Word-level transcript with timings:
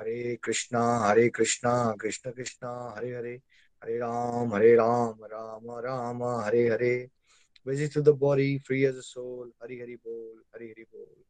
Hare 0.00 0.38
Krishna 0.42 0.98
Hare 0.98 1.28
Krishna, 1.28 1.94
Krishna 2.00 2.30
Krishna, 2.30 2.94
Hare 2.96 3.14
Hare 3.14 3.40
Hare 3.84 3.98
Ram 3.98 4.54
Hare 4.54 4.74
Ram 4.74 5.24
Ram 5.24 5.70
Ram, 5.70 6.24
Hare 6.24 6.68
Hare. 6.68 7.10
Visit 7.68 7.88
to 7.88 7.98
the 7.98 8.12
body, 8.12 8.58
free 8.58 8.86
as 8.86 8.94
a 8.94 9.00
soul, 9.00 9.50
Hari 9.62 9.80
Hari 9.80 9.94
बोल, 9.94 10.42
हरि 10.54 10.66
हरि 10.66 10.82
बोल। 10.82 11.22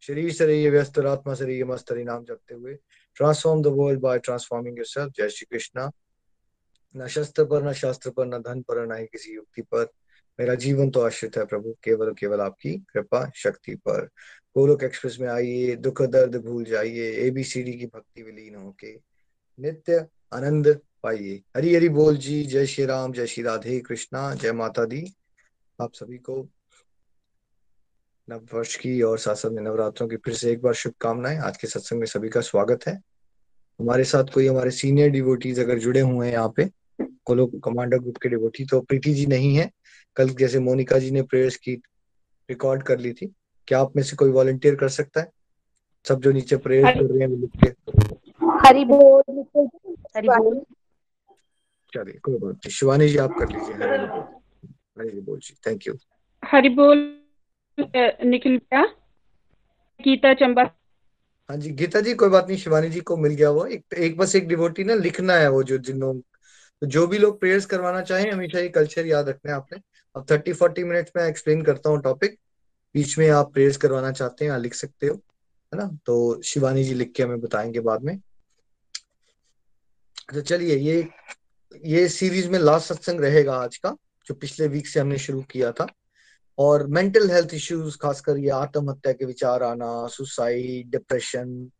शरीर 0.00 0.32
शरीर, 0.32 0.70
व्यस्त 0.70 0.98
आत्मा 0.98 1.34
शरीर, 1.34 1.64
मस्त 1.64 1.92
हरि 1.92 2.04
नाम 2.04 2.24
जपते 2.24 2.54
हुए। 2.54 2.78
Transform 3.14 3.62
the 3.62 3.66
world 3.66 4.00
by 4.00 4.18
transforming 4.18 4.78
yourself 4.78 5.12
जय 5.16 5.28
श्री 5.28 5.46
कृष्णा। 5.50 5.90
न 6.96 7.06
शस्त्र 7.06 7.44
पर, 7.44 7.62
न 7.62 7.72
शास्त्र 7.72 8.10
पर, 8.10 8.26
न 8.26 8.38
धन 8.38 8.62
पर, 8.62 8.86
न 8.86 8.98
ही 8.98 9.06
किसी 9.06 9.34
युक्ति 9.34 9.62
पर। 9.62 9.88
मेरा 10.40 10.54
जीवन 10.54 10.90
तो 10.90 11.00
आश्रित 11.00 11.36
है 11.36 11.46
प्रभु, 11.46 11.76
केवल 11.84 12.14
केवल 12.14 12.40
आपकी 12.40 12.78
कृपा, 12.78 13.30
शक्ति 13.34 13.74
पर। 13.74 14.08
गोलोक 14.56 14.82
एक्सप्रेस 14.82 15.16
में 15.20 15.28
आइए, 15.28 15.74
दुख 15.76 16.02
दर्द 16.02 16.36
भूल 16.36 16.64
जाइए 16.64 17.10
एबीसीडी 17.26 17.72
की 17.72 17.86
भक्ति 17.86 18.22
विलीन 18.22 18.54
होके 18.54 18.92
नित्य 19.58 20.06
आनंद 20.32 20.78
पाइए। 21.02 21.42
हरी 21.56 21.74
हरी 21.74 21.88
बोल 21.88 22.16
जी, 22.16 22.42
जय 22.42 22.66
श्री 22.66 22.84
राम, 22.84 23.12
जय 23.12 23.26
श्री 23.26 23.44
राधे 23.44 23.78
कृष्णा, 23.80 24.34
जय 24.34 24.52
माता 24.52 24.84
दी। 24.84 25.04
आप 25.78 25.94
सभी 25.94 26.18
को 26.18 26.48
नव 28.28 28.46
वर्ष 28.54 28.76
की 28.76 29.00
और 29.02 29.18
साथ 29.18 29.34
साथ 29.34 29.50
में 29.50 29.62
नवरात्रों 29.62 30.08
की 30.08 30.16
फिर 30.16 30.34
से 30.34 30.50
एक 30.52 30.62
बार 30.62 30.74
शुभकामनाएँ। 30.74 31.38
आज 31.38 31.56
के 31.56 31.66
सत्संग 31.66 31.98
में 31.98 32.06
सभी 32.06 32.28
का 32.28 32.40
स्वागत 32.40 32.86
है। 32.88 32.94
हमारे 33.80 34.04
साथ 34.04 34.32
कोई 34.34 34.46
हमारे 34.46 34.70
सीनियर 34.70 35.10
डिवोटीज 35.10 35.60
अगर 35.60 35.78
जुड़े 35.78 36.00
हुए 36.00 36.26
हैं 36.26 36.32
यहाँ 36.32 36.52
पे 36.56 36.68
कोलो 37.24 37.46
कमांडर 37.64 37.98
ग्रुप 37.98 38.16
के 38.16 38.28
डिवोटी 38.28 38.64
तो 38.64 38.80
प्रीति 38.80 39.12
जी 39.14 39.26
नहीं 39.26 39.56
है। 39.56 39.70
कल 40.16 40.28
जैसे 40.30 40.58
मोनिका 40.58 40.98
जी 40.98 41.10
ने 41.10 41.22
प्रेयर्स 41.22 41.56
की 41.56 41.74
रिकॉर्ड 42.48 42.82
कर 42.82 42.98
ली 42.98 43.12
थी। 43.12 43.32
क्या 43.70 43.80
आप 43.80 43.96
में 43.96 44.02
से 44.02 44.16
कोई 44.16 44.30
वॉलंटियर 44.30 44.74
कर 44.74 44.88
सकता 44.88 45.20
है? 45.20 45.30
सब 46.06 46.20
जो 46.20 46.30
नीचे 46.32 46.56
प्रेयर 46.56 46.84
कर 46.84 47.04
रहे 47.04 47.20
हैं 47.20 47.28
लिख 47.28 47.50
के। 47.56 47.68
हरि 48.66 48.84
बोल। 48.84 49.22
हरि 50.16 50.28
बोल। 50.28 50.60
चलिए 51.92 52.18
कोई 52.22 52.38
बात 52.38 52.54
नहीं। 52.54 52.70
शिवानी 52.70 53.08
जी 53.08 53.18
आप 53.18 53.34
कर 53.38 53.48
लीजिए। 53.48 53.74
हरि 53.74 54.06
बोल। 54.06 54.24
हरि 55.00 55.20
बोल 55.20 55.38
जी 55.38 55.54
थैंक 55.66 55.86
यू 55.86 55.94
हरि 56.42 56.68
बोल 56.68 56.98
निखिल 57.78 58.56
भैया। 58.56 58.84
गीता 60.00 60.34
चंबा। 60.34 60.62
हाँ 61.50 61.56
जी 61.56 61.70
गीता 61.70 62.00
जी 62.00 62.14
कोई 62.14 62.28
बात 62.28 62.48
नहीं। 62.48 62.58
शिवानी 62.58 62.90
जी 62.90 63.00
को 63.00 63.16
मिल 63.16 63.32
गया 63.34 63.50
वो। 63.50 63.64
एक 63.66 63.94
एक 63.98 64.18
बस 64.18 64.36
एक 64.36 64.48
डिवोटी 64.48 64.84
ना 64.84 64.94
लिखना 64.96 65.34
है 65.34 65.48
वो 65.50 65.62
जो 65.62 65.78
जिन 65.78 66.00
लोग 66.00 66.20
तो 66.82 66.86
जो 66.86 67.06
भी 67.06 67.18
लोग 67.18 67.40
प्रेयर्स 67.40 67.66
करवाना 67.66 68.00
चाहें 68.02 68.30
हमेशा 68.30 68.58
ये 68.58 68.68
कल्चर 68.68 69.06
याद 69.06 69.28
रखना 69.28 69.52
है 69.52 69.56
आपने। 69.56 69.78
अब 70.16 70.26
थर्टी 70.30 70.52
फोर्टी 70.52 70.84
मिनट्स 70.84 71.12
में 71.16 71.24
एक्सप्लेन 71.24 71.62
करता 71.62 71.90
हूँ 71.90 72.02
टॉपिक 72.02 72.38
बीच 72.94 73.18
में 73.18 73.30
आप 73.30 73.52
प्रेयर्स 73.52 73.76
करवाना 73.76 74.12
चाहते 74.12 74.44
हैं 74.44 74.58
लिख 74.58 74.74
सकते 74.74 75.06
हो, 75.06 75.14
है 75.74 75.78
ना? 75.78 75.98
तो 76.06 76.42
शिवानी 76.42 76.84
जी 76.84 76.94
लिख 76.94 77.12
के 77.12 77.22
हमें 77.22 77.40
बताएँगे 77.40 77.80
बाद 77.80 78.02
में। 78.02 78.18
तो 80.34 80.40
चलिए, 80.40 80.76
ये 80.76 81.08
ये 81.84 82.08
सीरीज़ 82.08 82.48
में 82.48 82.58
लास्ट 82.58 82.92
सत्संग 82.92 83.20
रहेगा 83.20 83.54
आज 83.54 83.76
का, 83.76 83.96
जो 84.26 84.34
पिछले 84.34 84.68
वीक 84.68 84.86
से 84.86 85.00
हमने 85.00 85.18
शुरू 85.18 85.42
किया 85.42 85.72
था। 85.72 85.86
और 86.58 86.86
मेंटल 86.86 87.30
हेल्थ 87.30 87.54
इश्यूज़ 87.54 87.98
खासकर 87.98 88.36
ये 88.36 88.48
आत्महत्या 88.48 89.12
के 89.12 89.24
विचार 89.24 89.62
आना 89.62 90.06
सुसाइड 90.06 90.90
डिप्रेशन 90.90 91.70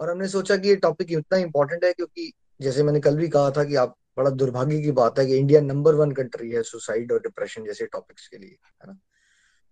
और 0.00 0.10
हमने 0.10 0.28
सोचा 0.28 0.56
कि 0.56 0.68
ये 0.68 0.76
टॉपिक 0.76 1.12
इतना 1.12 1.38
इंपॉर्टेंट 1.38 1.84
है 1.84 1.92
क्योंकि 1.92 2.32
जैसे 2.60 2.82
मैंने 2.82 3.00
कल 3.00 3.16
भी 3.16 3.28
कहा 3.28 3.50
था 3.50 3.64
कि 3.64 3.74
आप, 3.74 3.96
बड़ा 4.16 4.30
दुर्भाग्य 4.30 4.82
की 4.82 4.90
बात 4.90 5.18
है 5.18 5.26
कि 5.26 5.36
इंडिया 5.36 5.60
नंबर 5.60 5.94
वन 5.94 6.12
कंट्री 6.12 6.50
है 6.50 6.62
सुसाइड 6.62 7.12
और 7.12 7.18
डिप्रेशन 7.18 7.64
जैसे 7.64 7.86
टॉपिक्स 7.86 8.28
के 8.28 8.38
लिए, 8.38 8.56
है 8.82 8.86
ना? 8.86 8.98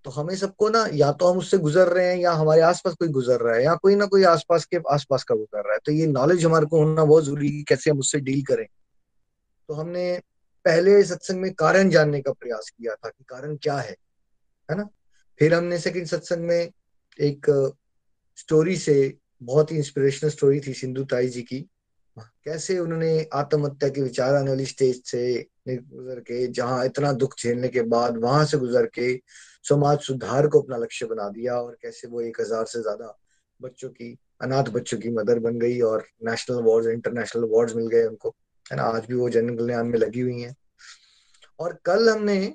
तो 0.08 0.12
हमें 0.12 0.34
सबको 0.36 0.68
ना, 0.68 0.84
या 0.92 1.10
तो 1.12 1.26
हम 1.26 1.38
उससे 1.38 1.56
गुजर 1.58 1.88
रहे 1.88 2.06
हैं, 2.06 2.16
या 2.18 2.32
हमारे 2.32 2.60
आसपास 2.62 2.94
कोई 2.94 3.08
गुजर 3.08 3.40
रहा 3.40 3.54
है, 3.54 3.64
या 3.64 3.74
कोई 3.76 3.94
ना 3.94 4.06
कोई 4.06 4.22
आसपास 4.24 4.64
के 4.64 4.76
आसपास 4.90 5.24
का 5.24 5.34
गुजर 5.34 5.58
रहा 5.58 5.72
है 5.72 5.78
तो 5.84 5.92
ये 5.92 6.06
नॉलेज 6.06 6.44
हमारे 6.44 6.66
को 6.66 6.78
होना 6.78 7.04
बहुत 7.04 7.24
ज़रूरी 7.24 7.48
है 7.48 7.62
कैसे 7.68 7.90
हम 7.90 7.98
उससे 7.98 8.20
डील 8.20 8.42
करें। 8.44 8.64
तो 9.68 9.74
हमने 9.74 10.06
पहले 10.64 11.02
सत्संग 11.04 11.40
में 11.40 11.52
कारण 11.54 11.90
जानने 11.90 12.20
का 12.20 12.32
प्रयास 12.32 12.70
किया 12.70 12.94
था 12.94 13.08
कि 13.08 13.24
कारण 13.28 13.56
क्या 13.56 13.76
है 13.76 13.96
है 14.68 14.76
ना? 14.76 14.88
फिर 15.40 15.54
हमने 15.54 15.78
सेकंड 15.78 16.06
सत्संग 16.06 16.44
में 16.44 16.70
एक 17.18 17.46
स्टोरी 18.38 18.76
से, 18.78 19.14
बहुत 19.42 19.72
ही 19.72 19.76
इंस्पिरेशनल 19.76 20.30
स्टोरी 20.30 20.60
थी 20.60 20.72
सिंधु 20.74 21.04
ताई 21.06 21.28
जी 21.28 21.42
की। 21.42 21.60
कैसे 22.16 22.78
उन्होंने 22.78 23.28
आत्महत्या 23.34 23.88
के 23.88 24.02
विचार 24.02 24.34
आने 24.34 24.50
वाली 24.50 24.64
स्टेज 24.66 25.02
से 25.06 25.46
गुजर 25.68 26.20
के, 26.20 26.46
जहाँ 26.48 26.84
इतना 26.86 27.12
दुख 27.14 27.34
झेलने 27.38 27.68
के 27.68 27.82
बाद 27.88 28.16
वहाँ 28.18 28.44
से 28.44 28.58
गुजर 28.58 28.86
के 28.94 29.12
समाज 29.68 29.98
सुधार 30.00 30.46
को 30.46 30.60
अपना 30.62 30.76
लक्ष्य 30.76 31.06
बना 31.06 31.28
दिया 31.28 31.54
और 31.54 31.76
कैसे 31.82 32.08
वो 32.08 32.20
एक 32.20 32.40
हज़ार 32.40 32.64
से 32.64 32.82
ज़्यादा 32.82 33.18
बच्चों 33.60 33.88
की, 33.88 34.16
अनाथ 34.42 34.64
बच्चों 34.64 34.98
की 34.98 35.10
मदर 35.10 35.38
बन 35.38 35.58
गई 35.58 35.80
और 35.80 36.06
नेशनल 36.24 36.58
अवार्ड 36.58 36.86
इंटरनेशनल 36.86 37.42
अवार्ड 37.42 37.70
मिल 37.76 37.86
गए 37.86 38.04
उनको। 38.04 38.34
है 38.66 38.76
ना? 38.76 38.82
आज 38.82 39.06
भी 39.06 39.14
वो 39.14 39.28
जन 39.30 39.56
कल्याण 39.56 39.84
में 39.84 39.98
लगी 39.98 40.20
हुई 40.20 40.40
है। 40.40 40.54
और 41.60 41.78
कल 41.84 42.08
हमने 42.08 42.54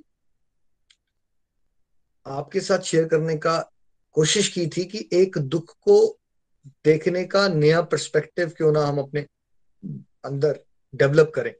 आपके 2.25 2.59
साथ 2.59 2.79
शेयर 2.79 3.07
करने 3.07 3.35
का 3.38 3.57
कोशिश 4.16 4.47
की 4.47 4.66
थी 4.68 4.85
कि 4.85 5.07
एक 5.13 5.38
दुख 5.38 5.74
को 5.81 5.97
देखने 6.85 7.24
का 7.25 7.47
नया 7.47 7.81
पर्सपेक्टिव 7.81 8.50
क्यों 8.57 8.72
ना 8.72 8.85
हम 8.85 9.00
अपने 9.00 9.25
अंदर 10.25 10.59
डेवलप 10.94 11.31
करें। 11.35 11.53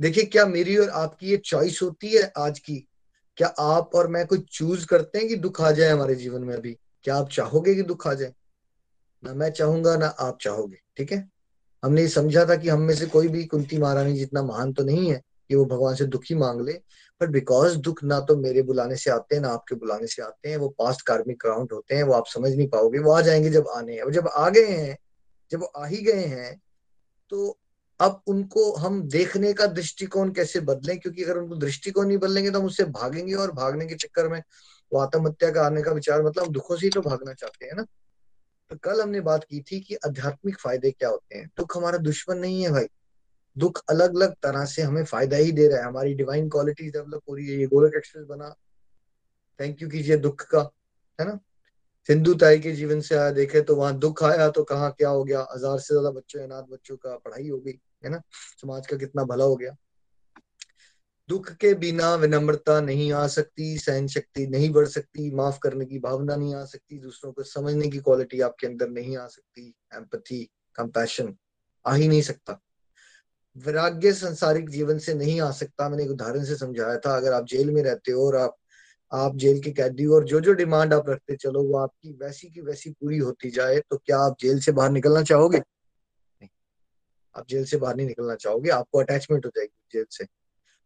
देखिए, 0.00 0.24
क्या 0.24 0.46
मेरी 0.46 0.76
और 0.76 0.88
आपकी 0.88 1.30
ये 1.30 1.36
चॉइस 1.36 1.78
होती 1.82 2.08
है 2.08 2.32
आज 2.38 2.58
की? 2.58 2.87
क्या 3.38 3.48
आप 3.48 3.94
और 3.94 4.08
मैं 4.08 4.26
कुछ 4.26 4.58
चूज़ 4.58 4.86
करते 4.86 5.18
हैं 5.18 5.28
कि 5.28 5.36
दुख 5.36 5.60
आ 5.60 5.70
जाए 5.70 5.90
हमारे 5.90 6.14
जीवन 6.14 6.42
में 6.42 6.54
अभी? 6.56 6.78
क्या 7.02 7.16
आप 7.16 7.28
चाहोगे 7.28 7.74
कि 7.74 7.82
दुख 7.82 8.06
आ 8.06 8.14
जाए? 8.14 8.32
ना 9.24 9.34
मैं 9.34 9.50
चाहूँगा, 9.50 9.96
ना 9.96 10.06
आप 10.06 10.38
चाहोगे, 10.40 10.76
ठीक 10.96 11.12
है? 11.12 11.28
हमने 11.84 12.02
ये 12.02 12.08
समझा 12.08 12.44
था 12.44 12.56
कि 12.56 12.68
हम 12.68 12.80
में 12.80 12.94
से 12.94 13.06
कोई 13.06 13.28
भी 13.28 13.44
कुंती 13.44 13.78
महारानी 13.78 14.14
जितना 14.14 14.42
महान 14.42 14.72
तो 14.72 14.84
नहीं 14.84 15.12
है 15.12 15.22
कि 15.48 15.54
वो 15.54 15.64
भगवान 15.64 15.94
से 15.94 16.04
दुखी 16.04 16.34
मांग 16.34 16.60
ले 16.60 16.72
बट 17.20 17.28
बिकॉज़ 17.28 17.76
दुख 17.76 18.04
ना 18.04 18.20
तो 18.20 18.36
मेरे 18.36 18.62
बुलाने 18.62 18.96
से 18.96 19.10
आते 19.10 19.34
हैं, 19.34 19.42
ना 19.42 19.48
आपके 19.48 19.74
बुलाने 19.74 20.06
से 20.06 20.22
आते 20.22 20.48
हैं, 20.48 20.56
वो 20.56 20.68
पास्ट 20.68 21.02
कार्मिक 21.02 21.40
काउंट 21.40 21.72
होते 21.72 21.94
हैं, 21.94 22.02
वो 22.02 22.12
आप 22.12 22.26
समझ 22.26 22.54
नहीं 22.54 22.68
पाओगे, 22.68 22.98
वो 22.98 23.12
आ 23.12 23.20
जाएँगे 23.20 23.50
जब 23.50 23.68
आने 23.68 23.94
हैं 23.94 24.10
जब 24.10 24.28
आ 24.36 24.48
गए 24.48 24.66
हैं, 24.66 24.98
जब 25.50 25.66
आ 25.76 25.86
ही 25.86 25.96
गए 25.96 26.24
हैं 26.24 26.60
तो 27.30 27.58
अब 28.00 28.22
उनको 28.26 28.72
हम 28.76 29.02
देखने 29.02 29.52
का 29.52 29.66
दृष्टिकोण 29.66 30.32
कैसे 30.32 30.60
बदलें? 30.60 30.98
क्योंकि 30.98 31.24
अगर 31.24 31.36
उनको 31.36 31.56
दृष्टिकोण 31.56 32.06
नहीं 32.06 32.18
बदलेंगे 32.18 32.50
तो 32.50 32.60
हम 32.60 32.66
उससे 32.66 32.84
भागेंगे 32.84 33.34
और 33.34 33.52
भागने 33.52 33.86
के 33.86 33.94
चक्कर 33.94 34.28
में 34.28 34.42
वो 34.92 35.00
आत्महत्या 35.00 35.50
का 35.50 35.66
आने 35.66 35.82
का 35.82 35.92
विचार 35.92 36.22
मतलब 36.22 36.44
हम 36.44 36.52
दुखों 36.52 36.76
से 36.76 36.86
ही 36.86 36.90
तो 36.90 37.00
भागना 37.00 37.32
चाहते 37.32 37.66
हैं 37.66 37.76
ना? 37.76 37.82
तो 38.70 38.76
कल 38.76 39.00
हमने 39.02 39.20
बात 39.20 39.44
की 39.44 39.60
थी 39.60 39.80
कि 39.80 39.94
आध्यात्मिक 39.94 40.58
फ़ायदे 40.60 40.90
क्या 40.90 41.08
होते 41.08 41.38
हैं। 41.38 41.50
दुख 41.58 41.76
हमारा 41.76 41.98
दुश्मन 41.98 42.38
नहीं 42.38 42.62
है 42.62 42.70
भाई। 42.70 42.86
दुख 43.58 43.82
अलग 43.90 44.16
अलग 44.16 44.34
तरह 44.34 44.64
से 44.64 44.82
हमें 44.82 45.04
फ़ायदा 45.04 45.36
ही 45.36 45.52
दे 45.52 45.68
रहा 45.68 45.78
है। 45.78 45.84
हमारी 45.84 46.14
डिवाइन 46.14 46.48
क्वालिटीज 46.48 46.92
डेवलप 46.92 47.22
हो 47.30 47.34
रही 47.34 47.46
है। 47.48 47.58
ये 47.58 47.66
गोलक 47.66 47.92
एक्सप्रेस 47.96 48.24
बना। 48.24 48.54
थैंक 49.60 49.82
यू 49.82 49.88
कीजिए 49.88 50.16
दुख 50.16 50.42
का, 50.42 50.70
है 51.20 51.26
ना? 51.26 51.38
सिंधु 52.08 52.34
ताई 52.34 52.58
के 52.58 52.72
जीवन 52.72 53.00
से 53.00 53.14
आया, 53.14 53.30
देखे 53.30 53.60
तो 53.60 53.76
वहाँ 53.76 53.98
दुख 53.98 54.22
आया 54.22 54.48
तो 54.50 54.62
कहा 54.64 54.88
क्या 54.90 55.08
हो 55.08 55.24
गया? 55.24 55.46
हज़ार 55.54 55.78
से 55.78 55.94
ज़्यादा 55.94 56.10
बच्चों 56.10 56.42
अनाथ 56.42 56.62
बच्चों 56.62 56.96
का 56.96 57.16
पढ़ाई 57.16 57.48
हो 57.48 57.58
गई, 57.58 57.78
है 58.04 58.10
ना? 58.10 58.20
समाज 58.60 58.86
का 58.86 58.96
कितना 58.96 59.24
भला 59.24 59.44
हो 59.44 59.56
गया। 59.56 59.76
दुख 61.28 61.50
के 61.52 61.72
बिना 61.74 62.14
विनम्रता 62.14 62.80
नहीं 62.80 63.12
आ 63.12 63.26
सकती, 63.26 63.76
सहन 63.78 64.06
शक्ति 64.06 64.46
नहीं 64.46 64.70
बढ़ 64.70 64.86
सकती, 64.86 65.30
माफ़ 65.30 65.58
करने 65.62 65.84
की 65.84 65.98
भावना 65.98 66.36
नहीं 66.36 66.54
आ 66.54 66.64
सकती, 66.64 66.98
दूसरों 66.98 67.32
को 67.32 67.42
समझने 67.42 67.88
की 67.88 67.98
क्वालिटी 67.98 68.40
आपके 68.40 68.66
अंदर 68.66 68.88
नहीं 68.88 69.16
आ 69.16 69.26
सकती 69.26 69.74
एम्पथी 69.94 70.42
कंपैशन 70.74 71.34
आ 71.86 71.94
ही 71.94 72.08
नहीं 72.08 72.22
सकता। 72.22 72.60
वैराग्य 73.56 74.12
संसारिक 74.12 74.68
जीवन 74.70 74.98
से 74.98 75.14
नहीं 75.14 75.40
आ 75.40 75.50
सकता, 75.50 75.88
मैंने 75.88 76.04
एक 76.04 76.10
उदाहरण 76.10 76.44
से 76.44 76.56
समझाया 76.56 76.98
था, 76.98 77.16
अगर 77.16 77.32
आप 77.32 77.46
जेल 77.46 77.70
में 77.70 77.82
रहते 77.82 78.12
हो 78.12 78.26
और 78.26 78.36
आप 78.36 78.56
आप 79.12 79.36
जेल 79.36 79.60
के 79.62 79.70
कैदी 79.72 80.06
और 80.08 80.24
जो 80.24 80.40
जो 80.40 80.52
डिमांड 80.54 80.94
आप 80.94 81.08
रखते 81.08 81.36
चलो 81.36 81.62
वो 81.64 81.76
आपकी 81.78 82.12
वैसी 82.22 82.48
की 82.50 82.60
वैसी 82.62 82.90
पूरी 82.92 83.18
होती 83.18 83.50
जाए 83.50 83.78
तो 83.90 83.96
क्या 83.98 84.18
आप 84.20 84.36
जेल 84.40 84.58
से 84.60 84.72
बाहर 84.72 84.90
निकलना 84.90 85.22
चाहोगे? 85.24 85.58
नहीं। 85.58 86.48
आप 87.34 87.46
जेल 87.48 87.64
से 87.66 87.76
बाहर 87.78 87.96
नहीं 87.96 88.06
निकलना 88.06 88.34
चाहोगे 88.36 88.70
आपको 88.72 89.00
अटैचमेंट 89.00 89.46
हो 89.46 89.50
जाएगी 89.56 89.72
जेल 89.92 90.06
से। 90.10 90.26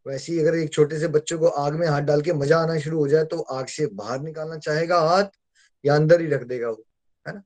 वैसे 0.06 0.32
ही 0.32 0.40
अगर 0.40 0.56
एक 0.56 0.72
छोटे 0.74 0.98
से 1.00 1.08
बच्चे 1.10 1.36
को 1.36 1.48
आग 1.58 1.74
में 1.76 1.86
हाथ 1.88 2.02
डाल 2.02 2.22
के 2.22 2.32
मज़ा 2.34 2.58
आना 2.58 2.78
शुरू 2.80 2.98
हो 2.98 3.08
जाए 3.08 3.24
तो 3.26 3.40
आग 3.52 3.66
से 3.68 3.86
बाहर 3.94 4.20
निकालना 4.22 4.58
चाहेगा 4.58 5.00
हाथ 5.02 5.30
या 5.84 5.94
अंदर 5.96 6.20
ही 6.20 6.28
रख 6.28 6.44
देगा 6.46 6.70
वो 6.70 6.84
है 7.26 7.34
ना? 7.34 7.42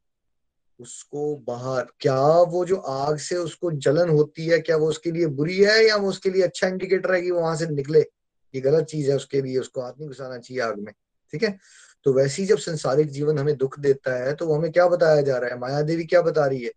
उसको 0.81 1.37
बाहर 1.49 1.87
क्या 2.01 2.17
वो 2.47 2.65
जो 2.67 2.77
आग 2.79 3.19
से 3.21 3.37
उसको 3.39 3.73
जलन 3.81 4.11
होती 4.11 4.47
है 4.49 4.59
क्या 4.61 4.77
वो 4.77 4.89
उसके 4.89 5.11
लिए 5.13 5.27
बुरी 5.37 5.59
है 5.65 5.79
या 5.89 5.97
वो 5.97 6.09
उसके 6.09 6.31
लिए 6.31 6.43
अच्छा 6.43 6.69
इंडिकेटर 6.69 7.15
है 7.15 7.23
कि 7.23 7.31
वो 7.31 7.41
वहाँ 7.41 7.57
से 7.57 7.67
निकले? 7.69 8.05
ये 8.55 8.61
गलत 8.61 8.85
चीज़ 8.85 9.11
है, 9.11 9.17
उसके 9.17 9.41
लिए 9.43 9.59
उसको 9.59 9.83
हाथ 9.83 9.93
नहीं 9.99 10.09
घुसाना 10.09 10.39
चाहिए 10.39 10.63
आग 10.63 10.79
में, 10.79 10.93
ठीक 11.33 11.43
है? 11.43 11.59
तो 12.05 12.13
वैसे 12.13 12.43
ही 12.43 12.49
जब 12.49 12.59
संसारिक 12.59 13.09
जीवन 13.09 13.39
हमें 13.39 13.57
दुख 13.57 13.79
देता 13.81 14.15
है 14.17 14.35
तो 14.35 14.47
वो 14.47 14.55
हमें 14.55 14.71
क्या 14.73 14.87
बताया 14.89 15.21
जा 15.23 15.39
रहा 15.39 15.51
है? 15.51 15.59
माया 15.59 15.83
देवी 15.83 16.05
क्या 16.05 16.23
बता 16.23 16.47
रही 16.47 16.63
है? 16.63 16.73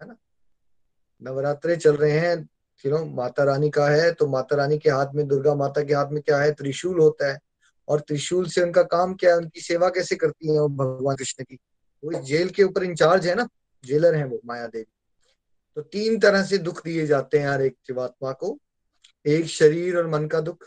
है 0.00 0.08
ना? 0.08 0.16
नवरात्रे 1.22 1.76
चल 1.76 1.96
रहे 1.96 2.18
हैं 2.18 2.36
यू 2.84 3.04
माता 3.06 3.44
रानी 3.44 3.70
का 3.70 3.88
है 3.88 4.12
तो 4.12 4.26
माता 4.26 4.56
रानी 4.56 4.78
के 4.78 4.90
हाथ 4.90 5.14
में, 5.14 5.26
दुर्गा 5.28 5.54
माता 5.54 5.82
के 5.82 5.94
हाथ 5.94 6.10
में 6.12 6.22
क्या 6.22 6.38
है? 6.38 6.52
त्रिशूल 6.52 6.98
होता 7.00 7.32
है, 7.32 7.38
और 7.88 8.00
त्रिशूल 8.00 8.46
से 8.46 8.62
उनका 8.62 8.82
काम 8.84 9.14
क्या 9.14 9.30
है? 9.30 9.36
उनकी 9.36 9.60
सेवा 9.60 9.88
कैसे 9.88 10.16
करती 10.16 10.54
है 10.54 10.66
भगवान 10.76 11.16
कृष्ण 11.16 11.44
की? 11.44 11.58
वो 12.02 12.12
इस 12.12 12.18
जेल 12.18 12.48
के 12.48 12.62
ऊपर 12.62 12.84
इंचार्ज 12.84 13.26
है 13.26 13.34
ना? 13.34 13.48
जेलर 13.84 14.14
है 14.14 14.24
वो, 14.24 14.40
माया 14.44 14.66
देवी। 14.66 14.86
तो 15.76 15.82
तीन 15.82 16.18
तरह 16.20 16.42
से 16.42 16.58
दुख 16.58 16.84
दिए 16.84 17.06
जाते 17.06 17.38
हैं 17.38 17.48
हर 17.48 17.62
एक 17.62 17.76
जीवात्मा 17.86 18.32
को, 18.32 18.58
एक 19.26 19.46
शरीर 19.46 19.96
और 19.96 20.06
मन 20.08 20.26
का 20.26 20.40
दुख 20.40 20.64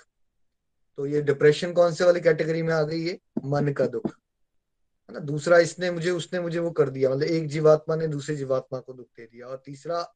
तो 1.00 1.06
ये 1.06 1.22
डिप्रेशन 1.22 1.74
कौन 1.74 1.94
से 1.94 2.04
वाली 2.04 2.22
कैटेगरी 2.22 2.62
में 2.62 2.74
आ 2.74 2.84
गई 2.84 3.08
है? 3.08 3.20
मन 3.46 3.74
का 3.74 3.88
दुख। 3.88 4.06
है 4.06 5.14
ना? 5.14 5.20
दूसरा 5.20 5.58
इसने 5.58 5.92
मुझे, 5.92 6.12
उसने 6.12 6.40
मुझे 6.40 6.60
वो 6.60 6.72
कर 6.72 6.90
दिया। 6.90 7.10
मतलब 7.10 7.24
एक 7.24 7.48
जीवात्मा 7.48 7.96
ने 7.96 8.08
दूसरे 8.08 8.36
जीवात्मा 8.36 8.80
को 8.80 8.94
दुख 8.94 9.06
दे 9.06 9.26
दिया। 9.26 9.48
और 9.48 9.64
तीसरा 9.66 10.14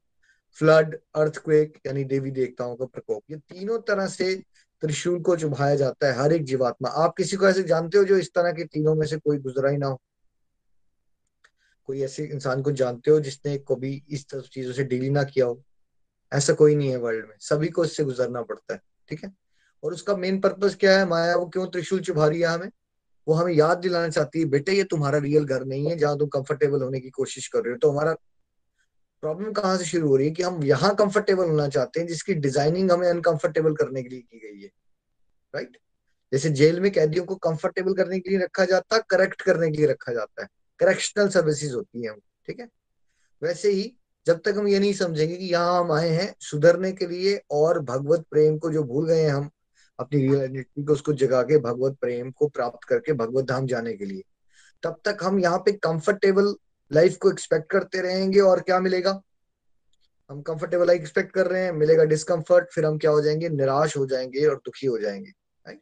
फ्लड 0.52 1.00
अर्थक्वेक 1.16 1.80
यानी 1.86 2.04
देवी 2.04 2.32
देवताओं 2.32 2.76
का 2.76 2.86
प्रकोप। 2.86 3.24
ये 3.32 3.38
तीनों 3.38 3.80
तरह 3.80 4.08
से 4.08 4.36
त्रिशूल 4.82 5.22
को 5.22 5.36
चुभाया 5.36 5.76
जाता 5.76 6.08
है 6.08 6.20
हर 6.20 6.34
एक 6.34 6.44
जीवात्मा। 6.44 6.90
आप 6.90 7.14
किसी 7.18 7.38
को 7.38 7.48
ऐसे 7.48 7.64
जानते 7.64 7.98
हो 7.98 8.04
जो 8.04 8.18
इस 8.18 8.30
तरह 8.30 8.52
के 8.52 8.64
तीनों 8.64 8.96
में 8.96 9.08
से 9.08 9.18
कोई 9.18 9.38
गुजरा 9.38 9.70
ही 9.70 9.78
ना 9.78 9.88
हो? 9.88 10.02
कोई 11.86 12.02
ऐसे 12.02 12.26
इंसान 12.26 12.62
को 12.62 12.72
जानते 12.72 13.12
हो 13.12 13.20
जिसने 13.20 13.58
कभी 13.58 14.04
इस 14.10 14.30
तरह 14.30 14.42
चीज़ों 14.42 14.74
से 14.74 14.84
डील 14.84 15.12
ना 15.12 15.24
किया 15.24 15.46
हो? 15.46 15.64
ऐसा 16.34 16.54
कोई 16.54 16.76
नहीं 16.76 16.90
है 16.90 16.98
वर्ल्ड 16.98 17.26
में। 17.26 17.36
सभी 17.40 17.68
को 17.68 17.86
इससे 17.86 18.04
गुजरना 18.04 18.42
पड़ता 18.42 18.74
है। 18.74 18.82
ठीक 19.10 19.24
है? 19.24 19.43
और 19.84 19.94
उसका 19.94 20.16
मेन 20.16 20.40
पर्पज 20.42 20.76
क्या 20.76 20.98
है 21.00 21.06
माया? 21.06 21.36
वो 21.36 21.46
क्यों 21.46 21.68
त्रिशूल 21.68 22.02
चुभा 22.02 22.28
रही 22.28 22.42
है 22.42 22.48
हमें? 22.48 22.70
वो 23.28 23.34
हमें 23.34 23.54
याद 23.54 23.78
दिलाना 23.78 24.10
चाहती 24.10 24.40
है, 24.40 24.46
बेटे, 24.46 24.72
ये 24.72 24.84
तुम्हारा 24.84 25.18
रियल 25.18 25.46
घर 25.46 25.66
नहीं 25.66 25.90
है 25.90 25.98
जहाँ 25.98 26.18
तुम 26.18 26.28
कंफर्टेबल 26.28 26.82
होने 26.82 27.00
की 27.00 27.10
कोशिश 27.10 27.48
कर 27.48 27.60
रहे 27.60 27.72
हो। 27.72 27.78
तो 27.78 27.92
हमारा 27.92 28.14
प्रॉब्लम 29.24 29.52
कहाँ 29.54 29.78
से 29.78 29.86
शुरू 29.86 30.08
हो 30.08 30.16
रही 30.16 30.28
है 30.28 30.34
कि 30.34 30.44
हम 30.44 30.64
यहाँ 30.64 30.94
कंफर्टेबल 30.96 31.50
होना 31.50 31.68
चाहते 31.68 32.00
हैं, 32.00 32.08
जिसकी 32.08 32.34
डिज़ाइनिंग 32.34 32.92
हमें 32.92 33.08
अनकंफर्टेबल 33.10 33.76
करने 33.76 34.04
के 34.04 34.10
लिए 34.10 34.20
की 34.20 34.40
गई 34.40 34.62
है। 34.62 34.70
राइट 35.54 35.78
जैसे 36.32 36.50
जेल 36.50 36.80
में 36.80 36.92
कैदियों 36.92 37.26
को 37.26 37.36
कंफर्टेबल 37.36 37.94
करने 37.94 38.20
के 38.20 38.30
लिए 38.30 38.40
रखा 38.40 38.66
जाता 38.66 38.96
है 38.96 39.02
करेक्ट 39.10 39.42
करने 39.42 39.70
के 39.72 39.78
लिए 39.78 39.88
रखा 39.88 40.14
जाता 40.14 40.42
है। 40.42 40.48
करेक्शनल 40.80 41.30
सर्विसेज़ 41.30 41.74
होती 41.76 42.06
है 42.06 42.16
ठीक 42.48 42.60
है? 42.60 42.68
वैसे 43.42 43.72
ही 43.72 43.92
जब 44.28 44.42
तक 44.46 44.56
हम 44.58 44.68
ये 44.68 44.80
नहीं 44.80 44.94
समझेंगे 44.94 45.36
कि 45.38 45.46
यहाँ 45.46 45.80
हम 45.80 45.92
आए 45.92 46.10
हैं, 46.10 46.34
सुधरने 46.40 46.92
के 46.92 47.08
लिए 47.08 47.42
और 47.52 47.80
भगवत 47.82 48.26
प्रेम 48.32 48.58
को 48.58 48.72
जो 48.72 48.84
भूल 48.84 49.08
गए 49.08 49.22
हैं 49.22 49.32
हम 49.32 49.50
अपनी 50.00 50.22
रियल 50.22 50.40
आइडेंटिटी 50.40 50.84
को 50.84 50.94
उसको 50.94 51.14
जगा 51.14 51.42
के 51.44 51.58
भगवत 51.60 51.98
प्रेम 52.02 52.32
को 52.32 52.48
प्राप्त 52.48 52.88
करके 52.88 53.14
भगवत 53.14 53.46
धाम 53.46 53.68
जाने 53.68 53.94
के 53.94 54.06
लिए। 54.06 54.24
तब 54.84 55.00
तक 55.06 55.18
हम 55.24 55.40
यहाँ 55.40 55.58
पे 55.58 55.72
कंफर्टेबल 55.74 56.54
लाइफ 56.92 57.18
को 57.18 57.32
एक्सपेक्ट 57.32 57.70
करते 57.72 58.02
रहेंगे 58.02 58.40
और 58.40 58.60
क्या 58.62 58.80
मिलेगा? 58.80 59.22
हम 60.30 60.42
कंफर्टेबल 60.42 60.88
लाइफ 60.88 61.02
एक्सपेक्ट 61.02 61.34
कर 61.34 61.48
रहे 61.48 61.64
हैं, 61.64 61.72
मिलेगा 61.72 62.04
डिस्कम्फर्ट 62.06 62.72
फिर 62.74 62.86
हम 62.86 62.98
क्या 62.98 63.12
हो 63.12 63.22
जाएँगे? 63.22 63.50
निराश 63.50 63.98
हो 63.98 64.06
जाएँगे 64.06 64.46
और 64.46 64.56
दुखी 64.56 64.88
हो 64.88 64.98
जाएँगे 65.00 65.30
राइट 65.66 65.80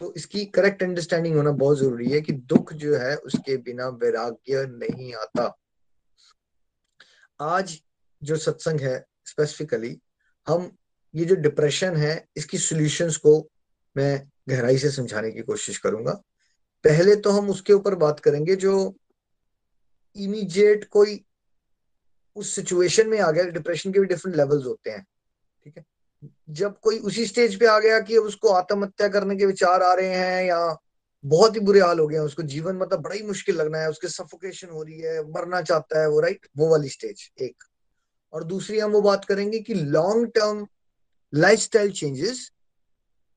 तो 0.00 0.12
इसकी 0.16 0.44
करेक्ट 0.46 0.82
अंडरस्टैंडिंग 0.82 1.36
होना 1.36 1.50
बहुत 1.52 1.78
ज़रूरी 1.78 2.10
है 2.10 2.20
कि 2.20 2.32
दुख 2.32 2.72
जो 2.74 2.96
है 2.96 3.14
उसके 3.16 3.56
बिना 3.58 3.88
वैराग्य 4.02 4.64
नहीं 4.68 5.14
आता। 5.14 5.52
आज 7.40 7.78
जो 8.22 8.36
सत्संग 8.36 8.80
है 8.80 9.04
स्पेसिफिकली 9.26 9.98
हम 10.46 10.70
ये 11.14 11.24
जो 11.24 11.34
डिप्रेशन 11.34 11.96
है, 11.96 12.26
इसकी 12.36 12.58
सॉल्यूशंस 12.58 13.16
को 13.16 13.38
मैं 13.96 14.28
गहराई 14.48 14.78
से 14.78 14.90
समझाने 14.90 15.30
की 15.30 15.42
कोशिश 15.42 15.78
करूँगा। 15.78 16.12
पहले 16.84 17.16
तो 17.16 17.30
हम 17.30 17.50
उसके 17.50 17.72
ऊपर 17.72 17.94
बात 17.94 18.20
करेंगे 18.20 18.56
जो 18.56 18.94
इमीडिएट 20.16 20.84
कोई 20.84 21.24
उस 22.36 22.54
सिचुएशन 22.54 23.08
में 23.08 23.18
आ 23.20 23.30
गया 23.30 23.44
डिप्रेशन 23.44 23.92
के 23.92 24.00
भी 24.00 24.06
डिफरेंट 24.06 24.36
लेवल्स 24.36 24.66
होते 24.66 24.90
हैं, 24.90 25.06
ठीक 25.64 25.76
है? 25.76 25.84
जब 26.50 26.78
कोई 26.80 26.98
उसी 26.98 27.26
स्टेज 27.26 27.58
पे 27.60 27.66
आ 27.66 27.78
गया 27.78 28.00
कि 28.00 28.16
उसको 28.16 28.48
आत्महत्या 28.48 29.08
करने 29.08 29.36
के 29.36 29.46
विचार 29.46 29.82
आ 29.82 29.92
रहे 29.94 30.16
हैं 30.16 30.44
या 30.44 30.76
बहुत 31.24 31.54
ही 31.54 31.60
बुरे 31.60 31.80
हाल 31.80 31.98
हो 31.98 32.06
गए 32.06 32.16
हैं, 32.16 32.22
उसको 32.22 32.42
जीवन 32.42 32.76
मतलब 32.76 33.02
बड़ा 33.02 33.14
ही 33.14 33.22
मुश्किल 33.22 33.56
लगना 33.56 33.78
है, 33.78 33.90
उसके 33.90 34.08
सफोकेशन 34.08 34.68
हो 34.68 34.82
रही 34.82 34.98
है, 34.98 35.22
मरना 35.30 35.60
चाहता 35.62 36.00
है, 36.00 36.08
वो 36.08 36.20
राइट 36.20 36.46
वो 36.56 36.68
वाली 36.68 36.88
स्टेज 36.88 37.30
एक। 37.42 37.64
और 38.32 38.44
दूसरी 38.44 38.78
हम 38.78 38.90
वो 38.90 39.00
बात 39.00 39.24
करेंगे 39.24 39.58
कि 39.58 39.74
लॉन्ग 39.74 40.26
टर्म 40.34 40.66
लाइफस्टाइल 41.34 41.90
चेंजेस 41.92 42.50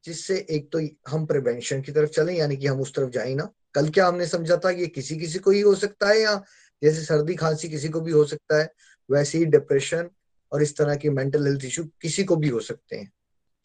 जिससे 0.05 0.35
एक 0.49 0.69
तो 0.71 0.79
हम 1.09 1.25
प्रिवेंशन 1.25 1.81
की 1.81 1.91
तरफ़ 1.91 2.09
चलें, 2.09 2.33
यानी 2.35 2.57
कि 2.57 2.67
हम 2.67 2.81
उस 2.81 2.93
तरफ़ 2.95 3.09
जाए 3.09 3.33
ना। 3.35 3.49
कल 3.73 3.89
क्या 3.89 4.07
हमने 4.07 4.27
समझा 4.27 4.57
था 4.57 4.71
कि 4.73 4.87
किसी 4.87 5.17
किसी 5.17 5.39
को 5.39 5.51
ही 5.51 5.61
हो 5.61 5.75
सकता 5.75 6.09
है, 6.09 6.19
या 6.19 6.35
जैसे 6.81 7.03
सर्दी 7.03 7.35
खांसी 7.35 7.69
किसी 7.69 7.89
को 7.89 8.01
भी 8.01 8.11
हो 8.11 8.25
सकता 8.25 8.59
है, 8.59 8.69
वैसे 9.09 9.37
ही 9.37 9.45
डिप्रेशन 9.45 10.09
और 10.51 10.61
इस 10.61 10.77
तरह 10.77 10.95
के 10.95 11.09
मेंटल 11.09 11.47
हेल्थ 11.47 11.65
इशू 11.65 11.83
किसी 12.01 12.23
को 12.23 12.35
भी 12.35 12.49
हो 12.49 12.59
सकते 12.59 12.95
हैं। 12.95 13.11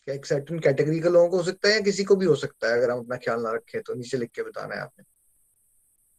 क्या 0.07 0.15
एक 0.15 0.27
सर्टन 0.27 0.59
कैटेगरी 0.59 1.01
के 1.01 1.09
लोगों 1.09 1.29
को 1.29 1.37
हो 1.37 1.43
सकता 1.43 1.69
है 1.69 1.75
या 1.75 1.81
किसी 1.81 2.05
को 2.05 2.17
भी 2.17 2.27
हो 2.27 2.35
सकता 2.35 2.69
है, 2.69 2.79
अगर 2.79 2.91
हम 2.91 2.99
अपना 2.99 3.17
ख्याल 3.17 3.41
ना 3.41 3.53
रखें 3.53 3.81
तो 3.83 3.95
नीचे 3.95 4.17
लिख 4.17 4.31
के 4.31 4.43
बताना 4.43 4.75
है 4.75 4.81
आपने। 4.81 5.05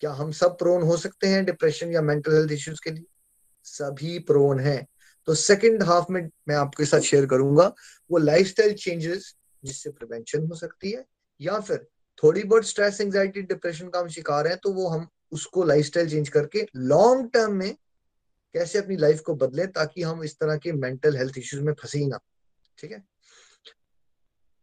क्या 0.01 0.12
हम 0.12 0.31
सब 0.31 0.57
प्रोन 0.57 0.83
हो 0.83 0.98
सकते 0.98 1.27
हैं 1.27 1.45
डिप्रेशन 1.45 1.92
या 1.92 2.01
मेंटल 2.01 2.33
हेल्थ 2.33 2.51
इश्यूज़ 2.51 2.81
के 2.83 2.92
लिए? 2.92 3.06
सभी 3.63 4.19
प्रोन 4.19 4.60
हैं। 4.60 4.88
तो 5.28 5.34
सेकंड 5.36 5.84
हाफ़ 5.84 6.12
में 6.12 6.22
मैं 6.48 6.56
आपके 6.56 6.86
साथ 6.86 7.02
शेयर 7.02 7.25
करूँगा 7.25 7.74
वो 8.12 8.18
लाइफस्टाइल 8.18 8.74
चेंजेस 8.75 9.34
जिससे 9.64 9.90
प्रिवेंशन 9.92 10.48
हो 10.48 10.56
सकती 10.56 10.92
है, 10.92 11.06
या 11.42 11.60
फिर 11.60 11.86
थोड़ी 12.24 12.44
बहुत 12.44 12.68
स्ट्रेस 12.68 13.00
एंजाइटी 13.02 13.42
डिप्रेशन 13.44 13.88
का 13.90 14.00
हम 14.00 14.08
शिकार 14.08 14.48
हैं 14.48 14.58
तो 14.58 14.72
वो 14.74 14.88
हम 14.88 15.08
उसको 15.31 15.64
लाइफस्टाइल 15.64 16.10
चेंज 16.10 16.30
करके 16.30 16.66
लॉन्ग 16.75 17.30
टर्म 17.34 17.54
में 17.54 17.74
कैसे 18.56 18.80
अपनी 18.80 18.96
लाइफ 18.98 19.22
को 19.22 19.36
बदले 19.36 19.66
ताकि 19.70 20.02
हम 20.02 20.24
इस 20.24 20.36
तरह 20.40 20.58
के 20.58 20.72
मेंटल 20.74 21.18
हेल्थ 21.18 21.38
इश्यूज़ 21.38 21.64
में 21.64 21.74
फंसे 21.74 22.00
ही 22.00 22.06
ना, 22.08 22.20
ठीक 22.78 22.92
है? 22.92 23.04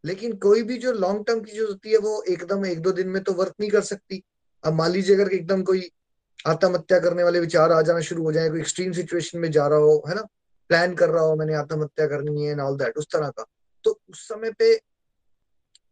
लेकिन 0.04 0.36
कोई 0.38 0.62
भी 0.62 0.76
जो 0.78 0.92
लॉन्ग 0.92 1.24
टर्म 1.26 1.40
की 1.40 1.52
जो 1.52 1.66
होती 1.66 1.90
है, 1.90 1.98
वो 1.98 2.22
एकदम 2.28 2.66
एक 2.66 2.80
दो 2.80 2.92
दिन 2.92 3.08
में 3.08 3.22
तो 3.22 3.32
वर्क 3.32 3.54
नहीं 3.60 3.70
कर 3.70 3.80
सकती। 3.82 4.22
अब 4.64 4.74
मान 4.74 4.90
लीजिए 4.90 5.16
अगर 5.16 5.32
एकदम 5.32 5.62
कोई 5.62 5.88
आत्महत्या 6.46 6.98
करने 6.98 7.24
वाले 7.24 7.40
विचार 7.40 7.72
आ 7.72 7.80
जाना 7.82 8.00
शुरू 8.00 8.22
हो 8.22 8.32
जाए, 8.32 8.48
कोई 8.50 8.60
एक्सट्रीम 8.60 8.92
सिचुएशन 8.92 9.38
में 9.38 9.50
जा 9.50 9.66
रहा 9.66 9.78
हो, 9.78 10.02
है 10.08 10.14
ना? 10.14 10.26
प्लान 10.70 10.94
कर 10.94 11.10
रहा 11.10 11.22
हो, 11.22 11.36
मैंने 11.36 11.54
आत्महत्या 11.54 12.06
करनी 12.06 12.44
है 12.44 12.50
एंड 12.52 12.60
ऑल 12.60 12.76
दैट 12.76 12.98
उस 12.98 13.06
तरह 13.12 13.30
का। 13.30 13.44
तो 13.84 14.00
उस 14.08 14.28
समय 14.28 14.50
पे 14.50 14.74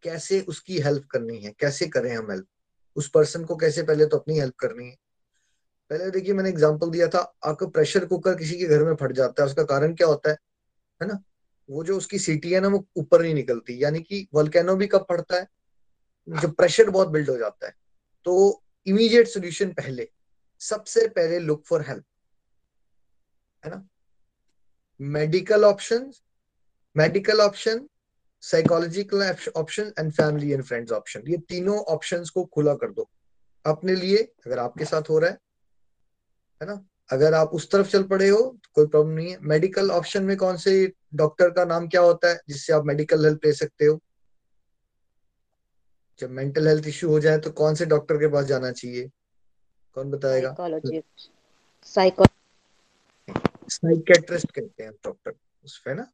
कैसे 0.03 0.41
उसकी 0.41 0.79
हेल्प 0.79 1.07
करनी 1.11 1.39
है? 1.39 1.53
कैसे 1.61 1.87
करें 1.87 2.17
हम 2.17 2.31
हेल्प 2.31 2.47
उस 2.97 3.09
पर्सन 3.11 3.45
को 3.45 3.57
कैसे 3.57 3.83
पहले 3.83 4.07
तो 4.07 4.19
अपनी 4.19 4.39
हेल्प 4.39 4.55
करनी 4.55 4.87
है? 4.87 4.97
पहले 5.91 6.11
देखिए, 6.11 6.35
मैंने 6.35 6.49
एग्जांपल 6.49 6.91
दिया 6.91 7.09
था 7.09 7.19
आपका 7.45 7.67
प्रेशर 7.67 8.05
कुकर 8.05 8.35
किसी 8.35 8.59
के 8.59 8.67
घर 8.67 8.85
में 8.85 8.95
फट 8.95 9.13
जाता 9.13 9.43
है, 9.43 9.49
उसका 9.49 9.63
कारण 9.63 9.95
क्या 9.95 10.07
होता 10.07 10.31
है? 10.31 10.37
है 11.03 11.09
ना? 11.09 11.23
वो 11.71 11.85
जो 11.85 11.97
उसकी 11.97 12.19
सीटी 12.19 12.53
है 12.53 12.61
ना, 12.61 12.69
वो 12.69 12.87
ऊपर 12.97 13.23
नहीं 13.23 13.35
निकलती, 13.35 13.85
यानी 13.85 14.01
कि 14.01 14.29
वोल्केनो 14.35 14.77
भी 14.77 14.87
कब 14.87 15.07
फटता 15.11 15.37
है? 15.37 15.49
जब 16.29 16.55
प्रेशर 16.55 16.91
बहुत 16.91 17.09
बिल्ड 17.09 17.31
हो 17.31 17.37
जाता 17.37 17.67
है। 17.67 17.75
तो 18.25 18.63
इमीडिएट 18.87 19.29
सोल्यूशन 19.29 19.73
पहले, 19.73 20.11
सबसे 20.61 21.09
पहले 21.09 21.39
लुक 21.39 21.65
फॉर 21.67 21.83
हेल्प 21.83 22.05
है 23.65 23.71
ना? 23.71 23.89
Medical 25.01 25.65
option 25.65 26.11
medical 26.97 27.41
option 27.41 27.87
psychological 28.43 29.23
option 29.57 29.93
and 29.99 30.13
family 30.13 30.51
and 30.53 30.63
friends 30.65 30.93
option 30.93 31.23
ये 31.29 31.37
तीनों 31.49 31.79
ऑप्शंस 31.79 32.31
को 32.31 32.45
खुला 32.45 32.75
कर 32.75 32.91
दो। 32.93 33.09
अपने 33.65 33.95
लिए, 33.95 34.17
अगर 34.47 34.59
आपके 34.59 34.85
साथ 34.85 35.11
हो 35.11 35.19
रहा 35.19 35.31
है 35.31 35.39
है 36.61 36.67
ना? 36.67 36.85
अगर 37.11 37.35
आप 37.35 37.51
उस 37.55 37.71
तरफ़ 37.71 37.89
चल 37.89 38.03
पड़े 38.03 38.29
हो 38.29 38.39
तो 38.39 38.71
कोई 38.75 38.87
प्रॉब्लम 38.87 39.13
नहीं 39.13 39.31
है। 39.31 39.39
मेडिकल 39.43 39.91
ऑप्शन 39.91 40.25
में 40.25 40.37
कौन 40.37 40.57
से 40.57 40.93
डॉक्टर 41.15 41.51
का 41.51 41.65
नाम 41.65 41.89
क्या 41.89 42.01
होता 42.01 42.29
है, 42.29 42.41
जिससे 42.49 42.73
आप 42.73 42.85
मेडिकल 42.85 43.25
हेल्प 43.25 43.45
ले 43.45 43.53
सकते 43.53 43.87
हो? 43.87 44.01
जब 46.21 46.31
मेंटल 46.31 46.69
हेल्थ 46.69 46.87
इश्यू 46.89 47.11
हो 47.11 47.21
जाए 47.21 47.39
तो 47.39 47.51
कौन 47.51 47.75
से 47.75 47.87
डॉक्टर 47.87 48.17
के 48.17 48.29
पास 48.29 48.45
जाना 48.47 48.71
चाहिए? 48.73 49.09
कौन 49.97 50.11
बताएगा? 50.11 50.51
साइकेट्रिस्ट 53.69 54.51
कहते 54.51 54.83
हैं 54.83 54.93
डॉक्टर 54.93 55.33
उसमें 55.65 55.95
ना? 55.95 56.11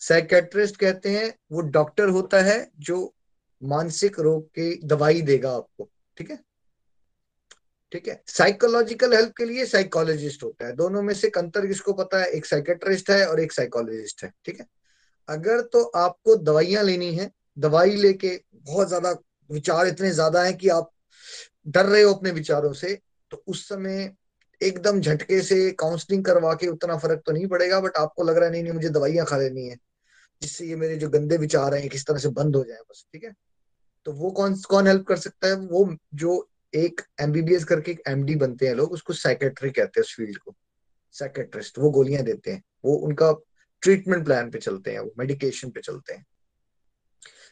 साइकेट्रिस्ट 0.00 0.76
कहते 0.76 1.10
हैं, 1.10 1.34
वो 1.52 1.60
डॉक्टर 1.60 2.08
होता 2.08 2.40
है 2.42 2.70
जो 2.78 3.14
मानसिक 3.62 4.18
रोग 4.20 4.46
की 4.48 4.80
दवाई 4.84 5.22
देगा 5.22 5.50
आपको, 5.50 5.88
ठीक 6.16 6.30
है? 6.30 6.38
ठीक 7.92 8.08
है? 8.08 8.22
साइकोलॉजिकल 8.26 9.14
हेल्प 9.14 9.32
के 9.36 9.44
लिए 9.44 9.66
साइकोलॉजिस्ट 9.66 10.42
होता 10.42 10.66
है। 10.66 10.72
दोनों 10.76 11.02
में 11.02 11.14
से 11.14 11.28
अंतर 11.28 11.66
किसको 11.66 11.92
पता 11.92 12.20
है? 12.20 12.26
एक 12.26 12.46
साइकेट्रिस्ट 12.46 13.10
है 13.10 13.26
और 13.26 13.40
एक 13.40 13.52
साइकोलॉजिस्ट 13.52 14.24
है, 14.24 14.32
ठीक 14.44 14.60
है? 14.60 14.66
अगर 15.28 15.60
तो 15.60 15.82
आपको 15.82 16.36
दवाइयाँ 16.36 16.84
लेनी 16.84 17.14
है, 17.14 17.30
दवाई 17.58 17.96
लेके 17.96 18.40
बहुत 18.54 18.88
ज़्यादा 18.88 19.16
विचार 19.50 19.86
इतने 19.86 20.10
ज़्यादा 20.10 20.42
है 20.42 20.52
कि 20.52 20.68
आप 20.68 20.90
डर 21.68 21.86
रहे 21.86 22.02
हो 22.02 22.14
अपने 22.14 22.30
विचारों 22.30 22.72
से 22.72 22.98
तो 23.30 23.42
उस 23.46 23.68
समय 23.68 24.14
एकदम 24.60 25.00
झटके 25.00 25.40
से 25.42 25.70
काउंसलिंग 25.70 26.24
करवा 26.24 26.54
के 26.54 26.66
उतना 26.66 26.96
फ़र्क 26.98 27.22
तो 27.26 27.32
नहीं 27.32 27.46
पड़ेगा 27.46 27.80
बट 27.80 27.96
आपको 27.96 28.24
लग 28.24 28.36
रहा 28.36 28.44
है, 28.44 28.50
नहीं 28.50 28.62
नहीं, 28.62 28.72
मुझे 28.72 28.88
दवाइयाँ 28.88 29.26
खा 29.26 29.36
लेनी 29.36 29.66
है, 29.68 29.76
जिससे 30.42 30.66
ये 30.66 30.76
मेरे 30.76 30.96
जो 30.96 31.08
गंदे 31.08 31.36
विचार 31.36 31.74
हैं, 31.74 31.88
किस 31.88 32.06
तरह 32.06 32.18
से 32.18 32.28
बंद 32.28 32.56
हो 32.56 32.64
जाए 32.64 32.78
बस, 32.90 33.06
ठीक 33.12 33.24
है? 33.24 33.34
तो 34.04 34.12
वो 34.12 34.30
कौन 34.30 34.54
कौन 34.54 34.86
हेल्प 34.86 35.06
कर 35.06 35.16
सकता 35.16 35.48
है? 35.48 35.54
वो 35.54 35.96
जो 36.14 36.48
एक 36.74 37.00
एमबीबीएस 37.20 37.64
करके 37.64 37.92
एक 37.92 38.02
एमडी 38.08 38.34
बनते 38.36 38.66
हैं 38.66 38.74
लोग, 38.74 38.92
उसको 38.92 39.12
साइकेट्री 39.12 39.70
कहते 39.70 40.00
हैं 40.00 40.04
उस 40.04 40.14
फ़ील्ड 40.16 40.38
को 40.38 40.54
साइकेट्रिस्ट 41.12 41.78
वो 41.78 41.90
गोलियाँ 41.90 42.22
देते 42.22 42.50
हैं, 42.50 42.62
वो 42.84 42.94
उनका 42.96 43.32
ट्रीटमेंट 43.82 44.24
प्लान 44.24 44.50
पे 44.50 44.58
चलते 44.58 44.90
हैं, 44.90 45.00
वो 45.00 45.12
मेडिकेशन 45.18 45.70
पे 45.70 45.80
चलते 45.80 46.14
हैं। 46.14 46.26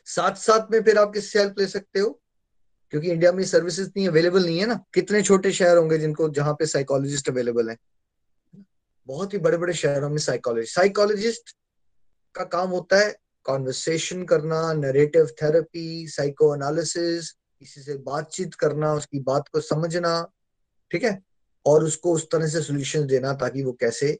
साथ 0.06 0.34
साथ 0.34 0.70
में 0.70 0.82
फिर 0.82 0.98
आप 0.98 1.12
किससे 1.12 1.38
हेल्प 1.38 1.58
ले 1.58 1.66
सकते 1.66 2.00
हो? 2.00 2.20
क्योंकि 2.94 3.10
इंडिया 3.10 3.32
में 3.32 3.44
सर्विसेज़ 3.44 3.88
नहीं 3.96 4.08
अवेलेबल 4.08 4.44
नहीं 4.44 4.58
है 4.58 4.66
ना। 4.66 4.84
कितने 4.94 5.22
छोटे 5.22 5.52
शहर 5.52 5.76
होंगे 5.76 5.98
जिनको, 5.98 6.28
जहाँ 6.28 6.52
पे 6.54 6.66
साइकोलॉजिस्ट 6.66 7.28
अवेलेबल 7.28 7.70
है? 7.70 7.76
बहुत 9.06 9.32
ही 9.32 9.38
बड़े 9.38 9.56
बड़े 9.56 9.74
शहरों 9.74 10.10
में 10.10 10.18
साइकोलॉजिस्ट 10.18 10.74
साइकोलॉजिस्ट 10.74 11.56
का 12.34 12.44
काम 12.44 12.68
होता 12.68 12.98
है 12.98 13.16
कॉन्वर्सेशन 13.44 14.24
करना 14.24 14.72
नरेटिव 14.72 15.26
थेरेपी 15.26 16.08
साइको 16.08 16.54
एनालिसिस 16.54 17.30
किसी 17.30 17.80
से 17.80 17.94
बातचीत 17.94 18.54
करना, 18.54 18.94
उसकी 18.94 19.20
बात 19.20 19.48
को 19.48 19.60
समझना, 19.60 20.30
ठीक 20.90 21.04
है? 21.04 21.22
और 21.66 21.84
उसको 21.84 22.12
उस 22.12 22.30
तरह 22.32 22.46
से 22.46 22.62
सोल्यूशन 22.62 23.06
देना 23.06 23.32
ताकि 23.32 23.62
वो 23.62 23.72
कैसे 23.72 24.18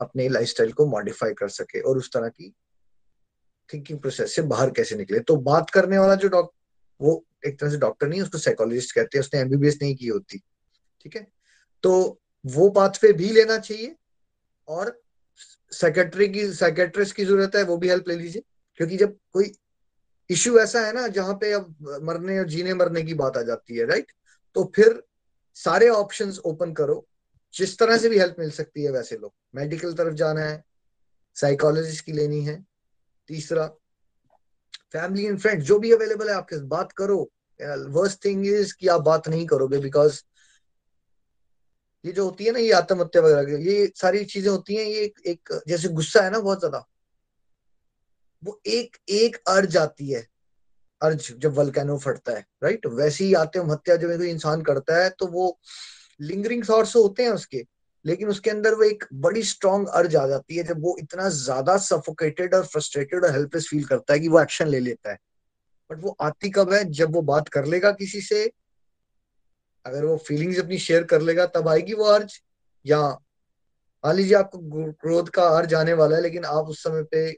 अपने 0.00 0.28
लाइफस्टाइल 0.28 0.72
को 0.72 0.86
मॉडिफाई 0.86 1.32
कर 1.32 1.48
सके 1.48 1.80
और 1.80 1.98
उस 1.98 2.12
तरह 2.12 2.28
की 2.28 2.54
थिंकिंग 3.74 3.98
प्रोसेस 3.98 4.34
से 4.34 4.42
बाहर 4.42 4.70
कैसे 4.70 4.96
निकले। 4.96 5.20
तो 5.20 5.36
बात 5.36 5.70
करने 5.70 5.98
वाला 5.98 6.14
जो 6.14 6.28
डॉक्टर 6.28 6.58
वो 7.00 7.24
एक 7.46 7.58
तरह 7.60 7.70
से 7.70 7.78
डॉक्टर 7.78 8.08
नहीं 8.08 8.20
उसको 8.22 8.38
साइकोलॉजिस्ट 8.38 8.94
कहते 8.94 9.18
हैं, 9.18 9.24
उसने 9.24 9.40
एमबीबीएस 9.40 9.78
नहीं 9.82 9.94
की 9.96 10.06
होती, 10.06 10.38
ठीक 11.00 11.16
है? 11.16 11.26
तो 11.84 12.20
वो 12.44 12.68
पाथवे 12.70 13.12
भी 13.12 13.30
लेना 13.32 13.58
चाहिए 13.58 13.94
और 14.68 15.00
सेक्रेटरी 15.72 16.28
की 16.28 16.46
साइकेट्रिस्ट 16.54 17.16
की 17.16 17.24
ज़रूरत 17.24 17.56
है, 17.56 17.62
वो 17.62 17.76
भी 17.76 17.88
हेल्प 17.88 18.08
ले 18.08 18.16
लीजिए, 18.16 18.42
क्योंकि 18.80 18.96
जब 18.96 19.16
कोई 19.32 19.52
इश्यू 20.30 20.58
ऐसा 20.58 20.80
है 20.80 20.92
ना, 20.92 21.06
जहाँ 21.08 21.34
पे 21.34 21.52
अब 21.52 21.74
मरने 22.02 22.38
और 22.38 22.46
जीने 22.48 22.74
मरने 22.74 23.02
की 23.02 23.14
बात 23.14 23.36
आ 23.36 23.42
जाती 23.42 23.76
है 23.76 23.86
राइट 23.86 24.12
तो 24.56 24.64
फिर 24.76 25.02
सारे 25.56 25.88
ऑप्शन 25.88 26.32
ओपन 26.46 26.72
करो, 26.74 27.06
जिस 27.54 27.78
तरह 27.78 27.98
से 27.98 28.08
भी 28.08 28.18
हेल्प 28.18 28.36
मिल 28.38 28.50
सकती 28.50 28.84
है, 28.84 28.90
वैसे 28.92 29.16
लोग 29.16 29.32
मेडिकल 29.54 29.92
तरफ़ 29.94 30.14
जाना 30.14 30.40
है 30.40 30.62
साइकोलॉजिस्ट 31.36 32.04
की 32.04 32.12
लेनी 32.12 32.44
है, 32.44 32.64
तीसरा 33.28 33.66
फैमिली 34.94 35.24
एंड 35.26 35.38
फ्रेंड 35.40 35.62
जो 35.62 35.78
भी 35.78 35.92
अवेलेबल 35.92 36.28
है 36.28 36.34
आपके 36.34 36.56
बात 36.68 36.92
करो। 36.92 37.18
वर्स्ट 37.92 38.24
थिंग 38.24 38.46
इज़ 38.46 38.74
कि 38.80 38.88
आप 38.88 39.00
बात 39.02 39.28
नहीं 39.28 39.46
करोगे 39.46 39.78
बिकॉज़ 39.78 40.20
ये 42.04 42.12
जो 42.12 42.24
होती 42.24 42.44
है 42.44 42.52
ना 42.52 42.58
ये 42.58 42.72
आत्महत्या 42.72 43.22
वगैरह 43.22 43.64
ये 43.64 43.92
सारी 43.96 44.24
चीज़ें 44.24 44.50
होती 44.50 44.74
हैं 44.74 44.84
ये 44.84 45.04
एक, 45.04 45.20
एक 45.26 45.60
जैसे 45.68 45.88
गुस्सा 45.90 46.22
है 46.22 46.30
ना 46.30 46.38
बहुत 46.38 46.58
ज़्यादा। 46.58 46.84
वो 48.42 48.60
एक 48.66 48.96
एक 49.10 49.36
अर्ज़ 49.48 49.78
आती 49.78 50.10
है। 50.10 50.26
अर्ज़ 51.00 51.32
जब 51.34 51.54
वलकैनो 51.54 51.96
फटता 51.98 52.32
है 52.32 52.44
राइट 52.62 52.86
वैसे 52.94 53.24
ही 53.24 53.34
आत्महत्या 53.34 53.96
जब 53.96 54.16
कोई 54.16 54.30
इंसान 54.30 54.62
करता 54.62 55.02
है 55.02 55.08
तो 55.18 55.26
वो 55.28 55.58
लिंगरिंग 56.20 56.64
थॉट्स 56.68 56.94
होते 56.96 57.22
हैं 57.22 57.30
उसके। 57.30 57.64
लेकिन 58.04 58.28
उसके 58.28 58.50
अंदर 58.50 58.74
वो 58.74 58.82
एक 58.82 59.04
बड़ी 59.14 59.42
स्ट्रॉन्ग 59.42 59.88
अर्ज़ 59.88 60.16
आ 60.16 60.26
जाती 60.26 60.56
है 60.56 60.64
जब 60.64 60.82
वो 60.82 60.96
इतना 61.00 61.28
ज़्यादा 61.28 61.76
सफोकेटेड 61.78 62.54
और 62.54 62.64
फ्रस्ट्रेटेड 62.66 63.24
और 63.24 63.32
हेल्पलेस 63.32 63.68
फील 63.70 63.84
करता 63.84 64.14
है 64.14 64.20
कि 64.20 64.28
वो 64.28 64.40
एक्शन 64.40 64.68
ले 64.68 64.80
लेता 64.80 65.10
है। 65.10 65.18
बट 65.90 66.02
वो 66.02 66.16
आती 66.20 66.50
कब 66.50 66.72
है? 66.72 66.84
जब 66.84 67.14
वो 67.14 67.22
बात 67.22 67.48
कर 67.48 67.64
लेगा 67.64 67.90
किसी 67.92 68.20
से, 68.20 68.50
अगर 69.84 70.04
वो 70.04 70.16
फीलिंग्स 70.18 70.58
अपनी 70.60 70.78
शेयर 70.78 71.04
कर 71.04 71.22
लेगा, 71.22 71.46
तब 71.46 71.68
आएगी 71.68 71.94
वो 71.94 72.04
अर्ज़ 72.04 72.38
या, 72.84 73.00
मान 74.04 74.16
लीजिए 74.16 74.36
आपको 74.36 74.92
क्रोध 74.92 75.28
का 75.30 75.48
अर्ज़ 75.48 75.74
आने 75.74 75.92
वाला 75.92 76.16
है, 76.16 76.22
लेकिन 76.22 76.44
आप 76.44 76.68
उस 76.68 76.82
समय 76.82 77.02
पे 77.02 77.30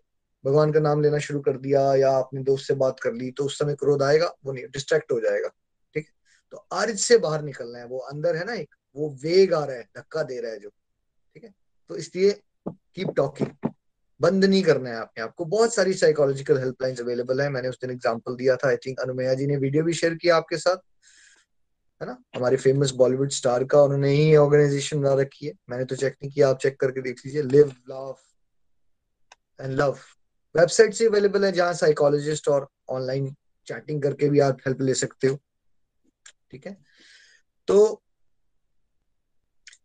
भगवान 0.45 0.73
का 0.73 0.81
नाम 0.81 1.03
लेना 1.03 1.19
शुरू 1.19 1.41
कर 1.41 1.57
दिया 1.59 1.95
या 1.95 2.11
अपने 2.19 2.43
दोस्त 2.43 2.67
से 2.69 2.75
बात 2.75 3.01
कर 3.01 3.13
ली 3.13 3.31
तो 3.31 3.45
उस 3.45 3.59
समय 3.59 3.75
क्रोध 3.75 4.03
आएगा, 4.03 4.33
वो 4.45 4.53
नहीं 4.53 4.65
डिस्ट्रैक्ट 4.65 5.13
हो 5.13 5.21
जाएगा। 5.21 5.49
ठीक 5.95 6.07
है? 6.07 6.13
तो 6.53 6.57
अर्ज़ 6.73 6.99
से 6.99 7.19
बाहर 7.19 7.43
निकलना 7.43 7.79
है, 7.79 7.87
वो 7.87 7.99
अंदर 7.99 8.37
है 8.37 8.45
ना 8.45 8.55
एक। 8.55 8.75
वो 8.97 9.09
वेग 9.23 9.55
आ 9.55 9.65
रहा 9.65 9.77
है, 9.77 9.89
धक्का 9.97 10.23
दे 10.23 10.41
रहा 10.41 10.53
है 10.53 10.59
जो। 10.59 10.69
ठीक 10.69 11.45
है? 11.45 11.55
तो 11.89 11.97
इसलिए 11.97 12.41
कीप 12.69 13.09
टॉकिंग 13.17 13.71
बंद 14.21 14.45
नहीं 14.45 14.63
करना 14.63 14.91
है 14.91 14.97
आपने 14.97 15.23
आपको। 15.23 15.45
बहुत 15.45 15.75
सारी 15.75 15.95
साइकोलॉजिकल 15.95 16.59
हेल्पलाइंस 16.59 17.01
अवेलेबल 17.01 17.41
है। 17.41 17.49
मैंने 17.49 17.69
उस 17.69 17.79
दिन 17.81 17.91
एग्जांपल 17.91 18.37
दिया 18.37 18.57
था 18.57 18.69
आई 18.69 18.77
थिंक 18.77 19.01
अनुमया 19.01 19.35
जी 19.35 19.47
ने 19.47 19.57
वीडियो 19.57 19.85
भी 19.85 19.93
शेयर 19.93 20.15
किया 20.15 20.37
आपके 20.37 20.57
साथ। 20.57 20.77
है 22.01 22.07
ना? 22.07 22.17
हमारे 22.37 22.57
फ़ेमस 22.57 22.91
बॉलीवुड 22.91 23.31
स्टार 23.31 23.65
का 23.65 23.83
उन्होंने 23.83 24.11
ही 24.11 24.37
ऑर्गेनाइजेशन 24.37 25.01
बना 25.01 25.15
रखी 25.15 25.47
है। 25.47 25.53
मैंने 25.71 25.85
तो 25.85 25.97
चेक 25.97 26.13
नहीं 26.13 26.33
किया, 26.33 26.49
आप 26.49 26.59
चेक 26.59 26.81
करके 26.81 27.03
देख 27.03 27.21
लीजिए। 27.27 27.43
Live 27.43 27.73
love 27.91 28.17
and 29.61 29.73
love 29.73 29.99
website 30.55 30.95
से 30.95 31.07
अवेलेबल 31.07 31.45
है 31.45 31.53
जहाँ 31.53 31.73
साइकोलॉजिस्ट 31.75 32.49
और 32.49 32.69
ऑनलाइन 32.89 33.35
चैटिंग 33.67 34.03
करके 34.03 34.29
भी 34.29 34.41
आप 34.41 34.59
हेल्प 34.67 34.81
ले 34.81 34.95
सकते 34.95 35.27
हो। 35.27 35.39
ठीक 36.51 36.67
है? 36.67 36.77
तो 37.69 38.03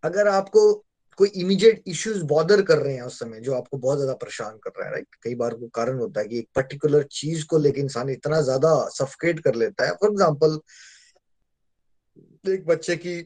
अगर 0.04 0.28
आपको 0.28 0.74
कोई 1.18 1.28
इमीडिएट 1.36 1.84
इश्यूज़ 1.88 2.24
बॉदर 2.26 2.62
कर 2.62 2.78
रहे 2.78 2.94
हैं 2.96 3.02
उस 3.04 3.20
समय, 3.20 3.40
जो 3.40 3.54
आपको 3.54 3.78
बहुत 3.78 3.98
ज़्यादा 3.98 4.14
परेशान 4.16 4.58
कर 4.64 4.72
रहा 4.78 4.88
है 4.88 4.92
राइट 4.94 5.16
कई 5.24 5.36
बार 5.36 5.56
वो 5.56 5.68
कारण 5.76 6.00
होता 6.00 6.22
है 6.22 6.28
कि 6.28 6.40
एक 6.40 6.48
पर्टिकुलर 6.56 7.04
चीज़ 7.12 7.46
को 7.48 7.58
लेकर 7.58 7.80
इंसान 7.80 8.10
इतना 8.10 8.42
ज़्यादा 8.42 8.74
सफकेट 8.94 9.40
कर 9.40 9.56
लेता 9.56 9.86
है। 9.86 9.92
फॉर 9.94 10.12
एग्ज़ाम्पल 10.12 10.60
एक 12.46 12.66
बच्चे 12.68 12.96
की 12.98 13.22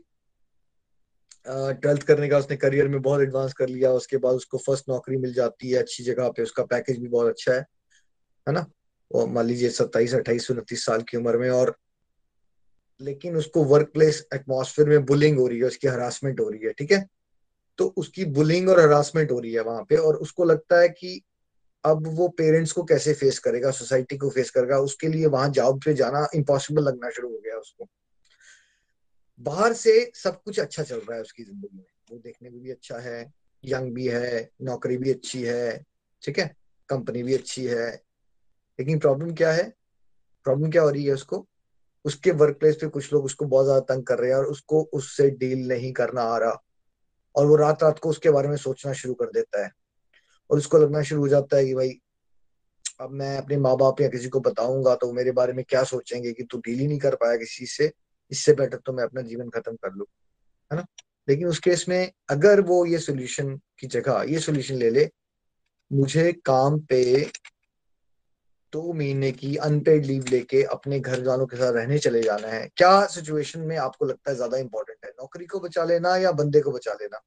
ट्वेल्थ 1.47 2.03
करने 2.03 2.27
का 2.29 2.37
उसने 2.37 2.55
करियर 2.57 2.87
में 2.87 3.01
बहुत 3.01 3.21
एडवांस 3.21 3.53
कर 3.53 3.69
लिया, 3.69 3.91
उसके 3.93 4.17
बाद 4.17 4.35
उसको 4.35 4.57
फ़र्स्ट 4.57 4.89
नौकरी 4.89 5.17
मिल 5.17 5.33
जाती 5.33 5.69
है, 5.71 5.79
अच्छी 5.79 6.03
जगह 6.03 6.29
पे 6.29 6.43
उसका 6.43 6.63
पैकेज 6.65 6.99
भी 6.99 7.07
बहुत 7.07 7.27
अच्छा 7.27 7.53
है 7.53 7.59
है 8.47 8.53
ना? 8.53 8.65
मान 9.11 9.45
लीजिए 9.45 9.69
सत्ताईस, 9.71 10.13
अट्ठाईस, 10.15 10.49
उनतीस 10.51 10.85
साल 10.85 11.01
की 11.09 11.17
उम्र 11.17 11.37
में 11.37 11.49
और 11.51 11.75
लेकिन 13.01 13.35
उसको 13.37 13.63
वर्क 13.63 13.91
प्लेस 13.93 14.27
एटमोसफेयर 14.33 14.89
में 14.89 15.05
बुलिंग 15.05 15.39
हो 15.39 15.47
रही 15.47 15.57
है, 15.57 15.65
उसकी 15.65 15.87
हरासमेंट 15.87 16.39
हो 16.39 16.49
रही 16.49 16.61
है, 16.65 16.73
ठीक 16.73 16.91
है? 16.91 17.05
तो 17.77 17.93
उसकी 17.97 18.25
बुलिंग 18.25 18.69
और 18.69 18.79
हरासमेंट 18.79 19.31
हो 19.31 19.39
रही 19.39 19.53
है 19.53 19.61
वहाँ 19.61 19.83
पे 19.83 19.95
और 19.95 20.15
उसको 20.15 20.43
लगता 20.43 20.79
है 20.79 20.89
कि 20.89 21.21
अब 21.83 22.07
वो 22.07 22.27
पेरेंट्स 22.27 22.71
को 22.71 22.83
कैसे 22.83 23.13
फेस 23.13 23.39
करेगा 23.39 23.71
सोसाइटी 23.71 24.17
को 24.17 24.29
फेस 24.29 24.49
करेगा, 24.49 24.79
उसके 24.79 25.07
लिए 25.07 25.25
वहाँ 25.25 25.49
जॉब 25.49 25.81
पे 25.85 25.93
जाना 25.93 26.27
इम्पॉसिबल 26.35 26.83
लगना 26.83 27.09
शुरू 27.09 27.29
हो 27.29 27.37
गया 27.37 27.57
उसको। 27.57 27.87
बाहर 29.39 29.73
से 29.73 30.11
सब 30.15 30.41
कुछ 30.43 30.59
अच्छा 30.59 30.83
चल 30.83 30.97
रहा 30.97 31.15
है 31.15 31.21
उसकी 31.21 31.43
ज़िंदगी 31.43 31.77
में। 31.77 31.83
वो 32.11 32.17
देखने 32.17 32.49
में 32.49 32.61
भी 32.61 32.71
अच्छा 32.71 32.97
है 32.97 33.33
यंग 33.65 33.93
भी 33.93 34.07
है, 34.07 34.49
नौकरी 34.61 34.97
भी 34.97 35.11
अच्छी 35.11 35.41
है, 35.43 35.85
ठीक 36.23 36.39
है? 36.39 36.55
कंपनी 36.89 37.23
भी 37.23 37.33
अच्छी 37.33 37.65
है। 37.65 37.91
लेकिन 38.79 38.99
प्रॉब्लम 38.99 39.33
क्या 39.33 39.51
है? 39.51 39.73
प्रॉब्लम 40.43 40.71
क्या 40.71 40.81
हो 40.81 40.89
रही 40.89 41.05
है 41.05 41.13
उसको? 41.13 41.47
उसके 42.05 42.31
वर्क 42.33 42.57
प्लेस 42.59 42.75
पे 42.75 42.87
कुछ 42.87 43.11
लोग 43.13 43.25
उसको 43.25 43.45
बहुत 43.45 43.65
ज़्यादा 43.65 43.93
तंग 43.93 44.03
कर 44.03 44.19
रहे 44.19 44.29
हैं 44.29 44.37
और 44.37 44.45
उसको 44.45 44.81
उससे 44.93 45.29
डील 45.31 45.67
नहीं 45.67 45.91
करना 45.93 46.21
आ 46.23 46.37
रहा। 46.37 46.61
और 47.35 47.45
वो 47.45 47.55
रात 47.55 47.83
रात 47.83 47.99
को 47.99 48.09
उसके 48.09 48.29
बारे 48.31 48.47
में 48.49 48.55
सोचना 48.57 48.93
शुरू 48.93 49.13
कर 49.13 49.25
देता 49.25 49.63
है। 49.63 49.71
और 50.49 50.57
उसको 50.57 50.77
लगना 50.77 51.01
शुरू 51.01 51.21
हो 51.21 51.27
जाता 51.27 51.57
है 51.57 51.65
कि 51.65 51.73
भाई, 51.75 51.99
अब 53.01 53.11
मैं 53.11 53.37
अपने 53.37 53.57
माँ 53.57 53.75
बाप 53.77 54.01
या 54.01 54.07
किसी 54.07 54.29
को 54.29 54.39
बताऊँगा 54.39 54.95
तो 54.95 55.11
मेरे 55.13 55.31
बारे 55.31 55.53
में 55.53 55.63
क्या 55.69 55.83
सोचेंगे 55.83 56.31
कि 56.33 56.43
तू 56.43 56.57
डील 56.57 56.79
ही 56.79 56.87
नहीं 56.87 56.99
कर 56.99 57.15
पाया 57.15 57.37
किसी 57.37 57.65
से, 57.65 57.91
इससे 58.31 58.53
बेटर 58.53 58.77
तो 58.77 58.93
मैं 58.93 59.03
अपना 59.03 59.21
जीवन 59.21 59.49
खत्म 59.49 59.75
कर 59.75 59.91
लू, 59.91 60.05
है 60.71 60.77
ना? 60.77 60.85
लेकिन 61.27 61.47
उस 61.47 61.59
केस 61.59 61.85
में 61.89 62.11
अगर 62.29 62.61
वो 62.61 62.85
ये 62.85 62.99
सोल्यूशन 62.99 63.55
की 63.79 63.87
जगह, 63.87 64.23
ये 64.29 64.39
सोल्यूशन 64.39 64.75
ले 64.75 64.89
ले, 64.89 65.09
मुझे 65.91 66.31
काम 66.45 66.79
पे 66.81 67.03
दो 68.75 68.93
महीने 68.93 69.31
की 69.31 69.55
अनपेड 69.55 70.05
लीव 70.05 70.25
लेके 70.31 70.63
अपने 70.63 70.99
घर 70.99 71.23
वालों 71.23 71.45
के 71.45 71.57
साथ 71.57 71.73
रहने 71.73 71.97
चले 71.99 72.21
जाना 72.21 72.47
है। 72.47 72.67
क्या 72.77 73.05
सिचुएशन 73.07 73.59
में 73.59 73.75
आपको 73.77 74.05
लगता 74.05 74.31
है 74.31 74.35
ज़्यादा 74.35 74.57
इंपॉर्टेंट 74.57 75.05
है? 75.05 75.11
नौकरी 75.11 75.45
को 75.45 75.59
बचा 75.59 75.83
लेना 75.83 76.15
या 76.17 76.31
बंदे 76.31 76.61
को 76.61 76.71
बचा 76.71 76.93
लेना? 76.93 77.21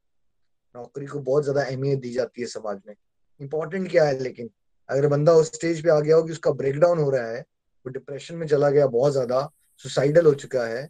नौकरी 0.75 1.07
को 1.07 1.21
बहुत 1.21 1.43
ज़्यादा 1.43 1.63
अहमियत 1.63 1.99
दी 1.99 2.13
जाती 2.13 2.41
है 2.41 2.47
समाज 2.47 2.81
में। 2.89 2.95
इंपॉर्टेंट 3.41 3.91
क्या 3.91 4.05
है 4.05 4.19
लेकिन? 4.19 4.51
अगर 4.89 5.07
बंदा 5.07 5.33
उस 5.33 5.47
स्टेज 5.47 5.83
पे 5.83 5.91
आ 5.91 5.99
गया 6.01 6.17
हो 6.17 6.23
कि 6.23 6.33
उसका 6.33 6.51
ब्रेकडाउन 6.53 6.99
हो 6.99 7.11
रहा 7.11 7.27
है, 7.27 7.41
वो 7.41 7.91
डिप्रेशन 7.91 8.35
में 8.35 8.47
चला 8.47 8.71
गया, 8.71 8.87
बहुत 8.87 9.13
ज़्यादा 9.13 9.49
सुसाइडल 9.85 10.27
हो 10.27 10.35
चुका 10.35 10.67
है, 10.67 10.89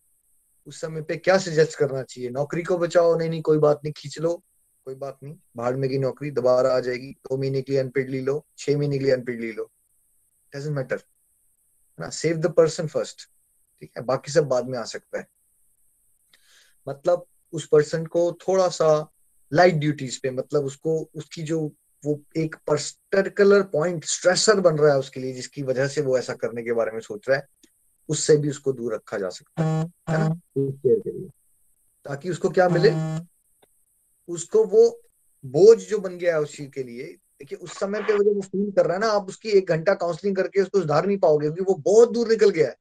उस 0.67 0.81
समय 0.81 1.03
पे 1.03 1.17
क्या 1.17 1.39
सजेस्ट 1.39 1.79
करना 1.79 2.03
चाहिए? 2.03 2.31
नौकरी 2.31 2.63
को 2.63 2.79
बचाओ। 2.79 3.17
नहीं 3.17 3.31
नहीं, 3.31 3.43
कोई 3.43 3.59
बात 3.59 3.81
नहीं, 3.85 3.93
खींच 3.97 4.19
लो। 4.19 4.35
कोई 4.87 4.95
बात 4.95 5.19
नहीं, 5.23 5.35
भाड़ 5.57 5.75
में 5.77 5.91
की 5.91 5.99
नौकरी 5.99 6.31
दोबारा 6.31 6.77
आ 6.77 6.81
जाएगी। 6.81 7.11
दो 7.11 7.37
महीने 7.37 7.63
के 7.63 7.73
लिए 7.73 7.81
अनपेड 7.81 8.11
ली 8.11 8.21
लो, 8.21 8.45
छह 8.59 8.79
महीने 8.79 8.99
के 8.99 9.05
लिए 9.05 9.13
अनपेड 9.13 9.41
ली 9.41 9.53
लो। 9.53 9.71
डजेंट 10.57 10.77
मैटर 10.77 11.03
ना 12.01 12.11
सेव 12.11 12.37
द 12.37 12.47
पर्सन 12.47 12.87
फ़र्स्ट 12.87 13.31
ठीक 13.81 13.93
है? 13.97 14.03
बाकी 14.03 14.33
सब 14.33 14.45
बाद 14.45 14.67
में 14.67 14.79
आ 14.79 14.85
सकता 14.85 15.19
है। 15.19 15.27
मतलब 16.89 17.27
उस 17.53 17.67
पर्सन 17.67 18.07
को 18.07 18.33
थोड़ा 18.33 18.69
सा 18.69 19.13
लाइट 19.53 19.75
ड्यूटीज़ 19.75 20.21
पे 20.23 20.31
मतलब 20.31 20.65
उसको 20.65 21.11
उसकी 21.15 21.43
जो 21.43 21.73
वो 22.05 22.23
एक 22.37 22.57
पर्टिकुलर 22.67 23.63
पॉइंट 23.63 24.05
स्ट्रेसर 24.05 24.61
बन 24.61 24.79
रहा 24.79 24.93
है 24.93 24.99
उसके 24.99 25.21
लिए 25.21 25.33
जिसकी 25.33 25.63
वजह 25.63 25.89
से 25.89 26.01
वो 26.01 26.19
ऐसा 26.19 26.35
करने 26.35 26.63
के 26.63 26.73
बारे 26.73 26.91
में 26.91 27.01
सोच 27.01 27.29
रहा 27.29 27.39
है 27.39 27.49
उससे 28.09 28.37
भी 28.37 28.51
उसको 28.51 28.73
दूर 28.73 28.95
रखा 28.95 29.19
जा 29.19 29.29
सकता 29.29 29.63
है 29.63 29.85
है 29.85 30.19
ना? 30.19 30.35
शेयर 30.59 31.01
के 31.01 31.11
लिए। 31.11 31.29
ताकि 32.05 32.31
उसको 32.31 32.51
क्या 32.51 32.69
मिले? 32.69 32.91
उसको 34.29 34.65
वो 34.65 35.03
बोझ 35.45 35.79
जो 35.79 35.99
बन 35.99 36.19
गया 36.19 36.35
है 36.35 36.41
उस 36.41 36.57
के 36.61 36.83
लिए 36.83 37.19
देखिए, 37.41 37.59
उस 37.59 37.79
समय 37.79 38.03
पे 38.03 38.13
वो 38.13 38.33
वो 38.35 38.41
फील 38.43 38.71
कर 38.73 38.87
रहा 38.87 38.95
है 38.95 39.01
ना, 39.01 39.09
आप 39.09 39.29
उसकी 39.29 39.49
एक 39.49 39.69
घंटा 39.69 39.95
काउंसलिंग 39.95 40.37
करके 40.37 40.61
उसको 40.61 40.81
सुधार 40.81 41.07
नहीं 41.07 41.19
पाओगे, 41.19 41.47
क्योंकि 41.47 41.63
वो 41.63 41.75
बहुत 41.85 42.13
दूर 42.13 42.29
निकल 42.29 42.51
गया 42.51 42.69
है। 42.69 42.77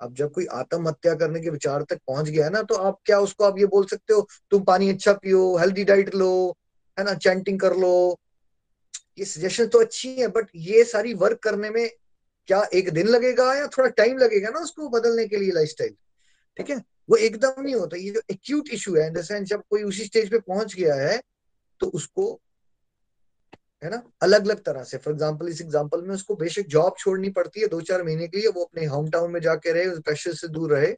अब 0.00 0.14
जब 0.14 0.32
कोई 0.32 0.46
आत्महत्या 0.52 1.14
करने 1.14 1.40
के 1.40 1.50
विचार 1.50 1.82
तक 1.82 2.00
पहुँच 2.06 2.28
गया 2.28 2.44
है 2.44 2.50
ना 2.52 2.62
तो 2.62 2.74
आप 2.74 2.98
क्या 3.04 3.18
उसको 3.20 3.44
आप 3.44 3.58
ये 3.58 3.66
बोल 3.66 3.86
सकते 3.86 4.14
हो, 4.14 4.26
तुम 4.50 4.62
पानी 4.64 4.90
अच्छा 4.90 5.12
पियो 5.12 5.56
हेल्दी 5.56 5.84
डाइट 5.84 6.14
लो, 6.14 6.56
है 6.98 7.04
ना 7.04 7.14
चैंटिंग 7.14 7.60
कर 7.60 7.76
लो। 7.76 8.18
ये 9.18 9.24
सजेशन 9.24 9.66
तो 9.66 9.80
अच्छी 9.80 10.14
है 10.16 10.28
बट 10.28 10.50
ये 10.54 10.84
सारी 10.84 11.14
वर्क 11.14 11.38
करने 11.38 11.70
में 11.70 11.88
क्या 12.48 12.62
एक 12.74 12.90
दिन 12.90 13.06
लगेगा 13.06 13.52
या 13.54 13.66
थोड़ा 13.66 13.88
टाइम 13.90 14.18
लगेगा 14.18 14.50
ना 14.50 14.60
उसको 14.60 14.88
बदलने 14.88 15.26
के 15.28 15.36
लिए 15.36 15.52
लाइफ 15.52 15.74
ठीक 16.56 16.70
है? 16.70 16.76
वो 17.10 17.16
एकदम 17.16 17.62
नहीं 17.62 17.74
होता। 17.74 17.96
ये 17.96 18.10
जो 18.10 18.20
एक्यूट 18.30 18.68
इशू 18.72 18.94
है 18.96 19.06
इन 19.06 19.12
द 19.12 19.22
सेंस 19.22 19.48
जब 19.48 19.62
कोई 19.70 19.82
उसी 19.82 20.04
स्टेज 20.04 20.30
पे 20.30 20.38
पहुँच 20.38 20.74
गया 20.74 20.94
है 20.94 21.20
तो 21.80 21.86
उसको 21.86 22.28
है 23.82 23.90
ना? 23.90 24.02
अलग 24.22 24.44
अलग 24.44 24.62
तरह 24.64 24.82
से। 24.84 24.98
फॉर 24.98 25.14
एग्ज़ाम्पल 25.14 25.48
इस 25.48 25.60
एग्ज़ाम्पल 25.60 26.02
में 26.02 26.14
उसको 26.14 26.34
बेशक 26.36 26.66
जॉब 26.68 26.94
छोड़नी 26.98 27.28
पड़ती 27.30 27.60
है 27.60 27.66
दो 27.68 27.80
चार 27.80 28.02
महीने 28.02 28.28
के 28.28 28.38
लिए, 28.38 28.48
वो 28.48 28.64
अपने 28.64 28.86
होम 28.86 29.10
टाउन 29.10 29.30
में 29.30 29.40
जाके 29.40 29.72
रहे, 29.72 29.86
उस 29.86 30.00
प्रेशर 30.00 30.34
से 30.34 30.48
दूर 30.48 30.72
रहे 30.72 30.94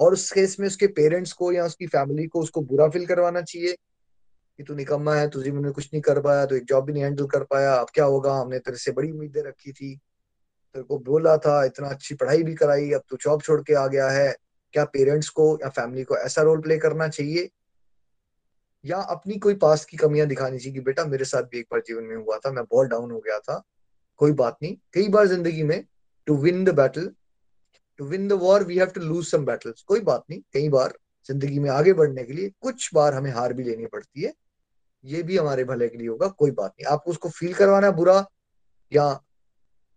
और 0.00 0.12
उस 0.12 0.30
केस 0.32 0.56
में 0.60 0.66
उसके 0.66 0.86
पेरेंट्स 0.94 1.32
को 1.32 1.50
या 1.52 1.64
उसकी 1.64 1.86
फैमिली 1.86 2.26
को 2.26 2.40
उसको 2.40 2.60
बुरा 2.62 2.88
फील 2.88 3.06
करवाना 3.06 3.40
चाहिए 3.42 3.72
कि 4.58 4.62
तू 4.62 4.74
निकम्मा 4.74 5.14
है, 5.14 5.28
तुझे 5.30 5.50
मैंने 5.52 5.70
कुछ 5.70 5.88
नहीं 5.92 6.02
कर 6.02 6.20
पाया 6.20 6.44
तो 6.46 6.56
एक 6.56 6.64
जॉब 6.64 6.84
भी 6.84 6.92
नहीं 6.92 7.02
हैंडल 7.02 7.26
कर 7.26 7.44
पाया, 7.44 7.74
अब 7.74 7.86
क्या 7.94 8.04
होगा? 8.04 8.32
हमने 8.32 8.58
तेरे 8.58 8.76
से 8.76 8.92
बड़ी 8.92 9.10
उम्मीदें 9.10 9.42
रखी 9.42 9.72
थी। 9.72 9.94
तेरे 10.74 10.84
को 10.84 10.98
बोला 11.00 11.36
था, 11.36 11.64
इतना 11.64 11.88
अच्छी 11.88 12.14
पढ़ाई 12.14 12.42
भी 12.42 12.54
कराई, 12.54 12.90
अब 12.92 13.02
तू 13.08 13.16
जॉब 13.16 13.42
छोड़ 13.42 13.60
के 13.62 13.74
आ 13.74 13.86
गया 13.86 14.08
है। 14.10 14.34
क्या 14.74 14.84
पेरेंट्स 14.84 15.28
को 15.28 15.52
या 15.62 15.68
फैमिली 15.70 16.04
को 16.04 16.16
ऐसा 16.16 16.42
रोल 16.42 16.60
प्ले 16.60 16.78
करना 16.78 17.08
चाहिए 17.08 17.48
या 18.86 18.98
अपनी 19.10 19.38
कोई 19.38 19.54
पास 19.54 19.84
की 19.84 19.96
कमियाँ 19.96 20.26
दिखानी 20.28 20.58
चाहिए 20.58 20.72
कि 20.74 20.80
बेटा 20.80 21.04
मेरे 21.04 21.24
साथ 21.24 21.42
भी 21.42 21.58
एक 21.58 21.66
बार 21.72 21.80
जीवन 21.80 22.04
में 22.04 22.16
हुआ 22.16 22.38
था, 22.38 22.50
मैं 22.52 22.64
बहुत 22.64 22.88
डाउन 22.88 23.10
हो 23.10 23.18
गया 23.20 23.38
था, 23.38 23.62
कोई 24.20 24.32
बात 24.32 24.56
नहीं। 24.62 24.76
कई 24.94 25.08
बार 25.08 25.26
ज़िंदगी 25.26 25.62
में 25.62 25.84
to 26.26 26.36
win 26.36 26.64
the 26.64 26.74
battle 26.74 27.10
to 27.98 28.04
win 28.04 28.28
the 28.28 28.32
war 28.32 28.64
we 28.64 28.78
have 28.78 28.86
to 28.86 29.00
lose 29.00 29.26
some 29.26 29.44
battles 29.44 29.82
कोई 29.82 30.00
बात 30.00 30.24
नहीं, 30.30 30.40
कई 30.54 30.68
बार 30.68 30.98
ज़िंदगी 31.28 31.58
में 31.58 31.70
आगे 31.70 31.92
बढ़ने 31.92 32.24
के 32.24 32.32
लिए 32.32 32.52
कुछ 32.60 32.90
बार 32.94 33.14
हमें 33.14 33.30
हार 33.30 33.52
भी 33.52 33.64
लेनी 33.64 33.86
पड़ती 33.86 34.22
है। 34.22 34.32
ये 35.04 35.22
भी 35.22 35.36
हमारे 35.36 35.64
भले 35.64 35.88
के 35.88 35.98
लिए 35.98 36.08
होगा, 36.08 36.28
कोई 36.28 36.50
बात 36.50 36.70
नहीं। 36.70 36.92
आपको 36.92 37.10
उसको 37.10 37.28
फील 37.28 37.54
करवाना 37.54 37.90
बुरा, 37.90 38.24
या 38.92 39.20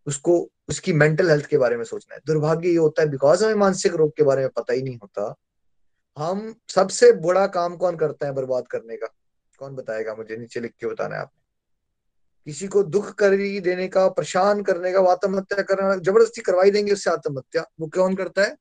उसको, 0.07 0.49
उसकी 0.69 0.93
मेंटल 0.93 1.29
हेल्थ 1.29 1.45
के 1.45 1.57
बारे 1.57 1.77
में 1.77 1.83
सोचना 1.83 2.15
है। 2.15 2.21
दुर्भाग्य 2.27 2.69
ये 2.69 2.75
होता 2.75 3.01
है 3.01 3.09
बिकॉज़ 3.09 3.45
हमें 3.45 3.55
मानसिक 3.55 3.93
रोग 3.93 4.15
के 4.17 4.23
बारे 4.23 4.41
में 4.41 4.49
पता 4.55 4.73
ही 4.73 4.81
नहीं 4.83 4.97
होता 4.97 5.35
हम 6.19 6.55
सबसे 6.69 7.11
बड़ा 7.11 7.47
काम 7.47 7.75
कौन 7.77 7.97
करता 7.97 8.25
है 8.25 8.33
बर्बाद 8.33 8.67
करने 8.67 8.97
का? 8.97 9.07
कौन 9.59 9.75
बताएगा 9.75 10.15
मुझे? 10.15 10.37
नीचे 10.37 10.59
लिख 10.59 10.73
के 10.79 10.87
बताना 10.87 11.15
है 11.15 11.21
आपने। 11.21 11.39
किसी 12.45 12.67
को 12.67 12.83
दुख 12.83 13.13
कर 13.13 13.35
देने 13.61 13.87
का, 13.87 14.07
परेशान 14.09 14.63
करने 14.63 14.91
का, 14.93 15.01
आत्महत्या 15.01 15.63
करना, 15.63 15.95
ज़बरदस्ती 15.95 16.41
करवाई 16.41 16.71
देंगे 16.71 16.93
उससे 16.93 17.09
आत्महत्या, 17.09 17.65
वो 17.79 17.87
कौन 17.87 18.15
करता 18.15 18.41
है? 18.41 18.55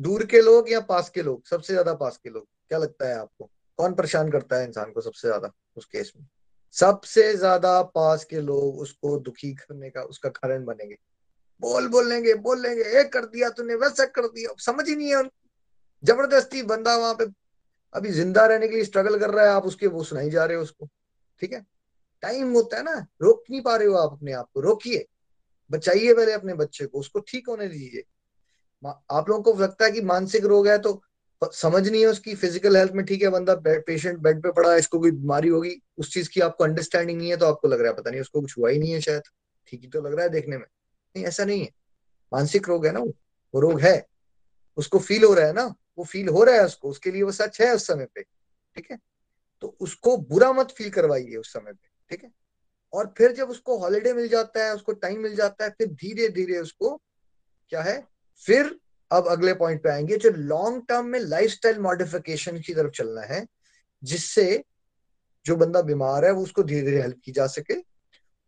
दूर 0.00 0.24
के 0.26 0.40
लोग 0.40 0.70
या 0.70 0.80
पास 0.80 1.10
के 1.10 1.22
लोग? 1.22 1.46
सबसे 1.46 1.72
ज़्यादा 1.72 1.94
पास 1.94 2.16
के 2.16 2.30
लोग। 2.30 2.46
क्या 2.68 2.78
लगता 2.78 3.08
है 3.08 3.14
आपको? 3.14 3.50
कौन 3.78 3.94
परेशान 3.94 4.30
करता 4.30 4.56
है 4.56 4.66
इंसान 4.66 4.92
को 4.92 5.00
सबसे 5.00 5.28
ज़्यादा 5.28 5.52
उस 5.76 5.84
केस 5.84 6.12
में? 6.16 6.26
सबसे 6.72 7.36
ज़्यादा 7.36 7.82
पास 7.82 8.24
के 8.24 8.40
लोग 8.40 8.78
उसको 8.78 9.18
दुखी 9.18 9.54
करने 9.54 9.90
का, 9.90 10.02
उसका 10.02 10.28
कारण 10.28 10.64
बनेंगे। 10.64 10.96
बोल 11.60 11.86
बोल 11.88 12.08
लेंगे 12.08 12.34
बोल 12.36 12.60
लेंगे, 12.62 12.82
एक 13.00 13.12
कर 13.12 13.26
दिया 13.26 13.48
तूने, 13.50 13.74
वैसा 13.76 14.04
कर 14.06 14.26
दिया। 14.28 14.54
समझ 14.60 14.88
ही 14.88 14.94
नहीं 14.96 15.08
है 15.08 15.16
उनको। 15.16 15.32
ज़बरदस्ती 16.02 16.62
बंदा 16.64 16.96
वहाँ 16.96 17.14
पे 17.14 17.24
अभी 17.94 18.10
ज़िंदा 18.10 18.44
रहने 18.46 18.68
के 18.68 18.74
लिए 18.74 18.84
स्ट्रगल 18.84 19.18
कर 19.18 19.30
रहा 19.30 19.44
है, 19.44 19.50
आप 19.50 19.64
उसके 19.64 19.86
वो 19.86 20.04
सुनाई 20.04 20.30
जा 20.30 20.44
रहे 20.44 20.56
हो 20.56 20.62
उसको। 20.62 20.88
ठीक 21.40 21.52
है? 21.52 21.64
टाइम 22.22 22.52
होता 22.52 22.76
है 22.76 22.82
ना, 22.84 23.06
रोक 23.22 23.42
नहीं 23.50 23.60
पा 23.62 23.76
रहे 23.76 23.88
हो 23.88 23.94
आप 23.96 24.12
अपने 24.12 24.32
आप 24.32 24.48
को, 24.54 24.60
रोकिए। 24.60 25.04
बचाइए 25.70 26.14
पहले 26.14 26.32
अपने 26.32 26.54
बच्चे 26.54 26.86
को, 26.86 26.98
उसको 27.00 27.20
ठीक 27.20 27.48
होने 27.48 27.68
दीजिए। 27.68 28.04
आप 28.82 29.28
लोगों 29.28 29.42
को 29.44 29.60
लगता 29.60 29.84
है 29.84 29.90
कि 29.90 30.00
मानसिक 30.02 30.44
रोग 30.44 30.68
है 30.68 30.78
तो 30.78 31.00
समझ 31.42 31.88
नहीं 31.88 32.00
है 32.00 32.06
उसकी 32.08 32.34
फ़िज़िकल 32.34 32.76
हेल्थ 32.76 32.92
में 32.92 33.04
ठीक 33.06 33.22
है, 33.22 33.28
बंदा 33.30 33.54
पेशेंट 33.64 34.18
बेड 34.18 34.42
पे 34.42 34.52
पड़ा 34.52 34.72
है, 34.72 34.78
इसको 34.78 34.98
कोई 35.00 35.10
बीमारी 35.10 35.48
होगी, 35.48 35.74
उस 35.98 36.12
चीज़ 36.14 36.28
की 36.30 36.40
आपको 36.40 36.64
अंडरस्टैंडिंग 36.64 37.18
नहीं 37.18 37.30
है 37.30 37.36
तो 37.36 37.46
आपको 37.46 37.68
लग 37.68 37.80
रहा 37.80 37.90
है, 37.90 37.96
पता 37.96 38.10
नहीं, 38.10 38.20
उसको 38.20 38.40
कुछ 38.40 38.56
हुआ 38.58 38.70
ही 38.70 38.78
नहीं 38.78 38.92
है 38.92 39.00
शायद। 39.00 39.22
ठीक 39.68 39.80
ही 39.82 39.88
तो 39.88 40.00
लग 40.02 40.14
रहा 40.14 40.22
है 40.22 40.28
देखने 40.30 40.56
में। 40.58 40.64
नहीं, 41.16 41.26
ऐसा 41.26 41.44
नहीं 41.44 41.60
है। 41.60 41.70
मानसिक 42.32 42.68
रोग 42.68 42.86
है 42.86 42.92
ना 42.92 43.00
वो 43.00 43.14
वो 43.54 43.60
रोग 43.60 43.80
है। 43.80 44.06
उसको 44.76 44.98
फील 44.98 45.24
हो 45.24 45.34
रहा 45.34 45.46
है 45.46 45.52
ना, 45.52 45.74
वो 45.98 46.04
फील 46.04 46.28
हो 46.28 46.44
रहा 46.44 46.54
है 46.54 46.64
उसको, 46.64 46.88
उसके 46.88 47.10
लिए 47.10 47.22
वो 47.22 47.32
सच 47.32 47.60
है 47.60 47.74
उस 47.74 47.86
समय 47.86 48.06
पे, 48.14 48.22
ठीक 48.74 48.90
है? 48.90 48.98
तो 49.60 49.76
उसको 49.80 50.16
बुरा 50.16 50.52
मत 50.52 50.70
फील 50.70 50.90
करवाइए 50.90 51.36
उस 51.36 51.52
समय 51.52 51.72
पे, 51.72 51.88
ठीक 52.10 52.24
है? 52.24 52.30
और 52.92 53.14
फिर 53.18 53.32
जब 53.32 53.50
उसको 53.50 53.78
हॉलीडे 53.78 54.12
मिल 54.12 54.28
जाता 54.28 54.64
है, 54.64 54.74
उसको 54.74 54.92
टाइम 54.92 55.20
मिल 55.20 55.36
जाता 55.36 55.64
है, 55.64 55.70
फिर 55.70 55.86
धीरे 55.86 56.28
धीरे 56.28 56.58
उसको 56.58 57.02
क्या 57.68 57.82
है? 57.82 58.08
फिर 58.36 58.80
अब 59.12 59.28
अगले 59.28 59.54
पॉइंट 59.54 59.82
पे 59.82 59.88
आएँगे 59.88 60.16
जो 60.16 60.30
लॉन्ग 60.30 60.86
टर्म 60.88 61.06
में 61.06 61.20
लाइफस्टाइल 61.20 61.78
मॉडिफिकेशन 61.78 62.60
की 62.60 62.74
तरफ़ 62.74 62.90
चलना 62.90 63.20
है, 63.20 63.46
जिससे 64.04 64.64
जो 65.46 65.56
बंदा 65.56 65.82
बीमार 65.82 66.24
है, 66.24 66.30
वो 66.30 66.42
उसको 66.42 66.62
धीरे 66.62 66.82
धीरे 66.82 67.02
हेल्प 67.02 67.20
की 67.24 67.32
जा 67.32 67.46
सके। 67.46 67.93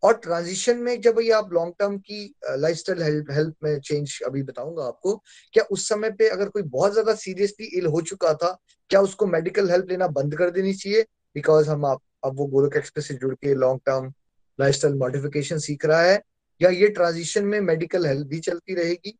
और 0.03 0.17
ट्रांजिशन 0.17 0.77
में 0.77 0.99
जब 1.01 1.19
ये 1.19 1.31
आप 1.31 1.53
लॉन्ग 1.53 1.73
टर्म 1.79 1.97
की 1.99 2.35
लाइफस्टाइल 2.49 3.01
हेल्प 3.01 3.31
हेल्प 3.31 3.55
में 3.63 3.79
चेंज 3.79 4.19
अभी 4.25 4.43
बताऊँगा 4.43 4.83
आपको, 4.83 5.15
क्या 5.53 5.63
उस 5.71 5.87
समय 5.89 6.11
पे 6.11 6.27
अगर 6.29 6.49
कोई 6.49 6.61
बहुत 6.63 6.91
ज़्यादा 6.93 7.13
सीरियसली 7.15 7.65
इल 7.77 7.85
हो 7.85 8.01
चुका 8.01 8.33
था, 8.33 8.57
क्या 8.91 9.01
उसको 9.01 9.25
मेडिकल 9.27 9.69
हेल्प 9.71 9.89
लेना 9.89 10.07
बंद 10.09 10.35
कर 10.37 10.49
देनी 10.49 10.73
चाहिए? 10.73 11.01
बिकॉज़ 11.35 11.69
हम 11.69 11.85
आप, 11.85 12.01
अब 12.25 12.37
वो 12.37 12.45
गोलक 12.47 12.75
एक्सप्रेस 12.77 13.07
से 13.07 13.13
जुड़ 13.13 13.33
के 13.35 13.53
लॉन्ग 13.55 13.79
टर्म 13.85 14.11
लाइफस्टाइल 14.59 14.93
मॉडिफिकेशन 14.95 15.57
सीख 15.59 15.85
रहा 15.85 16.01
है, 16.01 16.21
या 16.61 16.69
ये 16.69 16.87
ट्रांजिशन 16.89 17.45
में 17.45 17.59
मेडिकल 17.61 18.05
हेल्प 18.05 18.27
भी 18.27 18.39
चलती 18.39 18.75
रहेगी, 18.75 19.17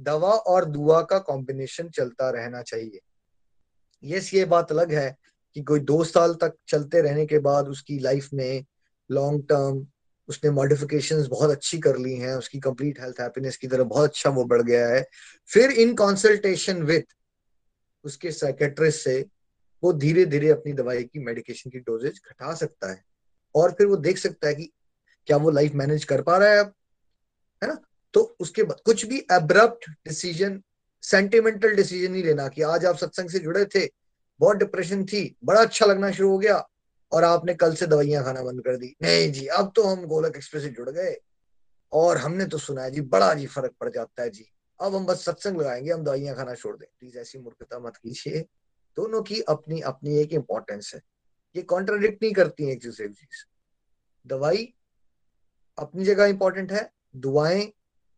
दवा 0.00 0.30
और 0.30 0.64
दुआ 0.64 1.00
का 1.02 1.18
कॉम्बिनेशन 1.20 1.88
चलता 1.90 2.30
रहना 2.30 2.62
चाहिए। 2.62 3.00
यस 4.02 4.32
ये 4.34 4.44
बात 4.46 4.72
अलग 4.72 4.92
है 4.92 5.16
कि 5.56 5.62
कोई 5.62 5.80
दो 5.82 6.02
साल 6.04 6.34
तक 6.34 6.54
चलते 6.68 7.00
रहने 7.00 7.24
के 7.26 7.38
बाद 7.40 7.68
उसकी 7.68 7.98
लाइफ 7.98 8.28
में 8.34 8.64
लॉन्ग 9.10 9.42
टर्म 9.48 9.86
उसने 10.28 10.50
मॉडिफिकेशंस 10.50 11.26
बहुत 11.26 11.50
अच्छी 11.50 11.78
कर 11.78 11.98
ली 11.98 12.14
हैं, 12.14 12.34
उसकी 12.34 12.58
कंप्लीट 12.60 13.00
हेल्थ 13.00 13.20
हैप्पीनेस 13.20 13.56
की 13.56 13.66
तरफ़ 13.66 13.86
बहुत 13.86 14.10
अच्छा 14.10 14.30
वो 14.30 14.44
बढ़ 14.44 14.62
गया 14.62 14.88
है। 14.88 15.06
फिर 15.46 15.70
इन 15.70 15.94
कंसल्टेशन 15.94 16.82
विथ 16.82 17.02
उसके 18.04 18.32
साइकेट्रिस्ट 18.32 19.00
से 19.00 19.26
वो 19.82 19.92
धीरे 19.92 20.24
धीरे 20.26 20.48
अपनी 20.48 20.72
दवाई 20.72 21.02
की 21.02 21.18
मेडिकेशन 21.18 21.70
की 21.70 21.78
डोजेज 21.78 22.20
घटा 22.28 22.54
सकता 22.54 22.90
है। 22.90 23.04
और 23.54 23.72
फिर 23.72 23.86
वो 23.86 23.96
देख 23.96 24.18
सकता 24.18 24.48
है 24.48 24.54
कि 24.54 24.72
क्या 25.26 25.36
वो 25.36 25.50
लाइफ 25.50 25.72
मैनेज 25.72 26.04
कर 26.04 26.22
पा 26.22 26.36
रहा 26.38 26.48
है 26.48 26.58
अब, 26.58 26.72
है 27.62 27.68
ना? 27.68 27.80
तो 28.14 28.36
उसके 28.40 28.62
बाद 28.62 28.80
कुछ 28.84 29.04
भी 29.06 29.18
एब्रप्ट 29.32 29.90
डिसीज़न 29.90 30.62
सेंटिमेंटल 31.02 31.74
डिसीज़न 31.74 32.12
नहीं 32.12 32.22
लेना 32.22 32.48
कि 32.48 32.62
आज 32.62 32.84
आप 32.86 32.96
सत्संग 32.96 33.30
से 33.30 33.38
जुड़े 33.38 33.64
थे, 33.64 33.86
बहुत 34.40 34.56
डिप्रेशन 34.56 35.04
थी, 35.04 35.36
बड़ा 35.44 35.60
अच्छा 35.60 35.86
लगना 35.86 36.10
शुरू 36.10 36.30
हो 36.30 36.38
गया 36.38 36.68
और 37.12 37.24
आपने 37.24 37.54
कल 37.54 37.74
से 37.74 37.86
दवाइयाँ 37.86 38.24
खाना 38.24 38.42
बंद 38.42 38.60
कर 38.60 38.76
दी। 38.76 38.96
नहीं 39.02 39.32
जी, 39.32 39.46
अब 39.46 39.72
तो 39.76 39.82
हम 39.82 40.06
गोलक 40.06 40.36
एक्सप्रेस 40.36 40.62
से 40.62 40.68
जुड़ 40.68 40.90
गए। 40.90 41.16
और 41.92 42.18
हमने 42.18 42.46
तो 42.46 42.58
सुना 42.58 42.82
है 42.82 42.90
जी, 42.90 43.00
बड़ा 43.00 43.34
जी 43.34 43.46
फ़र्क 43.46 43.72
पड़ 43.80 43.90
जाता 43.90 44.22
है 44.22 44.30
जी। 44.30 44.46
अब 44.80 44.94
हम 44.94 45.06
बस 45.06 45.24
सत्संग 45.24 45.60
लगाएँगे, 45.60 45.92
हम 45.92 46.04
दवाइयाँ 46.04 46.36
खाना 46.36 46.54
छोड़ 46.54 46.76
दें। 46.76 46.86
प्लीज़ 47.00 47.18
ऐसी 47.18 47.38
मूर्खता 47.38 47.78
मत 47.78 47.96
कीजिए। 47.96 48.40
दोनों 48.96 49.22
की 49.22 49.40
अपनी 49.40 49.80
अपनी 49.80 50.18
एक 50.18 50.32
इंपॉर्टेंस 50.32 50.92
है। 50.94 51.02
ये 51.56 51.62
कॉन्ट्राडिक्ट 51.62 52.22
नहीं 52.22 52.32
करती 52.32 52.64
है 52.64 52.72
एक 52.72 52.84
दूसरे 52.84 53.08
की 53.08 53.14
चीज़। 53.14 53.46
दवाई 54.28 54.74
अपनी 55.78 56.04
जगह 56.04 56.24
इंपॉर्टेंट 56.24 56.72
है, 56.72 56.92
दुआएँ 57.16 57.72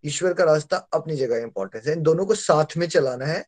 ईश्वर 0.04 0.34
का 0.34 0.44
रास्ता 0.44 0.76
अपनी 0.76 1.16
जगह 1.16 1.36
इंपॉर्टेंट 1.36 1.86
है। 1.86 1.92
इन 1.92 2.02
दोनों 2.02 2.26
को 2.26 2.34
साथ 2.34 2.76
में 2.76 2.88
चलाना 2.88 3.26
है 3.26 3.46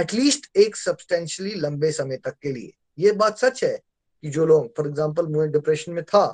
एटलीस्ट 0.00 0.56
एक 0.56 0.76
सब्सटेंशियली 0.76 1.54
लंबे 1.54 1.92
समय 1.92 2.16
तक 2.16 2.36
के 2.42 2.52
लिए। 2.52 2.72
ये 2.98 3.12
बात 3.12 3.38
सच 3.38 3.64
है 3.64 3.80
कि 4.22 4.30
जो 4.30 4.46
लोग 4.46 4.66
फॉर 4.76 4.88
एग्ज़ाम्पल 4.88 5.26
मैं 5.28 5.50
डिप्रेशन 5.52 5.92
में 5.92 6.02
था 6.04 6.26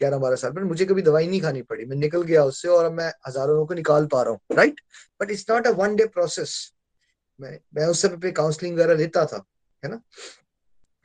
ग्यारह 0.00 0.18
बारह 0.18 0.36
साल 0.36 0.52
में 0.52 0.62
मुझे 0.62 0.84
कभी 0.86 1.02
दवाई 1.02 1.26
नहीं 1.26 1.40
खानी 1.40 1.62
पड़ी। 1.62 1.84
मैं 1.84 1.96
निकल 1.96 2.22
गया 2.22 2.44
उससे 2.44 2.68
और 2.68 2.90
मैं 2.92 3.12
हज़ारों 3.28 3.54
लोगों 3.54 3.66
को 3.66 3.74
निकाल 3.74 4.06
पा 4.06 4.22
रहा 4.22 4.32
हूँ 4.32 4.56
right 4.56 4.80
but 5.20 5.30
it's 5.30 5.46
not 5.50 5.66
a 5.66 5.70
one 5.76 5.96
day 5.96 6.06
process 6.08 6.56
मैं 7.40 7.58
मैं 7.74 7.86
उस 7.86 8.02
समय 8.02 8.16
पे 8.16 8.30
काउंसलिंग 8.32 8.74
वगैरह 8.74 8.94
लेता 8.94 9.24
था, 9.26 9.44
है 9.82 9.90
ना? 9.90 10.00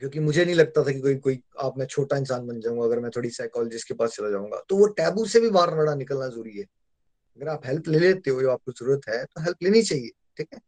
क्योंकि 0.02 0.20
मुझे 0.20 0.44
नहीं 0.44 0.54
लगता 0.54 0.82
था 0.84 0.92
कि 0.92 1.00
कोई 1.00 1.14
कोई, 1.16 1.40
आप 1.60 1.78
मैं 1.78 1.86
छोटा 1.86 2.16
इंसान 2.16 2.46
बन 2.46 2.60
जाऊँगा, 2.60 2.84
अगर 2.84 3.00
मैं 3.00 3.10
थोड़ी 3.16 3.30
साइकोलॉजिस्ट 3.30 3.88
के 3.88 3.94
पास 3.94 4.10
चला 4.10 4.30
जाऊँगा। 4.30 4.62
तो 4.68 4.76
वो 4.76 4.86
टैबू 4.92 5.26
से 5.26 5.40
भी 5.40 5.50
बाहर 5.50 5.80
लड़ा 5.80 5.94
निकलना 5.94 6.28
ज़रूरी 6.28 6.58
है। 6.58 6.64
अगर 6.64 7.48
आप 7.48 7.66
हेल्प 7.66 7.88
ले 7.88 7.98
लेते 7.98 8.30
हो 8.30 8.40
जो 8.42 8.50
आपको 8.50 8.72
ज़रूरत 8.72 9.08
है 9.08 9.24
तो 9.24 9.42
हेल्प 9.42 9.62
लेनी 9.62 9.82
चाहिए, 9.82 10.10
ठीक 10.36 10.48
है? 10.54 10.60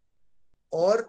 और 0.72 1.08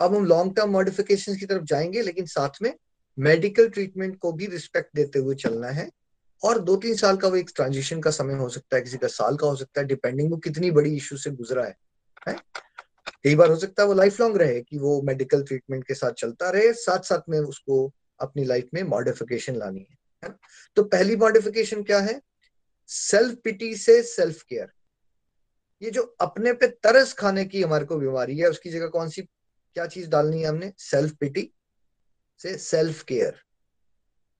अब 0.00 0.14
हम 0.14 0.24
लॉन्ग 0.26 0.56
टर्म 0.56 0.70
मॉडिफिकेशन 0.70 1.36
की 1.36 1.46
तरफ़ 1.46 1.64
जाएँगे, 1.64 2.02
लेकिन 2.02 2.26
साथ 2.26 2.62
में 2.62 2.74
मेडिकल 3.18 3.68
ट्रीटमेंट 3.68 4.18
को 4.18 4.32
भी 4.32 4.46
रिस्पेक्ट 4.46 4.96
देते 4.96 5.18
हुए 5.18 5.34
चलना 5.34 5.68
है 5.68 5.90
और 6.42 6.58
दो 6.58 6.76
तीन 6.76 6.94
साल 6.94 7.16
का 7.16 7.28
वो 7.28 7.36
एक 7.36 7.50
ट्रांजिशन 7.56 8.00
का 8.00 8.10
समय 8.10 8.34
हो 8.34 8.48
सकता 8.48 8.76
है, 8.76 8.82
किसी 8.82 8.98
का 8.98 9.08
साल 9.08 9.36
का 9.36 9.46
हो 9.46 9.56
सकता 9.56 9.80
है 9.80 9.86
डिपेंडिंग 9.86 10.30
वो 10.30 10.36
कितनी 10.36 10.70
बड़ी 10.70 10.94
इश्यू 10.96 11.18
से 11.18 11.30
गुजरा 11.30 11.64
है? 11.64 11.76
कई 13.24 13.34
बार 13.34 13.50
हो 13.50 13.56
सकता 13.56 13.82
है 13.82 13.88
वो 13.88 13.94
लाइफ 13.94 14.20
लॉन्ग 14.20 14.36
रहे 14.36 14.60
कि 14.60 14.78
वो 14.78 15.00
मेडिकल 15.02 15.42
ट्रीटमेंट 15.42 15.84
के 15.84 15.94
साथ 15.94 16.12
चलता 16.12 16.50
रहे 16.50 16.72
साथ 16.72 17.00
साथ 17.00 17.28
में 17.28 17.38
उसको 17.40 17.90
अपनी 18.20 18.44
लाइफ 18.44 18.68
में 18.74 18.82
मॉडिफिकेशन 18.82 19.56
लानी 19.56 19.86
है 19.90 20.30
तो 20.76 20.82
पहली 20.84 21.16
मॉडिफिकेशन 21.16 21.82
क्या 21.82 21.98
है? 21.98 22.20
सेल्फ 22.88 23.38
पिटी 23.44 23.74
से 23.76 24.02
सेल्फ 24.02 24.42
केयर 24.42 24.68
ये 25.82 25.90
जो 25.90 26.02
अपने 26.20 26.52
पे 26.52 26.66
तरस 26.82 27.12
खाने 27.12 27.44
की 27.44 27.62
हमारे 27.62 27.84
को 27.84 27.96
बीमारी 27.96 28.38
है, 28.38 28.48
उसकी 28.48 28.70
जगह 28.70 28.86
कौन 28.86 29.08
सी, 29.08 29.22
क्या 29.22 29.86
चीज़ 29.86 30.08
डालनी 30.08 30.40
है 30.42 30.48
हमने? 30.48 30.72
सेल्फ 30.78 31.12
पिटी 31.12 31.50
से 32.42 32.56
सेल्फ 32.58 33.02
केयर 33.02 33.34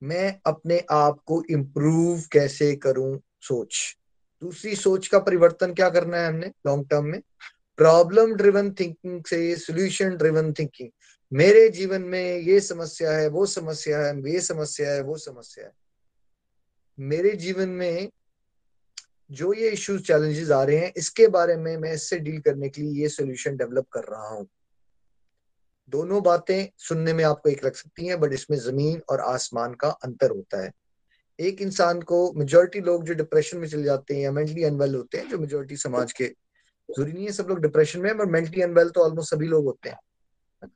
मैं 0.02 0.40
अपने 0.46 0.84
आप 0.90 1.20
को 1.26 1.42
इम्प्रूव 1.50 2.22
कैसे 2.32 2.74
करूँ 2.76 3.20
सोच? 3.40 3.96
दूसरी 4.42 4.76
सोच 4.76 5.06
का 5.08 5.18
परिवर्तन 5.18 5.74
क्या 5.74 5.90
करना 5.90 6.16
है 6.16 6.28
हमने 6.28 6.46
लॉन्ग 6.66 6.88
टर्म 6.88 7.04
में? 7.04 7.20
प्रॉब्लम 7.76 8.34
ड्रिवन 8.34 8.70
थिंकिंग 8.72 9.24
से 9.24 9.56
सोल्यूशन 9.56 10.16
ड्रिवन 10.16 10.52
थिंकिंग 10.52 10.90
मेरे 11.32 11.68
जीवन 11.68 12.02
में 12.02 12.38
ये 12.38 12.60
समस्या 12.60 13.12
है, 13.12 13.28
वो 13.28 13.46
समस्या 13.46 13.98
है, 13.98 14.32
ये 14.32 14.40
समस्या 14.40 14.90
है, 14.92 15.02
वो 15.02 15.16
समस्या 15.16 15.64
है. 15.64 15.72
मेरे 16.98 17.30
जीवन 17.30 17.68
में 17.68 18.10
जो 19.30 19.52
ये 19.52 19.70
इश्यूज़ 19.70 20.02
चैलेंजेस 20.02 20.50
आ 20.50 20.62
रहे 20.64 20.76
हैं, 20.76 20.92
इसके 20.96 21.28
बारे 21.28 21.56
में 21.56 21.76
मैं 21.76 21.92
इससे 21.92 22.18
डील 22.18 22.40
करने 22.40 22.68
के 22.68 22.82
लिए 22.82 23.02
ये 23.02 23.08
सोल्यूशन 23.08 23.56
डेवलप 23.56 23.86
कर 23.92 24.04
रहा 24.04 24.28
हूँ. 24.28 24.48
दोनों 25.88 26.22
बातें 26.22 26.68
सुनने 26.78 27.12
में 27.12 27.24
आपको 27.24 27.48
एक 27.48 27.64
लग 27.64 27.74
सकती 27.74 28.06
हैं 28.06 28.20
बट 28.20 28.32
इसमें 28.32 28.58
ज़मीन 28.58 29.00
और 29.10 29.20
आसमान 29.20 29.74
का 29.74 29.88
अंतर 30.04 30.30
होता 30.30 30.62
है। 30.62 30.70
एक 31.38 31.60
इंसान 31.62 32.00
को 32.02 32.32
मेजोरिटी 32.32 32.80
लोग 32.80 33.04
जो 33.04 33.14
डिप्रेशन 33.14 33.58
में 33.58 33.68
चले 33.68 33.82
जाते 33.82 34.14
हैं 34.14 34.22
या 34.22 34.32
मेंटली 34.32 34.64
अनवेल 34.64 34.94
होते 34.94 35.18
हैं, 35.18 35.28
जो 35.28 35.38
मेजोरिटी 35.38 35.76
समाज 35.76 36.12
के, 36.12 36.24
ज़रूरी 36.88 37.12
नहीं 37.12 37.26
है 37.26 37.32
सब 37.32 37.46
लोग 37.48 37.60
डिप्रेशन 37.60 38.00
में 38.00 38.16
बट 38.18 38.28
मेंटली 38.28 38.62
अनवेल 38.62 38.88
तो 38.88 39.00
ऑलमोस्ट 39.00 39.30
सभी 39.30 39.46
लोग 39.46 39.64
होते 39.64 39.90
हैं। 39.90 40.70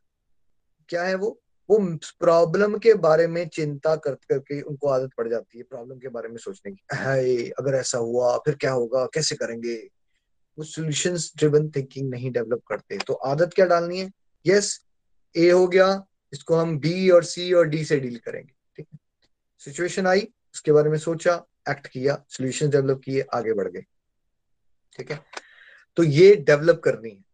क्या 0.89 1.03
है 1.03 1.15
वो? 1.15 1.39
वो 1.69 1.79
प्रॉब्लम 2.21 2.77
के 2.79 2.95
बारे 2.95 3.27
में 3.27 3.49
चिंता 3.49 3.95
कर, 3.97 4.15
करके 4.15 4.61
उनको 4.61 4.89
आदत 4.89 5.11
पड़ 5.19 5.29
जाती 5.29 5.59
है 5.59 5.65
प्रॉब्लम 5.65 5.99
के 5.99 6.09
बारे 6.09 6.29
में 6.29 6.37
सोचने 6.37 6.73
की। 6.73 6.97
हाय, 6.97 7.37
अगर 7.59 7.75
ऐसा 7.75 7.99
हुआ, 7.99 8.37
फिर 8.37 8.55
क्या 8.55 8.73
होगा, 8.73 9.05
कैसे 9.07 9.37
करेंगे? 9.37 9.75
वो 10.59 10.65
सोल्यूशन 10.65 11.17
ड्रिवन 11.39 11.69
थिंकिंग 11.71 12.11
नहीं 12.11 12.31
डेवलप 12.33 12.63
करते 12.69 12.99
तो 12.99 13.15
आदत 13.15 13.55
क्या 13.55 13.67
डालनी 13.67 13.99
है? 14.01 14.11
यस 14.47 14.86
ए 15.35 15.51
हो 15.51 15.67
गया, 15.69 16.07
इसको 16.33 16.57
हम 16.57 16.79
बी 16.79 17.09
और 17.11 17.25
सी 17.25 17.53
और 17.53 17.69
डी 17.69 17.85
से 17.85 17.99
डील 18.01 18.17
करेंगे, 18.19 18.53
ठीक 18.77 18.87
है? 18.93 18.99
सिचुएशन 19.63 20.07
आई, 20.07 20.29
उसके 20.55 20.73
बारे 20.73 20.91
में 20.91 20.99
सोचा 20.99 21.35
एक्ट 21.71 21.87
किया 21.87 22.23
सोल्यूशन 22.29 22.71
डेवलप 22.71 23.01
किए, 23.05 23.21
आगे 23.35 23.53
बढ़ 23.53 23.69
गए, 23.69 23.85
ठीक 24.93 25.11
है? 25.11 25.21
तो 25.97 26.03
ये 26.03 26.35
डेवलप 26.37 26.81
करनी 26.85 27.11
है। 27.11 27.25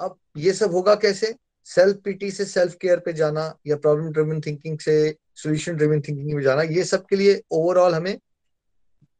अब 0.00 0.18
ये 0.36 0.52
सब 0.52 0.72
होगा 0.72 0.94
कैसे? 0.94 1.34
सेल्फ 1.66 1.96
पीटी 2.04 2.30
से 2.30 2.44
सेल्फ 2.44 2.74
केयर 2.80 3.00
पे 3.00 3.12
जाना 3.12 3.42
या 3.66 3.76
प्रॉब्लम 3.76 4.10
ड्रिवन 4.12 4.40
थिंकिंग 4.40 4.78
से 4.78 5.16
सोल्यूशन 5.34 5.76
ड्रिवन 5.76 6.00
थिंकिंग 6.00 6.32
में 6.34 6.42
जाना, 6.42 6.62
ये 6.62 6.84
सब 6.84 7.06
के 7.06 7.16
लिए 7.16 7.42
ओवरऑल 7.50 7.94
हमें 7.94 8.18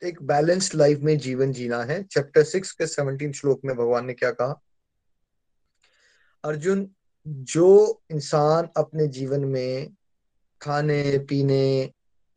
एक 0.02 0.22
बैलेंस्ड 0.22 0.74
लाइफ 0.74 1.00
में 1.00 1.16
जीवन 1.18 1.52
जीना 1.52 1.82
है। 1.82 2.02
चैप्टर 2.04 2.44
सिक्स 2.44 2.70
के 2.72 2.86
सेवनटीन 2.86 3.32
श्लोक 3.32 3.60
में 3.64 3.74
भगवान 3.76 4.06
ने 4.06 4.14
क्या 4.14 4.30
कहा? 4.30 4.60
अर्जुन 6.44 6.88
जो 7.28 8.00
इंसान 8.10 8.68
अपने 8.76 9.06
जीवन 9.08 9.44
में 9.44 9.90
खाने, 10.60 11.18
पीने 11.18 11.90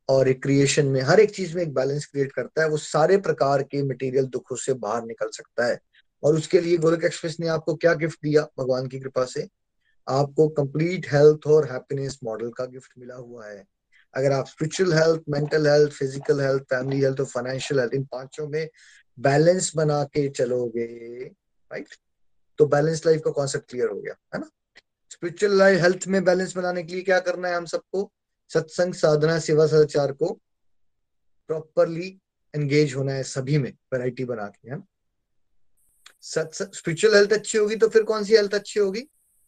और 0.09 0.25
रिक्रिएशन 0.25 0.85
में, 0.85 1.01
हर 1.01 1.19
एक 1.19 1.31
चीज़ 1.31 1.55
में 1.55 1.63
एक 1.63 1.73
बैलेंस 1.73 2.05
क्रिएट 2.05 2.31
करता 2.31 2.61
है, 2.61 2.69
वो 2.69 2.77
सारे 2.77 3.17
प्रकार 3.17 3.63
के 3.63 3.83
मटेरियल 3.83 4.25
दुखों 4.25 4.55
से 4.55 4.73
बाहर 4.73 5.05
निकल 5.05 5.29
सकता 5.29 5.65
है। 5.65 5.79
और 6.23 6.35
उसके 6.35 6.59
लिए 6.61 6.77
गोलक 6.77 7.03
एक्सप्रेस 7.03 7.37
ने 7.39 7.47
आपको 7.47 7.75
क्या 7.75 7.93
गिफ्ट 7.93 8.19
दिया? 8.23 8.47
भगवान 8.59 8.87
की 8.87 8.99
कृपा 8.99 9.25
से। 9.25 9.47
आपको 10.09 10.47
कंप्लीट 10.47 11.07
हेल्थ 11.13 11.47
और 11.47 11.71
हैप्पीनेस 11.71 12.19
मॉडल 12.23 12.49
का 12.49 12.65
गिफ्ट 12.65 12.91
मिला 12.97 13.15
हुआ 13.15 13.47
है। 13.47 13.65
अगर 14.13 14.31
आप 14.31 14.47
spiritual 14.47 14.93
health 14.93 15.21
mental 15.29 15.67
health 15.67 15.91
physical 15.91 16.41
health 16.41 16.63
family 16.63 17.01
health 17.01 17.19
और 17.19 17.25
फाइनेंशियल 17.25 17.79
हेल्थ 17.79 17.93
इन 17.93 18.03
पाँचों 18.03 18.47
में 18.47 18.69
बैलेंस 19.19 19.71
बना 19.75 20.03
के 20.03 20.29
चलोगे 20.29 20.85
राइट 21.23 21.87
तो 22.59 22.65
बैलेंस 22.65 23.05
लाइफ 23.05 23.21
का 23.25 23.31
कॉन्सेप्ट 23.31 23.69
क्लियर 23.69 23.89
हो 23.89 23.99
गया, 23.99 24.15
है 24.33 24.39
ना? 24.39 24.49
स्पिरिचुअल 25.13 25.57
लाइफ 25.57 25.81
हेल्थ 25.81 26.07
में 26.07 26.23
बैलेंस 26.23 26.55
बनाने 26.57 26.83
के 26.83 26.93
लिए 26.93 27.03
क्या 27.03 27.19
करना 27.19 27.47
है 27.47 27.55
हम 27.55 27.65
सबको? 27.65 28.11
सत्संग, 28.49 28.93
साधना, 28.93 29.37
सेवा, 29.39 29.65
सदाचार 29.67 30.11
को 30.11 30.31
प्रॉपरली 31.49 32.07
एंगेज 32.53 32.95
होना 32.95 33.13
है 33.13 33.23
सभी 33.23 33.57
में 33.57 33.71
वैरायटी 33.93 34.25
बना 34.25 34.47
के, 34.47 34.71
है 34.71 34.81
स्पिरिचुअल 36.23 37.15
हेल्थ 37.15 37.33
अच्छी 37.33 37.57
होगी 37.57 37.75
तो 37.75 37.87
फिर 37.87 38.03
कौन 38.03 38.23
सी 38.23 38.35
हेल्थ 38.35 38.53
अच्छी 38.53 38.79
होगी? 38.79 39.01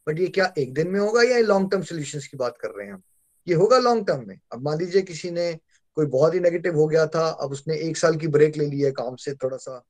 बट 0.08 0.20
ये 0.20 0.28
क्या, 0.28 0.54
एक 0.58 0.74
दिन 0.74 0.88
में 0.88 1.00
होगा 1.00 1.22
या 1.24 1.40
लॉन्ग 1.40 1.72
टर्म 1.72 1.84
सोल्यूशन 1.84 2.20
की 2.22 2.38
बात 2.38 2.58
कर 2.62 2.70
रहे 2.70 2.86
हैं 2.88 2.94
हम? 2.94 3.02
ये 3.48 3.56
होगा 3.56 3.78
लॉन्ग 3.80 4.08
टर्म 4.08 4.28
में। 4.28 4.40
अब 4.54 4.62
मान 4.62 4.78
लीजिए 4.80 5.02
किसी 5.02 5.32
ने 5.32 5.52
कोई 5.98 6.06
बहुत 6.08 6.34
ही 6.34 6.40
नेगेटिव 6.40 6.76
हो 6.76 6.88
गया 6.88 7.08
था, 7.08 7.28
अब 7.28 7.52
उसने 7.52 7.78
एक 7.80 7.98
साल 7.98 8.16
की 8.16 8.28
ब्रेक 8.28 8.58
ले 8.58 8.66
ली 8.66 8.82
है 8.82 8.92
काम 8.92 9.16
से 9.16 9.34
थोड़ा 9.36 9.58
सा 9.58 9.84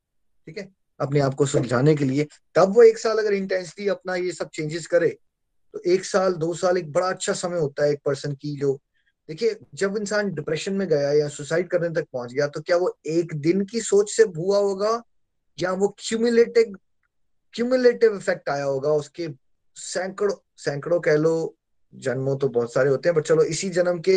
ठीक 0.47 0.57
है? 0.57 0.69
अपने 0.99 1.19
आप 1.19 1.33
को 1.33 1.45
सुलझाने 1.45 1.95
के 1.95 2.05
लिए, 2.05 2.27
तब 2.55 2.75
वो 2.75 2.83
एक 2.83 2.97
साल 2.97 3.17
अगर 3.17 3.33
इंटेंसली 3.33 3.87
अपना 3.89 4.15
ये 4.15 4.31
सब 4.31 4.49
चेंजेस 4.49 4.87
करे 4.87 5.17
तो 5.75 5.81
एक 5.85 6.05
साल, 6.05 6.33
दो 6.33 6.53
साल 6.53 6.77
एक 6.77 6.91
बड़ा 6.91 7.07
अच्छा 7.09 7.33
समय 7.33 7.59
होता 7.59 7.83
है 7.83 7.91
एक 7.91 7.99
पर्सन 8.05 8.33
की 8.33 8.55
जो, 8.57 8.73
देखिए, 9.29 9.55
जब 9.73 9.97
इंसान 9.97 10.33
डिप्रेशन 10.33 10.73
में 10.73 10.87
गया 10.87 11.11
या 11.13 11.27
सुसाइड 11.29 11.69
करने 11.69 11.89
तक 11.91 12.07
पहुँच 12.13 12.33
गया 12.33 12.47
तो 12.47 12.61
क्या 12.61 12.77
वो 12.77 12.95
एक 13.05 13.33
दिन 13.37 13.65
की 13.65 13.81
सोच 13.81 14.11
से 14.11 14.23
हुआ 14.37 14.57
होगा 14.57 15.01
या 15.57 15.71
वो 15.73 15.95
क्यूमुलेटिव 15.99 16.77
क्यूमुलेटिव 17.53 18.15
इफ़ेक्ट 18.17 18.49
आया 18.49 18.63
होगा? 18.63 18.91
उसके 18.91 19.27
सैकड़ों 19.77 20.35
सैकड़ों 20.57 20.99
कह 20.99 21.15
लो, 21.15 21.55
जन्मों 21.93 22.37
तो 22.37 22.47
बहुत 22.49 22.73
सारे 22.73 22.89
होते 22.89 23.09
हैं 23.09 23.15
बट 23.17 23.23
चलो 23.23 23.43
इसी 23.45 23.69
जन्म 23.69 23.99
के 23.99 24.15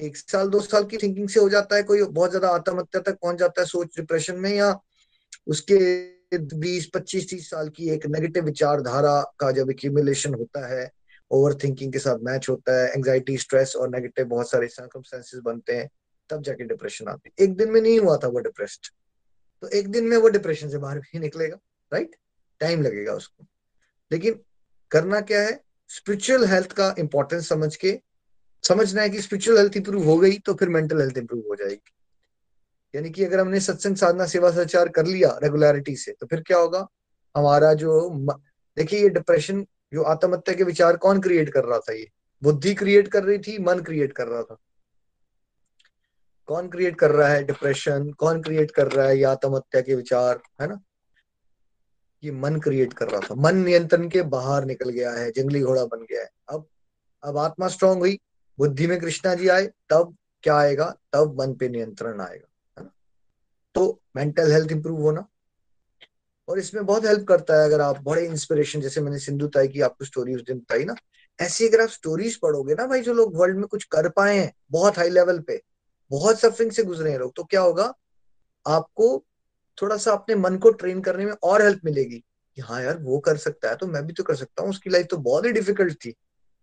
एक 0.00 0.16
साल, 0.16 0.48
दो 0.48 0.60
साल 0.60 0.84
की 0.84 0.96
थिंकिंग 0.96 1.28
से 1.28 1.40
हो 1.40 1.48
जाता 1.48 1.76
है, 1.76 1.82
कोई 1.82 2.02
बहुत 2.02 2.30
ज़्यादा 2.30 2.48
आत्महत्या 2.50 3.00
तक 3.02 3.18
पहुँच 3.22 3.38
जाता 3.38 3.60
है 3.60 3.66
सोच 3.66 3.96
डिप्रेशन 3.96 4.38
में 4.38 4.50
या 4.50 4.74
उसके 5.46 5.76
बीस, 6.38 6.90
पच्चीस, 6.94 7.28
तीस 7.30 7.48
साल 7.50 7.68
की 7.68 7.88
एक 7.90 8.06
नेगेटिव 8.06 8.44
विचारधारा 8.44 9.20
का 9.38 9.50
जब 9.50 9.70
एक्यूमुलेशन 9.70 10.34
होता 10.34 10.66
है 10.66 10.90
ओवर 11.30 11.54
थिंकिंग 11.54 11.92
के 11.92 11.98
साथ 11.98 12.18
मैच 12.22 12.48
होता 12.48 12.80
है 12.80 12.88
एंग्जाइटी 12.88 13.36
स्ट्रेस 13.38 13.74
और 13.76 13.90
नेगेटिव 13.90 14.26
बहुत 14.26 14.50
सारे 14.50 14.68
सर्कमस्टेंसेस 14.68 15.40
बनते 15.40 15.76
हैं, 15.76 15.88
तब 16.30 16.42
जाके 16.42 16.64
डिप्रेशन 16.64 17.08
आती 17.08 17.30
है। 17.30 17.44
एक 17.44 17.56
दिन 17.56 17.70
में 17.70 17.80
नहीं 17.80 17.98
हुआ 18.00 18.16
था 18.16 18.28
वो 18.28 18.38
डिप्रेस्ड 18.38 18.90
तो 19.62 19.68
एक 19.68 19.88
दिन 19.88 20.04
में 20.04 20.16
वो 20.16 20.28
डिप्रेशन 20.28 20.68
से 20.68 20.78
बाहर 20.78 20.98
भी 20.98 21.18
निकलेगा 21.18 21.56
राइट 21.92 22.16
टाइम 22.60 22.82
लगेगा 22.82 23.12
उसको। 23.12 23.46
लेकिन 24.12 24.40
करना 24.90 25.20
क्या 25.20 25.40
है? 25.40 25.60
स्पिरिचुअल 25.88 26.44
हेल्थ 26.44 26.72
का 26.72 26.94
इंपॉर्टेंस 26.98 27.48
समझ 27.48 27.76
के, 27.76 28.00
समझना 28.64 29.02
है 29.02 29.10
कि 29.10 29.20
स्पिरिचुअल 29.20 29.58
हेल्थ 29.58 29.76
इंप्रूव 29.76 30.04
हो 30.04 30.16
गई 30.18 30.38
तो 30.38 30.54
फिर 30.54 30.68
मेंटल 30.68 31.00
हेल्थ 31.00 31.18
इंप्रूव 31.18 31.42
हो 31.48 31.54
जाएगी। 31.54 31.92
यानी 32.94 33.10
कि 33.10 33.24
अगर 33.24 33.40
हमने 33.40 33.60
सत्संग 33.60 33.96
साधना 33.96 34.26
सेवा 34.26 34.50
सचार 34.50 34.88
कर 34.88 35.06
लिया 35.06 35.38
रेगुलरिटी 35.42 35.96
से 35.96 36.12
तो 36.12 36.26
फिर 36.26 36.40
क्या 36.40 36.58
होगा? 36.58 36.86
हमारा 37.36 37.72
जो 37.74 38.10
देखिए 38.76 39.02
ये 39.02 39.08
डिप्रेशन 39.08 39.66
जो 39.94 40.02
आत्महत्या 40.02 40.54
के 40.54 40.64
विचार 40.64 40.96
कौन 40.96 41.20
क्रिएट 41.20 41.52
कर 41.52 41.64
रहा 41.64 41.78
था 41.78 41.92
ये? 41.92 42.10
बुद्धि 42.42 42.74
क्रिएट 42.74 43.08
कर 43.08 43.24
रही 43.24 43.38
थी, 43.38 43.58
मन 43.58 43.80
क्रिएट 43.80 44.12
कर 44.12 44.26
रहा 44.26 44.42
था। 44.42 44.56
कौन 46.46 46.68
क्रिएट 46.68 46.98
कर 46.98 47.10
रहा 47.10 47.28
है 47.28 47.42
डिप्रेशन 47.44 48.10
कौन 48.12 48.42
क्रिएट 48.42 48.70
कर 48.70 48.92
रहा 48.92 49.06
है 49.06 49.16
ये 49.18 49.24
आत्महत्या 49.24 49.80
के 49.80 49.94
विचार? 49.94 50.40
है 50.60 50.68
ना? 50.68 50.80
ये 52.24 52.30
मन 52.30 52.60
क्रिएट 52.60 52.92
कर 52.92 53.08
रहा 53.08 53.20
था। 53.20 53.34
मन 53.34 53.56
नियंत्रण 53.56 54.08
के 54.08 54.22
बाहर 54.22 54.64
निकल 54.64 54.88
गया 54.88 55.12
है, 55.12 55.30
जंगली 55.30 55.60
घोड़ा 55.60 55.84
बन 55.84 56.02
गया 56.02 56.22
है। 56.22 56.28
अब 56.48 56.66
अब 57.24 57.38
आत्मा 57.38 57.68
स्ट्रांग 57.68 57.98
हुई, 57.98 58.18
बुद्धि 58.58 58.86
में 58.86 59.00
कृष्णा 59.00 59.34
जी 59.34 59.48
आए, 59.48 59.66
तब 59.90 60.16
क्या 60.42 60.56
आएगा? 60.56 60.94
तब 61.12 61.40
मन 61.40 61.54
पे 61.54 61.68
नियंत्रण 61.68 62.20
आएगा। 62.20 62.51
तो 63.74 64.00
मेंटल 64.16 64.52
हेल्थ 64.52 64.72
इंप्रूव 64.72 65.00
होना। 65.00 65.26
और 66.48 66.58
इसमें 66.58 66.84
बहुत 66.86 67.04
हेल्प 67.04 67.26
करता 67.28 67.60
है 67.60 67.64
अगर 67.64 67.80
आप 67.80 68.02
बड़े 68.02 68.24
इंस्पिरेशन 68.26 68.80
जैसे 68.80 69.00
मैंने 69.00 69.18
सिंधु 69.18 69.46
ताई 69.46 69.68
की 69.68 69.80
आपको 69.80 70.04
स्टोरी 70.04 70.34
उस 70.34 70.42
दिन 70.42 70.58
बताई 70.58 70.84
ना, 70.84 70.94
ऐसी 71.38 71.68
अगर 71.68 71.80
आप 71.80 71.88
स्टोरीज 71.88 72.36
पढ़ोगे 72.36 72.74
ना 72.74 72.86
भाई, 72.86 73.00
जो 73.00 73.12
लोग 73.14 73.36
वर्ल्ड 73.36 73.56
में 73.56 73.66
कुछ 73.66 73.84
कर 73.84 74.08
पाए 74.08 74.36
हैं, 74.38 74.52
बहुत 74.70 74.98
हाई 74.98 75.08
लेवल 75.08 75.38
पे, 75.40 75.60
बहुत 76.10 76.40
सफरिंग 76.40 76.70
से 76.70 76.82
गुजरे 76.82 77.10
हैं 77.10 77.18
लोग 77.18 77.32
तो 77.36 77.44
क्या 77.44 77.60
होगा? 77.60 77.92
आपको 78.66 79.24
थोड़ा 79.78 79.96
सा 79.96 80.12
अपने 80.12 80.34
मन 80.34 80.56
को 80.56 80.70
ट्रेन 80.70 81.00
करने 81.00 81.24
में 81.24 81.32
और 81.42 81.62
हेल्प 81.62 81.80
मिलेगी। 81.84 82.22
कि 82.58 82.62
हाँ 82.62 82.82
यार, 82.82 82.98
वो 82.98 83.18
कर 83.18 83.36
सकता 83.36 83.70
है 83.70 83.76
तो 83.76 83.86
मैं 83.86 84.06
भी 84.06 84.12
तो 84.12 84.22
कर 84.22 84.34
सकता 84.34 84.62
हूँ। 84.62 84.70
उसकी 84.70 84.90
लाइफ 84.90 85.06
तो 85.10 85.16
बहुत 85.16 85.44
ही 85.46 85.52
डिफ़िकल्ट 85.52 85.94
थी। 85.94 86.14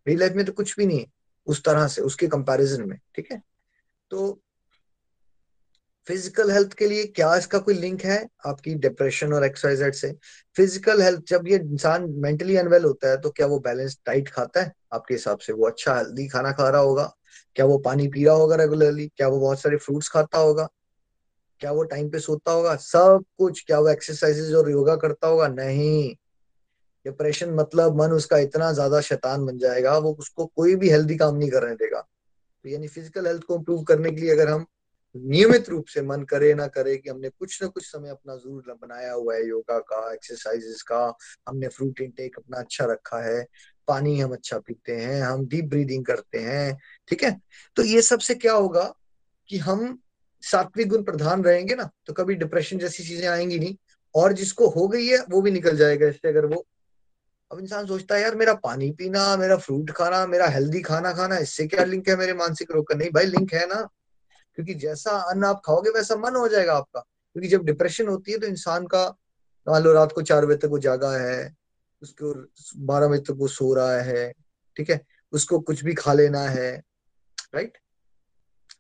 मेरी 0.08 0.20
लाइफ 0.20 0.34
में 0.34 0.46
तो 0.46 0.52
कुछ 0.52 0.76
भी 0.78 0.86
नहीं 0.86 1.00
है, 1.00 1.06
उस 1.48 1.64
तरह 1.64 1.88
से, 1.88 2.02
उसके 2.02 2.28
कंपैरिजन 2.28 2.84
में, 2.90 2.98
ठीक 3.16 3.32
है? 3.32 3.42
तो 4.12 4.42
फ़िज़िकल 6.08 6.52
हेल्थ 6.52 6.74
के 6.74 6.88
लिए 6.88 7.04
क्या 7.06 7.36
इसका 7.36 7.60
कोई 7.60 7.74
लिंक 7.74 8.02
है 8.02 8.18
आपकी 8.48 8.74
डिप्रेशन 8.76 9.34
और 9.34 9.44
एक्सरसाइज 9.46 9.96
से? 9.96 10.12
फ़िज़िकल 10.56 11.02
हेल्थ 11.02 11.24
जब 11.30 11.48
ये 11.48 11.56
इंसान 11.58 12.10
मेंटली 12.24 12.56
अनवेल 12.58 12.84
होता 12.86 13.10
है 13.10 13.18
तो 13.22 13.30
क्या 13.30 13.48
वो 13.48 13.60
बैलेंस 13.60 13.98
डाइट 14.08 14.30
खाता 14.30 14.62
है? 14.62 14.72
आपके 14.94 15.14
हिसाब 15.14 15.40
से 15.40 15.54
वो 15.54 15.68
अच्छा 15.68 15.96
हेल्दी 15.98 16.28
खाना 16.28 16.52
खा 16.52 16.70
रहा 16.70 16.82
होगा? 16.82 17.12
क्या 17.56 17.66
वो 17.66 17.78
पानी 17.80 18.08
पी 18.08 18.24
रहा 18.26 18.36
होगा 18.36 18.56
रेगुलरली 18.56 19.08
क्या 19.08 19.28
वो 19.28 19.40
बहुत 19.40 19.62
सारे 19.62 19.78
फ्रूट्स 19.78 20.10
खाता 20.10 20.38
होगा? 20.38 20.68
क्या 21.62 21.72
वो 21.72 21.84
टाइम 21.84 22.10
पे 22.10 22.20
सोता 22.20 22.52
होगा? 22.52 22.76
सब 22.76 23.24
कुछ, 23.38 23.64
क्या 23.68 23.80
वो 23.80 23.90
एक्सरसाइजेज 23.90 24.54
और 24.56 24.70
योगा 24.72 24.96
करता 24.96 25.28
होगा? 25.28 25.48
नहीं। 25.48 26.16
डिप्रेशन 27.06 27.54
मतलब 27.56 28.02
मन 28.02 28.12
उसका 28.12 28.38
इतना 28.38 28.72
ज़्यादा 28.74 29.02
शैतान 29.02 29.46
बन 29.46 29.58
जाएगा, 29.58 29.98
वो 29.98 30.14
उसको 30.20 30.46
कोई 30.48 30.76
भी 30.76 30.90
हेल्दी 30.90 31.18
काम 31.18 31.36
नहीं 31.36 31.50
करने 31.52 31.76
देगा। 31.76 32.00
तो 32.00 32.70
यानी 32.70 32.88
फ़िज़िकल 32.88 33.28
हेल्थ 33.28 33.44
को 33.44 33.56
इम्प्रूव 33.56 33.84
करने 33.84 34.12
के 34.12 34.22
लिए 34.22 34.32
अगर 34.32 34.50
हम 34.50 34.66
नियमित 35.16 35.70
रूप 35.70 35.86
से 35.86 36.02
मन 36.02 36.24
करे 36.24 36.54
ना 36.54 36.68
करे 36.68 36.96
कि 36.98 37.10
हमने 37.10 37.30
कुछ 37.30 37.62
ना 37.62 37.68
कुछ 37.68 37.86
समय 37.86 38.10
अपना 38.10 38.36
ज़रूर 38.36 38.78
बनाया 38.82 39.14
हुआ 39.14 39.36
है, 39.36 39.48
योगा 39.48 39.80
का 39.82 40.14
एक्सरसाइजेस 40.14 40.82
का, 40.82 41.18
हमने 41.48 41.68
फ्रूट 41.68 42.02
इनटेक 42.02 42.36
अपना 42.38 42.58
अच्छा 42.58 42.86
रखा 42.86 43.22
है, 43.24 43.46
पानी 43.88 44.20
हम 44.20 44.34
अच्छा 44.34 44.60
पीते 44.60 44.96
हैं, 44.96 45.22
हम 45.22 45.48
डीप 45.48 45.66
ब्रीदिंग 45.66 46.06
करते 46.06 46.40
हैं, 46.40 46.78
ठीक 47.08 47.24
है? 47.24 47.36
तो 47.78 47.84
ये 47.84 48.02
सबसे 48.02 48.36
क्या 48.36 48.54
होगा 48.54 48.94
कि 49.50 49.58
हम 49.58 50.00
सात्विक 50.44 50.90
गुण 50.90 51.04
प्रधान 51.04 51.44
रहेंगे 51.44 51.76
ना 51.76 51.90
तो 52.06 52.14
कभी 52.14 52.36
डिप्रेशन 52.36 52.78
जैसी 52.78 53.04
चीज़ें 53.04 53.28
आएँगी 53.28 53.60
नहीं, 53.60 53.76
और 54.16 54.34
जिसको 54.34 54.68
हो 54.70 54.88
गई 54.88 55.08
है, 55.08 55.18
वो 55.30 55.42
भी 55.42 55.52
निकल 55.52 55.78
जाएगा 55.78 56.08
इससे 56.08 56.28
अगर 56.28 56.46
वो, 56.46 56.66
अब 57.52 57.60
इंसान 57.60 57.86
सोचता 57.88 58.16
है, 58.16 58.22
यार, 58.22 58.36
मेरा 58.36 58.54
पानी 58.54 58.92
पीना, 58.92 59.36
मेरा 59.38 59.58
फ्रूट 59.58 59.92
खाना, 59.92 60.26
मेरा 60.28 60.48
हेल्दी 60.48 60.82
खाना 60.82 61.14
खाना, 61.14 61.38
इससे 61.38 61.68
क्या 61.68 61.84
लिंक 61.84 62.10
है 62.10 62.16
मेरे 62.16 62.34
मानसिक 62.34 62.72
रोग 62.72 62.88
का? 62.88 62.96
नहीं 62.96 63.10
भाई 63.10 63.26
लिंक 63.26 63.54
है 63.54 63.66
ना। 63.68 63.88
क्योंकि 64.58 64.74
जैसा 64.76 65.12
अन्न 65.32 65.44
आप 65.44 65.62
खाओगे, 65.66 65.90
वैसा 65.90 66.16
मन 66.16 66.36
हो 66.36 66.48
जाएगा 66.48 66.74
आपका। 66.74 67.00
क्योंकि 67.00 67.50
जब 67.50 67.64
डिप्रेशन 67.66 68.08
होती 68.08 68.32
है 68.32 68.38
तो 68.38 68.48
इंसान 68.48 68.86
का 68.88 69.06
मान 69.68 69.84
लो 69.84 69.94
रात 69.94 70.12
को 70.12 70.22
चार 70.22 70.46
बजे 70.46 70.58
तक 70.58 70.70
वो 70.70 70.80
जागा 70.80 71.12
है, 71.14 71.56
उसको 72.02 72.34
बारह 72.86 73.08
बजे 73.08 73.22
तक 73.24 73.38
वो 73.38 73.48
सो 73.48 73.74
रहा 73.74 74.02
है, 74.02 74.32
ठीक 74.78 74.90
है? 74.90 75.02
उसको 75.34 75.60
कुछ 75.60 75.84
भी 75.84 75.94
खा 75.94 76.14
लेना 76.14 76.42
है 76.42 76.72
राइट 77.56 77.78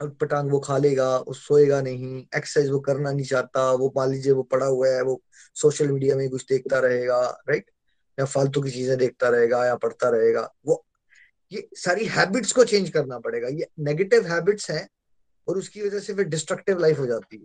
और 0.01 0.09
पटांग 0.21 0.51
वो 0.51 0.59
खा 0.59 0.77
लेगा, 0.77 1.17
वो 1.17 1.33
सोएगा 1.33 1.81
नहीं 1.81 2.25
एक्सरसाइज 2.35 2.69
वो 2.71 2.79
करना 2.79 3.11
नहीं 3.11 3.25
चाहता, 3.25 3.71
वो 3.71 3.93
मान 3.97 4.09
लीजिए 4.11 4.31
वो 4.31 4.43
पड़ा 4.43 4.65
हुआ 4.65 4.87
है, 4.87 5.01
वो 5.01 5.21
सोशल 5.55 5.91
मीडिया 5.91 6.15
में 6.15 6.29
कुछ 6.29 6.45
देखता 6.49 6.79
रहेगा 6.79 7.19
राइट 7.49 7.71
या 8.17 8.25
फालतू 8.25 8.61
की 8.61 8.71
चीज़ें 8.71 8.97
देखता 8.97 9.29
रहेगा 9.29 9.65
या 9.65 9.75
पढ़ता 9.75 10.09
रहेगा, 10.09 10.49
वो, 10.65 10.85
ये 11.51 11.67
सारी 11.75 12.05
हैबिट्स 12.05 12.51
को 12.51 12.63
चेंज 12.63 12.89
करना 12.89 13.19
पड़ेगा। 13.19 13.47
ये 13.47 13.67
नेगेटिव 13.79 14.27
हैबिट्स 14.27 14.69
हैं 14.71 14.87
और 15.49 15.57
उसकी 15.57 15.81
वजह 15.81 15.99
से 15.99 16.13
फिर 16.13 16.25
डिस्ट्रक्टिव 16.27 16.79
लाइफ 16.79 16.99
हो 16.99 17.05
जाती 17.05 17.37
है 17.37 17.43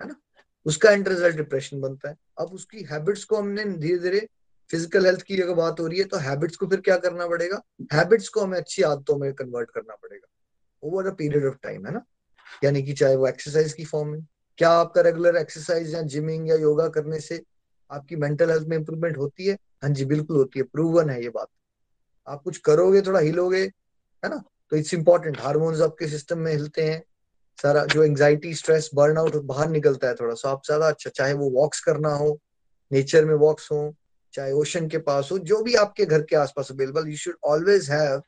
है 0.00 0.08
ना? 0.08 0.16
उसका 0.66 0.90
एंड 0.90 1.08
रिज़ल्ट 1.08 1.36
डिप्रेशन 1.36 1.80
बनता 1.80 2.08
है। 2.08 2.16
अब 2.38 2.52
उसकी 2.52 2.82
हैबिट्स 2.84 3.24
को 3.24 3.36
हमने 3.36 3.64
धीरे 3.64 3.98
धीरे 3.98 4.26
फ़िज़िकल 4.70 5.06
हेल्थ 5.06 5.22
की 5.22 5.40
अगर 5.42 5.54
बात 5.54 5.80
हो 5.80 5.86
रही 5.86 5.98
है 5.98 6.04
तो 6.04 6.16
हैबिट्स 6.16 6.56
को 6.56 6.66
फिर 6.66 6.80
क्या 6.80 6.96
करना 6.96 7.26
पड़ेगा? 7.26 7.60
हैबिट्स 7.92 8.28
को 8.28 8.40
हमें 8.40 8.58
अच्छी 8.58 8.82
आदतों 8.82 9.16
में 9.18 9.32
कन्वर्ट 9.34 9.70
करना 9.70 9.94
पड़ेगा। 9.94 10.28
Over 10.82 11.06
a 11.06 11.10
period 11.10 11.46
of 11.46 11.56
time 11.62 11.86
है 11.86 11.92
ना? 11.92 12.02
यानी 12.64 12.82
कि 12.82 12.92
चाहे 12.92 13.16
वो 13.16 13.28
एक्सरसाइज 13.28 13.72
की 13.72 13.84
फॉर्म 13.84 14.08
में 14.08 14.20
क्या 14.58 14.70
आपका 14.70 15.00
रेगुलर 15.00 15.36
एक्सरसाइज 15.36 15.94
या 15.94 16.02
जिमिंग 16.02 16.48
या 16.48 16.56
योगा 16.56 16.88
करने 16.88 17.20
से 17.20 17.42
आपकी 17.90 18.16
मेंटल 18.16 18.50
हेल्थ 18.50 18.66
में 18.68 18.76
इंप्रूवमेंट 18.76 19.16
होती 19.18 19.46
है? 19.46 19.54
हाँ 19.82 19.90
जी, 19.90 20.04
बिल्कुल 20.04 20.36
होती 20.36 20.58
है। 20.58 20.64
प्रूवन 20.64 21.10
है 21.10 21.22
ये 21.22 21.28
बात। 21.28 21.48
आप 22.28 22.42
कुछ 22.42 22.58
करोगे, 22.58 23.02
थोड़ा 23.02 23.20
हिलोगे 23.20 23.62
है 24.22 24.28
ना? 24.30 24.42
तो 24.70 24.76
इट्स 24.76 24.94
इंपॉर्टेंट 24.94 25.40
हार्मोन्स 25.40 25.80
आपके 25.80 26.08
सिस्टम 26.08 26.38
में 26.38 26.52
हिलते 26.52 26.82
हैं। 26.82 27.02
सारा 27.58 27.84
जो 27.86 28.02
एंग्जाइटी 28.04 28.54
स्ट्रेस 28.54 28.90
बर्नआउट 28.94 29.36
बाहर 29.44 29.68
निकलता 29.70 30.08
है 30.08 30.14
थोड़ा। 30.14 30.34
सा 30.34 30.50
आप 30.50 30.62
ज़्यादा 30.66 30.88
अच्छा 30.88 31.10
चाहे 31.12 31.32
वो 31.34 31.50
वॉक्स 31.52 31.80
करना 31.80 32.14
हो 32.14 32.38
नेचर 32.90 33.24
में 33.24 33.34
वॉक्स 33.36 33.70
हो, 33.72 33.94
चाहे 34.34 34.52
ओशन 34.54 34.88
के 34.88 34.98
पास 35.00 35.28
हो, 35.32 35.38
जो 35.40 35.62
भी 35.62 35.74
आपके 35.76 36.04
घर 36.06 36.22
के 36.22 36.36
आसपास 36.36 36.70
available 36.72 37.08
you 37.08 37.16
should 37.16 37.36
always 37.44 37.90
have 37.90 38.22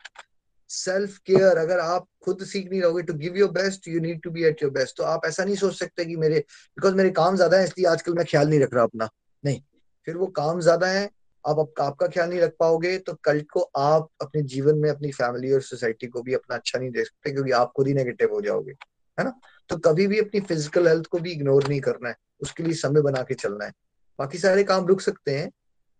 self 0.70 1.16
care 1.26 1.58
अगर 1.58 1.78
आप 1.80 2.06
खुद 2.24 2.42
सीख 2.44 2.70
नहीं 2.70 2.80
रहोगे 2.82 3.02
to 3.02 3.14
give 3.16 3.36
your 3.36 3.50
best 3.52 3.88
you 3.88 4.00
need 4.00 4.20
to 4.22 4.30
be 4.30 4.44
at 4.44 4.62
your 4.62 4.72
best 4.72 4.96
तो 4.96 5.04
आप 5.04 5.26
ऐसा 5.26 5.44
नहीं 5.44 5.56
सोच 5.56 5.78
सकते 5.78 6.04
कि 6.04 6.16
मेरे 6.16 6.38
बिकॉज़ 6.38 6.94
मेरे 6.94 7.10
काम 7.12 7.36
ज़्यादा 7.36 7.56
है, 7.56 7.64
इसलिए 7.64 7.86
आजकल 7.88 8.14
मैं 8.14 8.24
ख्याल 8.26 8.48
नहीं 8.48 8.60
रख 8.60 8.74
रहा 8.74 8.84
अपना। 8.84 9.08
नहीं, 9.44 9.60
फिर 10.06 10.16
वो 10.16 10.26
काम 10.36 10.60
ज़्यादा 10.60 10.86
है, 10.88 11.08
आप 11.44 11.58
अब 11.58 11.72
आपका 11.80 12.06
ख्याल 12.06 12.28
नहीं 12.30 12.40
रख 12.40 12.54
पाओगे 12.60 12.96
तो 12.98 13.14
कल 13.24 13.40
को 13.52 13.60
आप 13.78 14.08
अपने 14.22 14.42
जीवन 14.44 14.78
में, 14.78 14.88
अपनी 14.90 15.12
फैमिली 15.12 15.52
और 15.52 15.62
सोसाइटी 15.62 16.06
को 16.06 16.22
भी 16.22 16.34
अपना 16.34 16.56
अच्छा 16.56 16.78
नहीं 16.78 16.90
दे 16.90 17.04
सकते, 17.04 17.32
क्योंकि 17.32 17.50
आप 17.52 17.72
खुद 17.76 17.86
ही 17.88 17.94
नेगेटिव 17.94 18.32
हो 18.32 18.40
जाओगे। 18.40 18.72
है 19.18 19.24
ना? 19.24 19.40
तो 19.68 19.76
कभी 19.76 20.06
भी 20.06 20.18
अपनी 20.18 20.40
फ़िज़िकल 20.40 20.88
हेल्थ 20.88 21.06
को 21.06 21.18
भी 21.18 21.32
इग्नोर 21.32 21.68
नहीं 21.68 21.80
करना 21.80 22.08
है। 22.08 22.14
उसके 22.40 22.62
लिए 22.62 22.74
समय 22.74 23.02
बना 23.02 23.22
के 23.22 23.34
चलना 23.34 23.64
है। 23.64 23.72
बाकी 24.18 24.38
सारे 24.38 24.64
काम 24.64 24.86
रुक 24.86 25.00
सकते 25.00 25.36
हैं 25.38 25.50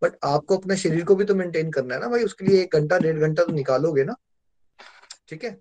बट 0.02 0.12
आपको 0.24 0.56
अपने 0.56 0.76
शरीर 0.76 1.04
को 1.04 1.14
भी 1.14 1.24
तो 1.24 1.34
मेंटेन 1.34 1.70
करना 1.70 1.94
है 1.94 2.00
ना 2.00 2.08
भाई। 2.08 2.24
उसके 2.24 2.44
लिए 2.44 2.62
एक 2.62 2.76
घंटा, 2.76 2.98
डेढ़ 2.98 3.18
घंटा 3.18 3.44
तो 3.44 3.52
निकालोगे 3.52 4.04
ना। 4.04 4.14
ठीक 5.28 5.44
है? 5.44 5.58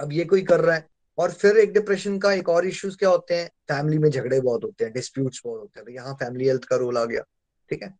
अब 0.00 0.12
ये 0.12 0.24
कोई 0.24 0.42
कर 0.42 0.60
रहा 0.60 0.76
है। 0.76 0.88
और 1.18 1.32
फिर 1.32 1.56
एक 1.56 1.72
डिप्रेशन 1.72 2.18
का 2.18 2.32
एक 2.32 2.48
और 2.48 2.66
इश्यूज़ 2.66 2.96
क्या 2.96 3.08
होते 3.08 3.34
हैं? 3.34 3.48
फैमिली 3.48 3.98
में 3.98 4.10
झगड़े 4.10 4.40
बहुत 4.40 4.64
होते 4.64 4.84
हैं 4.84 4.92
डिस्प्यूट्स 4.92 5.40
बहुत 5.44 5.60
होते 5.60 5.80
हैं। 5.80 5.86
तो 5.86 5.92
यहाँ 5.92 6.14
फैमिली 6.14 6.46
हेल्थ 6.46 6.64
का 6.64 6.76
रोल 6.76 6.98
आ 6.98 7.04
गया। 7.04 7.22
ठीक 7.70 7.82
है? 7.82 7.94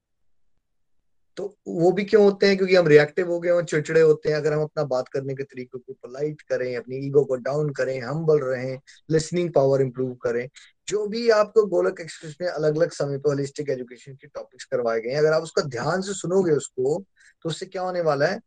तो 1.36 1.44
वो 1.68 1.92
भी 1.92 2.04
क्यों 2.04 2.22
होते 2.24 2.46
हैं? 2.46 2.56
क्योंकि 2.56 2.74
हम 2.76 2.86
रिएक्टिव 2.86 3.30
हो 3.30 3.40
गए 3.40 3.50
और 3.50 3.64
चिड़चिड़े 3.64 4.00
होते 4.00 4.28
हैं। 4.28 4.36
अगर 4.36 4.52
हम 4.52 4.62
अपना 4.62 4.84
बात 4.84 5.08
करने 5.08 5.34
के 5.34 5.42
तरीके 5.42 5.78
को 5.78 5.92
पोलाइट 5.92 6.40
करें, 6.42 6.76
अपनी 6.76 6.96
ईगो 6.96 7.24
को 7.24 7.36
डाउन 7.36 7.70
करें 7.70 8.00
हम 8.00 8.24
बल 8.26 8.40
रहे 8.40 8.78
लिसनिंग 9.10 9.52
पावर 9.52 9.82
इंप्रूव 9.82 10.14
करें, 10.14 10.48
जो 10.88 11.06
भी 11.06 11.30
आपको 11.30 11.66
गोलक 11.66 12.00
एक्सप्रेस 12.00 12.36
में 12.40 12.48
अलग 12.48 12.76
अलग 12.76 12.90
समय 12.90 13.18
पर 13.18 13.28
होलिस्टिक 13.28 13.70
एजुकेशन 13.70 14.14
के 14.14 14.26
टॉपिक्स 14.26 14.64
करवाए 14.64 15.00
गए 15.00 15.10
हैं, 15.10 15.18
अगर 15.18 15.32
आप 15.32 15.42
उसका 15.42 15.62
ध्यान 15.62 16.00
से 16.00 16.14
सुनोगे 16.14 16.52
उसको 16.52 17.04
तो 17.42 17.48
उससे 17.48 17.66
क्या 17.66 17.82
होने 17.82 18.00
वाला 18.00 18.26
है? 18.26 18.38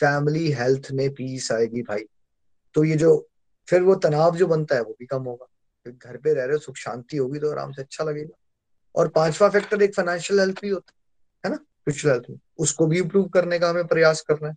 फैमिली 0.00 0.50
हेल्थ 0.50 0.88
में 0.92 1.14
पीस 1.14 1.52
आएगी 1.52 1.82
भाई। 1.82 2.04
तो 2.74 2.84
ये 2.84 2.96
जो, 2.96 3.28
फिर 3.68 3.82
वो 3.82 3.94
तनाव 3.94 4.36
जो 4.36 4.46
बनता 4.46 4.74
है, 4.74 4.82
वो 4.82 4.96
भी 4.98 5.06
कम 5.06 5.22
होगा। 5.22 5.48
घर 5.90 6.16
पे 6.16 6.34
रह 6.34 6.44
रहे 6.44 6.52
हो, 6.52 6.58
सुख 6.58 6.76
शांति 6.76 7.16
होगी 7.16 7.38
तो 7.38 7.50
आराम 7.50 7.72
से 7.72 7.82
अच्छा 7.82 8.04
लगेगा। 8.04 8.36
और 8.94 9.08
पांचवा 9.08 9.48
फैक्टर 9.48 9.82
एक 9.82 9.94
फाइनेंशियल 9.94 10.40
हेल्थ 10.40 10.60
भी 10.62 10.68
होता 10.68 10.92
है 11.44 11.54
ना? 11.54 11.64
स्पिरिचुअल 11.82 12.12
हेल्थ 12.12 12.24
में 12.30 12.38
उसको 12.58 12.86
भी 12.86 12.98
इम्प्रूव 12.98 13.28
करने 13.28 13.58
का 13.58 13.68
हमें 13.70 13.86
प्रयास 13.86 14.20
करना 14.20 14.48
है, 14.48 14.54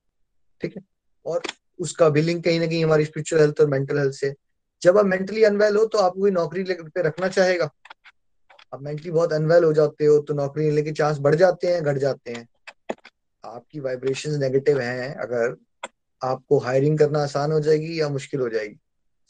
ठीक 0.61 0.75
है? 0.77 0.83
और 1.25 1.41
उसका 1.79 2.09
भी 2.09 2.21
लिंक 2.21 2.43
कहीं 2.45 2.59
ना 2.59 2.65
कहीं 2.65 2.83
हमारी 2.85 3.05
स्पिरिचुअल 3.05 3.41
हेल्थ 3.41 3.61
और 3.61 3.67
मेंटल 3.67 3.99
हेल्थ 3.99 4.13
से। 4.13 4.33
जब 4.81 4.97
आप 4.97 5.05
मेंटली 5.05 5.43
अनवेल 5.43 5.75
हो 5.77 5.85
तो 5.85 5.97
आपको 5.97 6.19
कोई 6.19 6.31
नौकरी 6.31 6.63
पे 6.63 7.01
रखना 7.01 7.27
चाहेगा। 7.27 7.69
आप 8.73 8.81
मेंटली 8.81 9.11
बहुत 9.11 9.33
अनवेल 9.33 9.63
हो 9.63 9.73
जाते 9.73 10.05
हो 10.05 10.17
तो 10.19 10.33
नौकरी 10.33 10.69
लेने 10.69 10.81
के 10.81 10.91
चांस 10.91 11.17
बढ़ 11.19 11.35
जाते 11.35 11.67
हैं, 11.67 11.83
घट 11.83 11.97
जाते 11.97 12.31
हैं। 12.31 12.47
आपकी 13.43 13.79
वाइब्रेशन 13.79 14.39
नेगेटिव 14.39 14.79
हैं, 14.79 15.15
अगर 15.15 15.55
आपको 16.21 16.57
हायरिंग 16.59 16.97
करना 16.99 17.23
आसान 17.23 17.51
हो 17.51 17.59
जाएगी 17.59 17.99
या 18.01 18.09
मुश्किल 18.09 18.39
हो 18.39 18.49
जाएगी। 18.49 18.79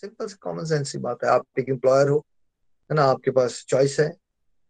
सिंपल 0.04 0.28
से 0.28 0.36
कॉमन 0.42 0.66
सेंस 0.66 0.92
की 0.92 0.98
बात 0.98 1.24
है। 1.24 1.30
आप 1.30 1.46
एक 1.60 1.70
एम्प्लॉयर 1.70 2.10
हो, 2.10 2.18
है 2.90 2.96
ना? 2.96 3.04
आपके 3.04 3.32
पास 3.32 3.64
चॉइस 3.70 4.00
है। 4.00 4.12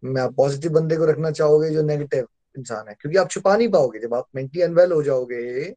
मैं 0.04 0.22
आप 0.22 0.36
पॉजिटिव 0.36 0.72
बंदे 0.72 0.98
को 0.98 1.06
रखना 1.06 1.32
चाहोगे 1.32 1.70
जो 1.70 1.82
नेगेटिव 1.84 2.28
इंसान 2.58 2.88
है। 2.90 2.96
क्योंकि 3.02 3.18
आप 3.18 3.30
छुपा 3.30 3.56
नहीं 3.58 3.70
पाओगे। 3.70 4.00
जब 4.00 4.14
आप 4.14 4.28
मेंटली 4.36 4.62
अनवेल 4.62 4.92
हो 4.92 5.02
जाओगे 5.04 5.70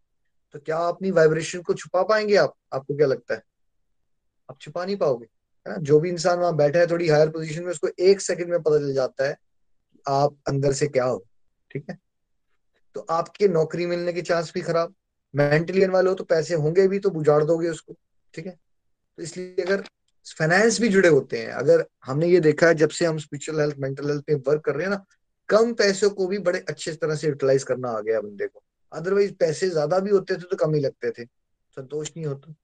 तो 0.55 0.59
क्या 0.59 0.77
अपनी 0.79 1.11
वाइब्रेशन 1.11 1.61
को 1.61 1.75
छुपा 1.75 2.03
पाएँगे 2.03 2.37
आप? 2.37 2.55
आपको 2.73 2.97
क्या 2.97 3.07
लगता 3.07 3.35
है? 3.35 3.43
आप 4.49 4.59
छुपा 4.61 4.85
नहीं 4.85 4.97
पाओगे, 4.97 5.27
है 5.67 5.73
ना? 5.73 5.77
जो 5.79 5.99
भी 6.01 6.09
इंसान 6.09 6.39
वहाँ 6.39 6.57
बैठा 6.57 6.79
है, 6.79 6.87
थोड़ी 6.87 7.09
हायर 7.09 7.29
पोजीशन 7.29 7.65
में, 7.65 7.71
उसको 7.71 7.89
एक 8.01 8.21
सेकंड 8.21 8.51
में 8.51 8.63
पता 8.63 8.79
चल 8.79 8.93
जाता 8.95 9.29
है 9.29 9.37
आप 10.07 10.37
अंदर 10.49 10.73
से 10.73 10.87
क्या 10.87 11.05
हो, 11.05 11.25
ठीक 11.71 11.85
है? 11.91 11.99
तो 12.97 13.07
आपके 13.11 13.49
नौकरी 13.49 13.87
मिलने 13.87 14.13
के 14.13 14.23
चांस 14.23 14.53
भी 14.55 14.61
खराब। 14.61 14.95
मेंटली 15.35 15.83
अनवेल 15.83 16.07
हो 16.07 16.15
तो 16.15 16.25
पैसे 16.25 16.55
होंगे 16.55 16.87
भी 16.89 16.99
तो 16.99 17.11
बुझाड़ 17.11 17.43
दोगे 17.45 17.69
उसको, 17.69 17.95
ठीक 18.35 18.47
है? 18.47 18.53
तो 19.19 19.23
इसलिए 19.23 19.63
अगर 19.63 19.83
फाइनेंस 20.39 20.81
भी 20.81 20.89
जुड़े 20.89 21.09
होते 21.09 21.39
हैं, 21.39 21.53
अगर 21.53 21.85
हमने 22.05 22.29
ये 22.29 22.41
देखा 22.41 22.67
है, 22.67 22.75
जब 22.75 22.89
से 22.91 23.05
हम 23.05 23.19
स्पिरिचुअल 23.19 23.61
हेल्थ 23.61 23.77
मेंटल 23.79 24.09
हेल्थ 24.09 24.25
पे 24.27 24.35
वर्क 24.47 24.65
कर 24.65 24.75
रहे 24.75 24.85
हैं 24.85 24.91
ना 24.91 25.05
कम 25.51 25.73
पैसों 25.75 26.11
को 26.11 26.27
भी 26.27 26.39
बड़े 26.39 26.59
अच्छे 26.69 26.93
तरह 26.93 27.15
से 27.15 27.27
यूटिलाइज 27.27 27.63
करना 27.63 27.91
आ 27.91 28.01
गया 28.01 28.21
बंदे 28.21 28.47
को। 28.47 28.63
अदरवाइज़ 28.93 29.33
पैसे 29.35 29.69
ज़्यादा 29.71 29.99
भी 29.99 30.11
होते 30.11 30.35
थे 30.35 30.43
तो 30.43 30.57
कम 30.57 30.75
ही 30.75 30.81
लगते 30.81 31.11
थे। 31.11 31.25
संतोष 31.77 32.11
नहीं 32.17 32.27
होता, 32.27 32.55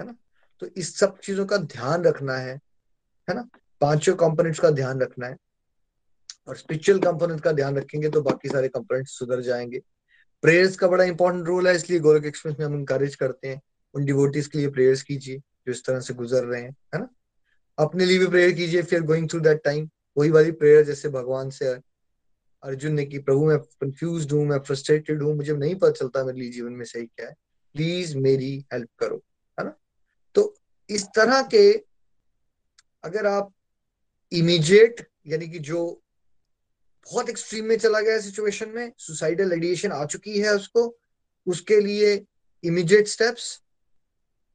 है 0.00 0.06
ना? 0.06 0.14
तो 0.62 0.66
इस 0.66 0.96
सब 0.98 1.18
चीज़ों 1.18 1.46
का 1.46 1.56
ध्यान 1.56 2.04
रखना 2.04 2.36
है 2.36 2.60
है 3.28 3.34
ना? 3.34 3.48
पाँचों 3.80 4.14
कंपोनेंट्स 4.16 4.60
का 4.60 4.70
ध्यान 4.70 5.00
रखना 5.00 5.26
है। 5.26 5.36
और 6.48 6.56
स्पिरिचुअल 6.56 6.98
कंपोनेंट 6.98 7.40
का 7.40 7.52
ध्यान 7.52 7.76
रखेंगे 7.76 8.08
तो 8.10 8.22
बाकी 8.22 8.48
सारे 8.48 8.68
कंपोनेंट 8.68 9.08
सुधर 9.08 9.40
जाएँगे। 9.40 9.80
प्रेयर्स 10.42 10.76
का 10.76 10.88
बड़ा 10.88 11.04
इंपॉर्टेंट 11.04 11.46
रोल 11.46 11.68
है, 11.68 11.74
इसलिए 11.76 12.00
गोरख 12.00 12.24
एक्सप्रेस 12.24 12.56
में 12.60 12.66
हम 12.66 12.74
इंकरेज 12.74 13.14
करते 13.16 13.48
हैं। 13.48 13.60
उन 13.94 14.04
डिवोटीज 14.04 14.46
के 14.46 14.58
लिए 14.58 14.68
प्रेयर्स 14.68 15.02
कीजिए, 15.02 15.38
जो 15.38 15.72
इस 15.72 15.84
तरह 15.84 16.00
से 16.00 16.14
गुजर 16.14 16.44
रहे 16.44 16.60
हैं, 16.62 16.76
है 16.94 17.00
ना? 17.00 17.08
अपने 17.78 18.04
लिए 18.04 18.18
भी 18.18 18.26
प्रेयर 18.26 18.52
कीजिए 18.52 18.82
फिर 18.82 19.02
गोइंग 19.02 19.28
थ्रू 19.30 19.40
दैट 19.40 19.62
टाइम 19.64 19.88
वही 20.16 20.30
वाली 20.30 20.50
प्रेयर 20.52 20.84
जैसे 20.84 21.08
भगवान 21.08 21.50
से 21.50 21.72
अर्जुन 22.64 22.92
ने 22.92 23.04
की, 23.04 23.18
प्रभु, 23.18 23.46
मैं 23.46 23.58
कंफ्यूज 23.58 24.32
हूँ, 24.32 24.46
मैं 24.46 24.58
फ्रस्ट्रेटेड 24.58 25.22
हूँ, 25.22 25.34
मुझे 25.34 25.52
नहीं 25.52 25.74
पता 25.74 25.90
चलता 25.90 26.24
मेरे 26.24 26.38
लिए 26.38 26.50
जीवन 26.50 26.72
में 26.72 26.84
सही 26.84 27.06
क्या 27.06 27.26
है। 27.26 27.34
प्लीज़ 27.72 28.16
मेरी 28.16 28.66
हेल्प 28.72 28.88
करो। 28.98 29.24
है 29.60 29.64
ना? 29.64 29.76
तो 30.34 30.54
इस 30.90 31.06
तरह 31.06 31.42
के 31.42 31.84
अगर 33.04 33.26
आप 33.26 33.52
इमीडिएट 34.32 35.08
यानी 35.26 35.48
कि 35.48 35.58
जो 35.58 36.02
बहुत 37.12 37.28
एक्सट्रीम 37.28 37.64
में 37.64 37.78
चला 37.78 38.00
गया 38.00 38.20
सिचुएशन 38.20 38.68
में 38.68 38.92
सुसाइडल 38.98 39.52
एडिएशन 39.52 39.92
आ 39.92 40.04
चुकी 40.04 40.40
है 40.40 40.54
उसको, 40.54 40.98
उसके 41.46 41.80
लिए 41.80 42.24
इमीडिएट 42.64 43.08
स्टेप्स 43.08 43.62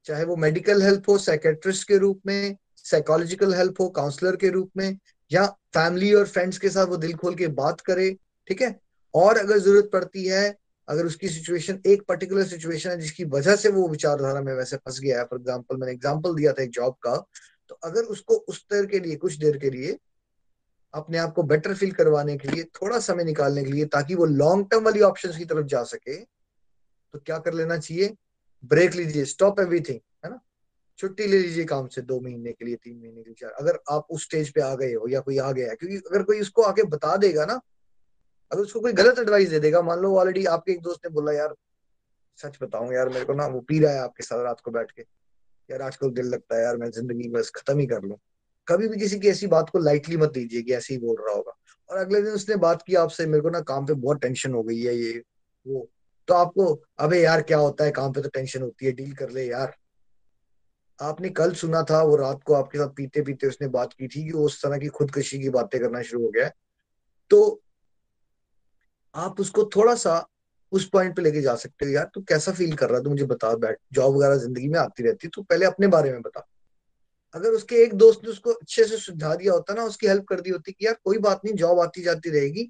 चाहे 0.06 0.24
वो 0.24 0.36
मेडिकल 0.36 0.82
हेल्प 0.82 1.10
हो 1.10 1.18
साइकेट्रिस्ट 1.18 1.88
के 1.88 1.98
रूप 1.98 2.22
में 2.26 2.58
साइकोलॉजिकल 2.76 3.54
हेल्प 3.54 3.82
हो 3.82 3.90
काउंसलर 3.90 4.36
के 4.36 4.50
रूप 4.50 4.72
में 4.78 4.98
या 5.32 5.46
फैमिली 5.74 6.14
और 6.14 6.28
फ्रेंड्स 6.28 6.58
के 6.58 6.70
साथ 6.70 6.88
वो 6.88 6.98
दिल 6.98 7.14
खोल 7.16 7.36
के 7.36 7.48
बात 7.56 7.82
करे, 7.82 8.10
ठीक 8.48 8.62
है? 8.62 8.80
और 9.14 9.38
अगर 9.38 9.58
ज़रूरत 9.58 9.90
पड़ती 9.94 10.26
है, 10.26 10.56
अगर 10.88 11.06
उसकी 11.06 11.30
सिचुएशन 11.30 11.82
एक 11.86 12.02
पर्टिकुलर 12.08 12.44
सिचुएशन 12.48 12.90
है 12.90 13.00
जिसकी 13.00 13.24
वजह 13.28 13.56
से 13.56 13.70
वो 13.70 13.88
विचारधारा 13.90 14.42
में 14.42 14.54
वैसे 14.54 14.78
फंस 14.78 15.00
गया 15.00 15.18
है 15.20 15.26
फॉर 15.26 15.40
एग्ज़ाम्पल 15.40 15.78
मैंने 15.78 15.94
एग्ज़ाम्पल 15.94 16.36
दिया 16.36 16.54
था 16.54 16.64
एक 16.64 16.70
जॉब 16.72 16.94
का 17.04 17.16
तो 17.70 17.76
अगर 17.84 18.04
उसको 18.06 18.36
उस 18.36 18.66
देर 18.72 18.86
के 18.86 19.00
लिए, 19.00 19.16
कुछ 19.16 19.34
देर 19.36 19.58
के 19.58 19.70
लिए 19.70 19.98
अपने 20.94 21.18
आप 21.18 21.34
को 21.34 21.44
बेटर 21.44 21.74
फील 21.74 21.92
करवाने 21.92 22.38
के 22.38 22.48
लिए, 22.48 22.64
थोड़ा 22.76 23.00
समय 23.00 23.24
निकालने 23.24 23.64
के 23.64 23.72
लिए, 23.72 23.86
ताकि 23.88 24.16
वो 24.16 24.26
लॉन्ग 24.26 24.68
टर्म 24.72 24.84
वाली 24.86 25.02
ऑप्शन 25.02 25.38
की 25.38 25.46
तरफ़ 25.46 25.66
जा 25.68 25.84
सके 25.86 26.16
तो 26.16 27.20
क्या 27.20 27.38
कर 27.40 27.54
लेना 27.54 27.78
चाहिए? 27.78 28.16
ब्रेक 28.64 28.96
लीजिए 28.96 29.26
स्टॉप 29.26 29.60
एवरीथिंग 29.60 30.00
छुट्टी 31.00 31.28
ले 31.28 31.40
लीजिए 31.40 31.66
काम 31.66 31.88
से 31.88 32.02
दो 32.02 32.20
महीने 32.22 32.52
के 32.52 32.66
लिए, 32.66 32.76
तीन 32.76 32.98
महीने 32.98 33.24
के 33.24 33.30
लिए, 33.30 33.36
चार। 33.40 33.52
अगर 33.52 33.80
आप 33.90 34.08
उस 34.10 34.24
स्टेज 34.24 34.54
पे 34.54 34.62
आ 34.62 34.76
गए 34.76 34.94
हो 34.94 35.08
या 35.08 35.20
कोई 35.20 35.38
आ 35.38 35.52
गया 35.52 35.70
है, 35.70 35.76
क्योंकि 35.76 35.98
अगर 35.98 36.24
कोई 36.24 36.42
उसको 36.42 36.62
आके 36.62 36.84
बता 36.84 37.18
देगा 37.18 37.46
ना, 37.46 37.62
अगर 38.52 38.62
उसको 38.62 38.80
कोई 38.80 38.94
गलत 38.94 39.20
एडवाइस 39.20 39.50
दे 39.50 39.60
देगा, 39.60 39.82
मान 39.82 40.00
लो 40.00 40.16
ऑलरेडी 40.16 40.46
आपके 40.46 40.72
एक 40.72 40.82
दोस्त 40.82 41.00
ने 41.06 41.12
बोला, 41.12 41.32
यार, 41.32 41.56
सच 42.38 42.58
बताऊँ 42.62 42.94
यार, 42.94 43.10
मेरे 43.10 43.26
को 43.26 43.34
ना 43.34 43.48
वो 43.48 43.62
पी 43.62 43.80
रहा 43.80 43.92
है 43.92 44.00
आपके 44.00 44.24
साथ 44.24 44.44
रात 44.44 44.60
को 44.60 44.72
बैठ 44.72 44.92
के। 44.92 45.02
यार, 45.70 45.82
आजकल 45.82 46.12
दिल 46.12 46.26
लगता 46.26 46.56
है 46.56 46.64
यार, 46.64 46.78
मैं 46.78 46.92
ज़िंदगी 46.92 47.30
बस 47.30 47.52
खत्म 47.56 47.80
ही 47.80 47.88
कर 47.88 48.02
लूँ। 48.02 48.18
कभी 48.68 48.88
भी 48.88 48.98
किसी 48.98 49.20
की 49.20 49.28
ऐसी 49.28 49.48
बात 49.48 49.70
को 49.70 49.80
लाइटली 49.80 50.18
मत 50.18 50.30
दीजिए 50.30 50.62
कि 50.62 50.74
ऐसे 50.74 50.94
ही 50.94 51.00
बोल 51.00 51.18
रहा 51.20 51.36
होगा। 51.36 51.58
और 51.90 51.98
अगले 51.98 52.22
दिन 52.22 52.34
उसने 52.34 52.56
बात 52.56 52.84
की 52.88 52.96
आपसे, 52.96 53.26
मेरे 53.26 53.42
को 53.42 53.50
ना 53.50 53.62
काम 53.62 53.86
पे 53.86 53.94
बहुत 53.94 54.22
टेंशन 54.22 54.54
हो 54.54 54.64
गई 54.64 54.82
है 54.82 54.96
ये, 54.96 55.24
वो। 55.68 55.90
तो 56.28 56.34
आपको, 56.34 56.84
अबे 57.00 57.22
यार, 57.22 57.42
क्या 57.42 57.58
होता 57.58 57.84
है? 57.84 57.92
काम 57.92 58.14
पे 58.14 58.22
तो 58.22 58.30
टेंशन 58.30 58.62
होती 58.62 58.86
है 58.86 58.92
डील 58.92 59.14
कर 59.14 59.30
ले 59.30 59.48
यार। 59.48 59.76
आपने 61.00 61.30
कल 61.30 61.54
सुना 61.54 61.82
था, 61.84 62.02
वो 62.04 62.16
रात 62.16 62.44
को 62.44 62.54
आपके 62.54 62.78
साथ 62.78 62.90
पीते 62.90 63.22
पीते 63.22 63.48
उसने 63.48 63.68
बात 63.68 63.94
की 63.94 64.08
थी 64.08 64.24
कि 64.24 64.32
वो 64.32 64.46
उस 64.46 64.62
तरह 64.64 64.78
की 64.78 64.88
खुदकशी 64.88 65.40
की 65.40 65.50
बातें 65.50 65.80
करना 65.82 66.02
शुरू 66.02 66.24
हो 66.24 66.30
गया 66.30 66.46
है। 66.46 66.54
तो 67.32 67.62
आप 69.16 69.40
उसको 69.40 69.64
थोड़ा 69.76 69.96
सा 69.96 70.26
उस 70.72 70.88
पॉइंट 70.90 71.16
पे 71.16 71.22
लेके 71.22 71.42
जा 71.42 71.56
सकते 71.56 71.86
हो 71.86 71.92
यार। 71.92 72.10
तू 72.14 72.22
कैसा 72.22 72.52
फील 72.52 72.76
कर 72.76 72.90
रहा 72.90 72.98
है? 72.98 73.04
तू 73.04 73.10
मुझे 73.10 73.26
बता, 73.26 73.54
बैठ 73.56 73.78
जॉब 73.94 74.16
वगैरह 74.16 74.36
ज़िंदगी 74.36 74.68
में 74.70 74.80
आती 74.80 75.04
रहती 75.04 75.28
तू 75.28 75.42
पहले 75.44 75.66
अपने 75.66 75.88
बारे 75.88 76.12
में 76.12 76.22
बता। 76.22 76.48
अगर 77.36 77.50
उसके 77.50 77.76
एक 77.76 77.94
दोस्त 77.94 78.24
ने 78.24 78.30
उसको 78.30 78.52
अच्छे 78.52 78.86
से 78.86 78.98
सुझा 78.98 79.34
दिया 79.36 79.54
होता 79.54 79.74
ना, 79.74 79.84
उसकी 79.84 80.08
हेल्प 80.08 80.26
कर 80.26 80.42
दी 80.42 80.50
होती 80.50 80.72
कि 80.72 80.86
यार 80.86 80.96
कोई 81.04 81.18
बात 81.18 81.42
नहीं 81.46 81.56
जॉब 81.56 81.80
आती 81.80 82.02
जाती 82.02 82.30
रहेगी 82.30 82.64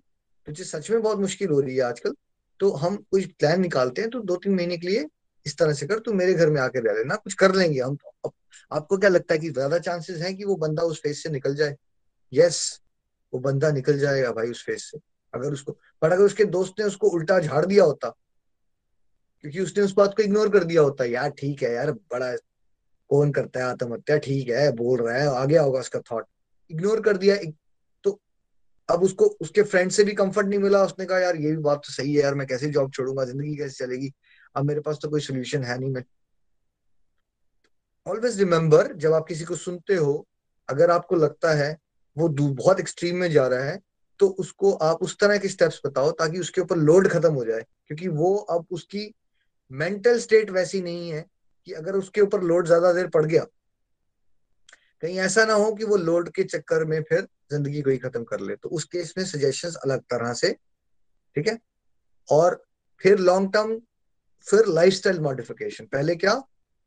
तुझे 0.48 0.64
सच 0.64 0.90
में 0.92 1.02
बहुत 1.02 1.20
मुश्किल 1.20 1.50
हो 1.50 1.60
रही 1.60 1.76
है 1.76 1.82
आजकल। 1.82 2.14
तो 2.60 2.72
हम 2.72 2.96
कुछ 3.12 3.26
प्लान 3.26 3.62
निकालते 3.62 4.02
हैं 4.02 4.10
तो 4.12 4.20
दो 4.20 4.36
तीन 4.36 4.56
महीने 4.56 4.78
के 4.78 4.88
लिए 4.88 5.06
इस 5.46 5.58
तरह 5.58 5.74
से 5.74 5.88
कर, 5.88 6.00
तू 6.00 6.14
मेरे 6.14 6.34
घर 6.34 6.50
में 6.50 6.60
आकर 6.62 6.84
रह 6.84 6.94
लेना, 6.94 7.16
कुछ 7.16 7.34
कर 7.34 7.56
लेंगे 7.56 7.80
हम 7.82 7.96
तो। 7.96 8.34
आपको 8.72 8.98
क्या 8.98 9.10
लगता 9.10 9.34
है 9.34 9.40
कि 9.40 9.50
ज़्यादा 9.50 9.78
चांसेस 9.80 10.22
हैं 10.22 10.36
कि 10.38 10.46
वो 10.46 10.56
बंदा 10.56 10.84
उस 10.84 11.02
फेस 11.02 11.24
से 11.24 11.30
निकल 11.30 11.56
जाए? 11.56 11.76
यस 12.34 12.82
वो 13.34 13.40
बंदा 13.40 13.72
निकल 13.72 14.00
जाएगा 14.00 14.32
भाई 14.32 14.52
उस 14.52 14.64
फेस 14.66 14.90
से। 14.92 14.98
अगर 15.34 15.54
उसको, 15.54 15.72
पर 16.02 16.12
अगर 16.12 16.24
उसके 16.24 16.46
दोस्त 16.48 16.80
ने 16.80 16.86
उसको 16.86 17.10
उल्टा 17.10 17.40
झाड़ 17.40 17.66
दिया 17.66 17.84
होता, 17.84 18.10
क्योंकि 19.44 19.60
उसने 19.60 19.84
उस 19.84 19.94
बात 19.94 20.16
को 20.18 20.24
इग्नोर 20.24 20.50
कर 20.50 20.64
दिया 20.64 20.82
होता, 20.82 21.06
यार 21.06 21.30
ठीक 21.30 21.64
है 21.64 21.74
यार, 21.74 21.92
बड़ा 21.92 22.36
कौन 23.10 23.32
करता 23.32 23.60
है 23.60 23.66
आत्महत्या, 23.66 24.18
ठीक 24.18 24.50
है, 24.50 24.72
बोल 24.72 25.02
रहा 25.02 25.16
है 25.18 25.28
आ 25.28 25.46
गया 25.46 25.62
होगा 25.62 25.80
उसका 25.80 26.00
थॉट 26.12 26.26
इग्नोर 26.72 27.02
कर 27.02 27.18
दिया 27.18 27.36
अब 28.90 29.04
उसको, 29.04 29.26
उसके 29.42 29.64
फ्रेंड 29.64 29.92
से 29.92 30.04
भी 30.04 30.12
कंफर्ट 30.14 30.48
नहीं 30.48 30.60
मिला। 30.60 30.84
उसने 30.84 31.06
कहा, 31.06 31.20
यार, 31.20 31.36
ये 31.36 31.52
भी 31.52 31.62
बात 31.64 31.82
तो 31.86 31.94
सही 31.94 32.14
है 32.14 32.22
यार, 32.22 32.36
मैं 32.36 32.48
कैसे 32.48 32.70
जॉब 32.70 32.92
छोड़ूँगा? 32.94 33.26
ज़िंदगी 33.26 33.56
कैसे 33.58 33.86
चलेगी? 33.86 34.12
अब 34.56 34.66
मेरे 34.66 34.82
पास 34.82 35.00
तो 35.02 35.10
कोई 35.10 35.22
सोल्यूशन 35.22 35.64
है 35.64 35.78
नहीं। 35.80 35.92
मैं 35.92 36.04
ऑलवेज 38.06 38.40
रिमेम्बर 38.40 38.94
जब 38.96 39.14
आप 39.14 39.26
किसी 39.28 39.46
को 39.46 39.56
सुनते 39.56 39.96
हो, 39.96 40.26
अगर 40.70 40.92
आपको 40.92 41.16
लगता 41.16 41.54
है 41.54 41.78
वो 42.18 42.28
बहुत 42.30 42.80
एक्सट्रीम 42.80 43.16
में 43.16 43.30
जा 43.32 43.48
रहा 43.48 43.64
है 43.64 43.80
तो 44.20 44.28
उसको 44.40 44.72
आप 44.84 45.04
उस 45.04 45.18
तरह 45.20 45.38
के 45.38 45.48
स्टेप्स 45.48 45.80
बताओ 45.86 46.12
ताकि 46.12 46.40
उसके 46.40 46.62
ऊपर 46.62 46.78
लोड 46.78 47.08
खत्म 47.08 47.34
हो 47.34 47.44
जाए। 47.46 47.62
क्योंकि 47.88 48.08
वो 48.08 48.36
अब 48.36 48.66
उसकी 48.72 49.14
मेंटल 49.72 50.20
स्टेट 50.20 50.50
वैसी 50.50 50.82
नहीं 50.82 51.10
है 51.10 51.26
कि 51.68 51.74
अगर 51.74 51.96
उसके 51.96 52.22
ऊपर 52.22 52.42
लोड 52.44 52.68
ज़्यादा 52.68 52.92
देर 52.94 53.08
पड़ 53.08 53.26
गया 53.26 53.46
कहीं 55.04 55.18
ऐसा 55.20 55.46
ना 55.46 55.54
हो 55.54 55.72
कि 55.76 55.84
वो 55.86 55.98
लोड 55.98 56.30
के 56.36 56.44
चक्कर 56.44 56.84
में 56.86 57.02
फिर 57.10 57.22
ज़िंदगी 57.52 57.82
को 57.82 57.90
ही 57.90 57.98
खत्म 57.98 58.24
कर 58.24 58.40
ले 58.40 58.56
तो 58.56 58.70
उस 58.70 58.84
केस 58.92 59.14
में 59.18 59.24
सजेशंस 59.26 59.76
अलग 59.76 60.02
तरह 60.12 60.34
से, 60.34 60.52
ठीक 61.36 61.48
है? 61.48 61.58
और 62.30 62.64
फिर 63.02 63.20
लॉन्ग 63.20 63.54
टर्म 63.54 63.80
फिर 64.48 64.66
लाइफस्टाइल 64.68 65.20
मॉडिफिकेशन 65.20 65.86
पहले 65.86 66.16
क्या? 66.16 66.42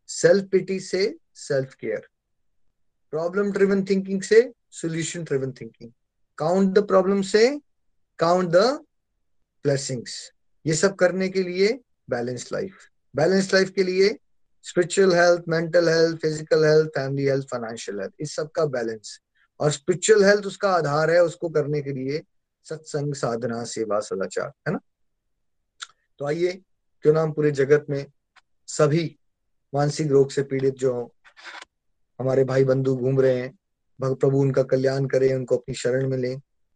सेल्फ 0.09 0.49
पिटी 0.53 0.79
से 0.81 1.15
self 1.35 1.75
care 1.75 2.07
problem 3.13 3.51
driven 3.53 3.85
thinking 3.85 4.23
से 4.23 4.41
solution 4.71 5.25
driven 5.25 5.53
thinking 5.53 5.91
count 6.39 6.73
the 6.75 6.87
problem 6.89 7.23
से 7.23 7.49
काउंट 8.19 8.51
द 8.51 8.57
ब्लेसिंग्स 9.65 10.15
ये 10.65 10.75
सब 10.75 10.95
करने 10.97 11.29
के 11.29 11.43
लिए 11.43 11.69
बैलेंस 12.11 12.49
लाइफ 12.53 12.79
बैलेंस 13.17 13.53
लाइफ 13.55 13.71
के 13.71 13.83
लिए 13.83 14.09
spiritual 14.65 15.15
health 15.15 15.43
mental 15.49 15.89
health 15.89 16.21
physical 16.23 16.65
health 16.65 16.89
family 16.89 17.25
health 17.27 17.47
financial 17.51 18.01
health 18.01 18.13
इस 18.21 18.35
सब 18.37 18.51
का 18.51 18.65
बैलेंस 18.67 19.19
और 19.61 19.71
स्पिरिचुअल 19.71 20.25
हेल्थ 20.25 20.47
उसका 20.47 20.71
आधार 20.71 21.11
है, 21.11 21.23
उसको 21.23 21.49
करने 21.49 21.81
के 21.83 21.93
लिए 21.93 22.23
सत्संग, 22.67 23.15
साधना, 23.15 23.63
सेवा, 23.65 23.99
सदाचार, 24.01 24.53
है 24.69 24.73
ना? 24.73 24.79
तो 26.19 26.27
आइए, 26.27 26.53
क्यों 27.05 27.15
ना 27.15 27.23
हम 27.23 27.33
पूरे 27.33 27.51
जगत 27.51 27.87
में 27.91 28.07
सभी 28.69 29.05
मानसिक 29.75 30.11
रोग 30.11 30.31
से 30.31 30.43
पीड़ित 30.43 30.75
जो 30.75 30.93
हमारे 32.21 32.45
भाई 32.45 32.65
बंधु 32.65 32.97
घूम 32.97 33.21
रहे 33.21 33.37
हैं 33.39 33.55
प्रभु 33.99 34.39
उनका 34.39 34.63
कल्याण 34.63 35.07
करें, 35.07 35.35
उनको 35.35 35.57
अपनी 35.57 35.75
शरण 35.75 36.09
में 36.09 36.17
लें, 36.19 36.35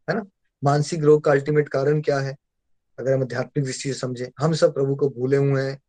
है 0.09 0.15
ना? 0.15 0.25
मानसिक 0.63 1.05
रोग 1.05 1.23
का 1.25 1.31
अल्टीमेट 1.31 1.69
कारण 1.69 2.01
क्या 2.01 2.19
है? 2.19 2.37
अगर 2.99 3.13
हम 3.13 3.23
आध्यात्मिक 3.23 3.65
दृष्टि 3.65 3.93
से 3.93 3.99
समझें, 3.99 4.29
हम 4.39 4.53
सब 4.55 4.75
प्रभु 4.75 4.95
को 4.97 5.09
भूले 5.11 5.37
हुए 5.37 5.63
हैं 5.63 5.81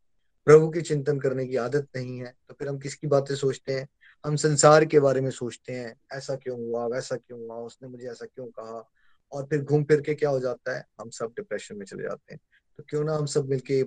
प्रभु 0.48 0.68
की 0.68 0.80
चिंतन 0.80 1.18
करने 1.20 1.46
की 1.46 1.56
आदत 1.56 1.88
नहीं 1.96 2.18
है 2.18 2.32
तो 2.48 2.54
फिर 2.54 2.68
हम 2.68 2.78
किसकी 2.78 3.06
बातें 3.06 3.34
सोचते 3.34 3.72
हैं? 3.72 3.88
हम 4.24 4.36
संसार 4.36 4.84
के 4.84 5.00
बारे 5.00 5.20
में 5.20 5.30
सोचते 5.30 5.72
हैं, 5.72 5.94
ऐसा 6.12 6.36
क्यों 6.36 6.58
हुआ, 6.58 6.86
वैसा 6.86 7.16
क्यों 7.16 7.40
हुआ, 7.40 7.56
उसने 7.56 7.88
मुझे 7.88 8.06
ऐसा 8.10 8.26
क्यों 8.26 8.46
कहा? 8.46 8.88
और 9.32 9.44
फिर 9.44 9.62
घूम 9.62 9.84
फिर 9.84 10.00
के 10.00 10.14
क्या 10.14 10.30
हो 10.30 10.40
जाता 10.40 10.76
है? 10.76 10.84
हम 11.00 11.10
सब 11.10 11.26
डिप्रेशन 11.26 11.76
में 11.76 11.84
चले 11.86 12.02
जाते 12.02 12.34
हैं। 12.34 12.40
तो 12.76 12.84
क्यों 12.88 13.04
ना 13.04 13.14
हम 13.14 13.26
सब 13.26 13.48
मिलके 13.48 13.82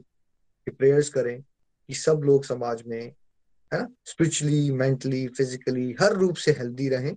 प्रेयर्स 0.68 1.10
करें 1.10 1.42
कि 1.42 1.94
सब 1.94 2.22
लोग 2.24 2.46
समाज 2.46 2.84
में, 2.88 3.02
है 3.72 3.82
ना 3.82 3.88
स्पिरिचुअली 4.06 4.72
मेंटली 4.72 5.28
फिजिकली 5.28 5.96
हर 6.02 6.14
रूप 6.14 6.36
से 6.36 6.52
हेल्दी 6.52 6.90
रहें 6.90 7.16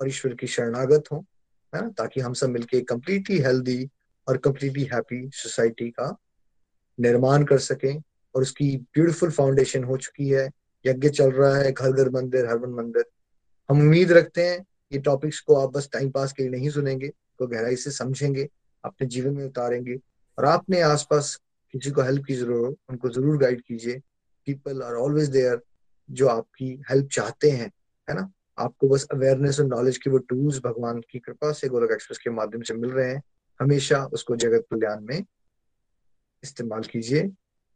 और 0.00 0.08
ईश्वर 0.08 0.34
की 0.34 0.46
शरणागत 0.46 1.04
हो, 1.12 1.24
है 1.74 1.82
ना, 1.82 1.88
ताकि 1.88 2.20
हम 2.20 2.32
सब 2.32 2.48
मिलके 2.48 2.80
कम्प्लीटली 2.80 3.38
हेल्दी 3.38 3.90
और 4.28 4.36
कम्प्लीटली 4.36 4.84
हैप्पी 4.84 5.30
सोसाइटी 5.34 5.90
का 5.90 6.16
निर्माण 7.00 7.44
कर 7.44 7.58
सकें। 7.58 8.02
और 8.34 8.42
उसकी 8.42 8.76
ब्यूटीफुल 8.76 9.30
फाउंडेशन 9.30 9.84
हो 9.84 9.96
चुकी 9.98 10.28
है। 10.28 10.50
यज्ञ 10.84 11.08
चल 11.10 11.30
रहा 11.32 11.56
है 11.56 11.72
घर 11.72 11.92
घर 11.92 12.10
मंदिर 12.10 12.46
हर 12.46 12.58
मंदिर। 12.68 13.04
हम 13.68 13.80
उम्मीद 13.80 14.12
रखते 14.12 14.46
हैं 14.46 14.58
ये 14.92 14.98
टॉपिक्स 15.00 15.40
को 15.40 15.54
आप 15.56 15.72
बस 15.72 15.88
टाइम 15.92 16.10
पास 16.10 16.32
के 16.32 16.42
लिए 16.42 16.50
नहीं 16.50 16.70
सुनेंगे 16.70 17.08
तो 17.08 17.46
गहराई 17.46 17.76
से 17.76 17.90
समझेंगे, 17.90 18.48
अपने 18.84 19.06
जीवन 19.08 19.34
में 19.34 19.44
उतारेंगे। 19.44 19.96
और 20.38 20.44
आपने 20.44 20.80
आसपास 20.82 21.34
किसी 21.74 21.90
को 21.90 22.02
हेल्प 22.02 22.24
की 22.24 22.34
ज़रूरत 22.34 22.64
हो, 22.64 22.76
उनको 22.90 23.08
ज़रूर 23.10 23.36
गाइड 23.38 23.60
कीजिए। 23.60 23.98
पीपल 24.46 24.82
आर 24.82 24.94
ऑलवेज 24.96 25.28
देयर 25.28 25.60
जो 26.08 26.26
आपकी 26.28 26.70
हेल्प 26.90 27.08
चाहते 27.12 27.50
हैं, 27.50 27.70
है 28.08 28.14
ना? 28.14 28.30
आपको 28.58 28.88
बस 28.88 29.06
अवेयरनेस 29.12 29.60
और 29.60 29.66
नॉलेज 29.66 29.98
की 29.98 30.10
वो 30.10 30.18
टूल्स 30.18 30.58
भगवान 30.64 31.00
की 31.10 31.18
कृपा 31.18 31.52
से 31.52 31.68
गोलक 31.68 31.92
एक्सप्रेस 31.92 32.18
के 32.18 32.30
माध्यम 32.30 32.62
से 32.62 32.74
मिल 32.74 32.90
रहे 32.90 33.08
हैं। 33.08 33.22
हमेशा 33.60 34.04
उसको 34.12 34.36
जगत 34.36 34.66
कल्याण 34.70 35.00
में 35.00 35.24
इस्तेमाल 36.44 36.82
कीजिए। 36.82 37.22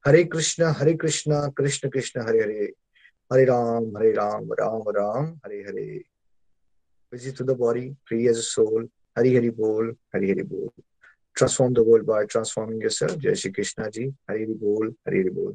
हरे 0.06 0.24
Krishna 0.24 0.64
Hare 0.64 0.94
Krishna 0.94 1.50
Krishna 1.50 1.88
Krishna, 1.88 2.20
Hare 2.20 2.42
Hare. 2.42 2.72
Hare 3.32 3.44
Ram 3.44 3.96
Hare 3.96 4.12
Ram 4.12 4.52
Ram 4.52 4.82
Ram, 4.88 5.24
Hare 5.44 5.60
Hare. 5.60 6.04
Visit 7.12 7.38
to 7.38 7.44
दॉरी 7.44 7.94
free 8.06 8.26
as 8.28 8.36
soul 8.36 8.88
Hari 9.18 9.36
Hari 9.36 9.50
बोल, 9.50 9.96
हरि 10.14 10.30
हरि 10.30 10.42
बोल। 10.42 10.82
Transform 11.34 11.74
the 11.74 11.78
world 11.78 12.06
by 12.06 12.24
transforming 12.24 12.82
जय 12.82 13.34
श्री 13.34 13.50
कृष्णा 13.50 13.88
जी। 13.88 14.04
हरि 14.04 14.42
हरि 14.42 14.54
बोल, 14.54 14.94
हरि 15.08 15.20
हरि 15.20 15.30
बोल। 15.30 15.54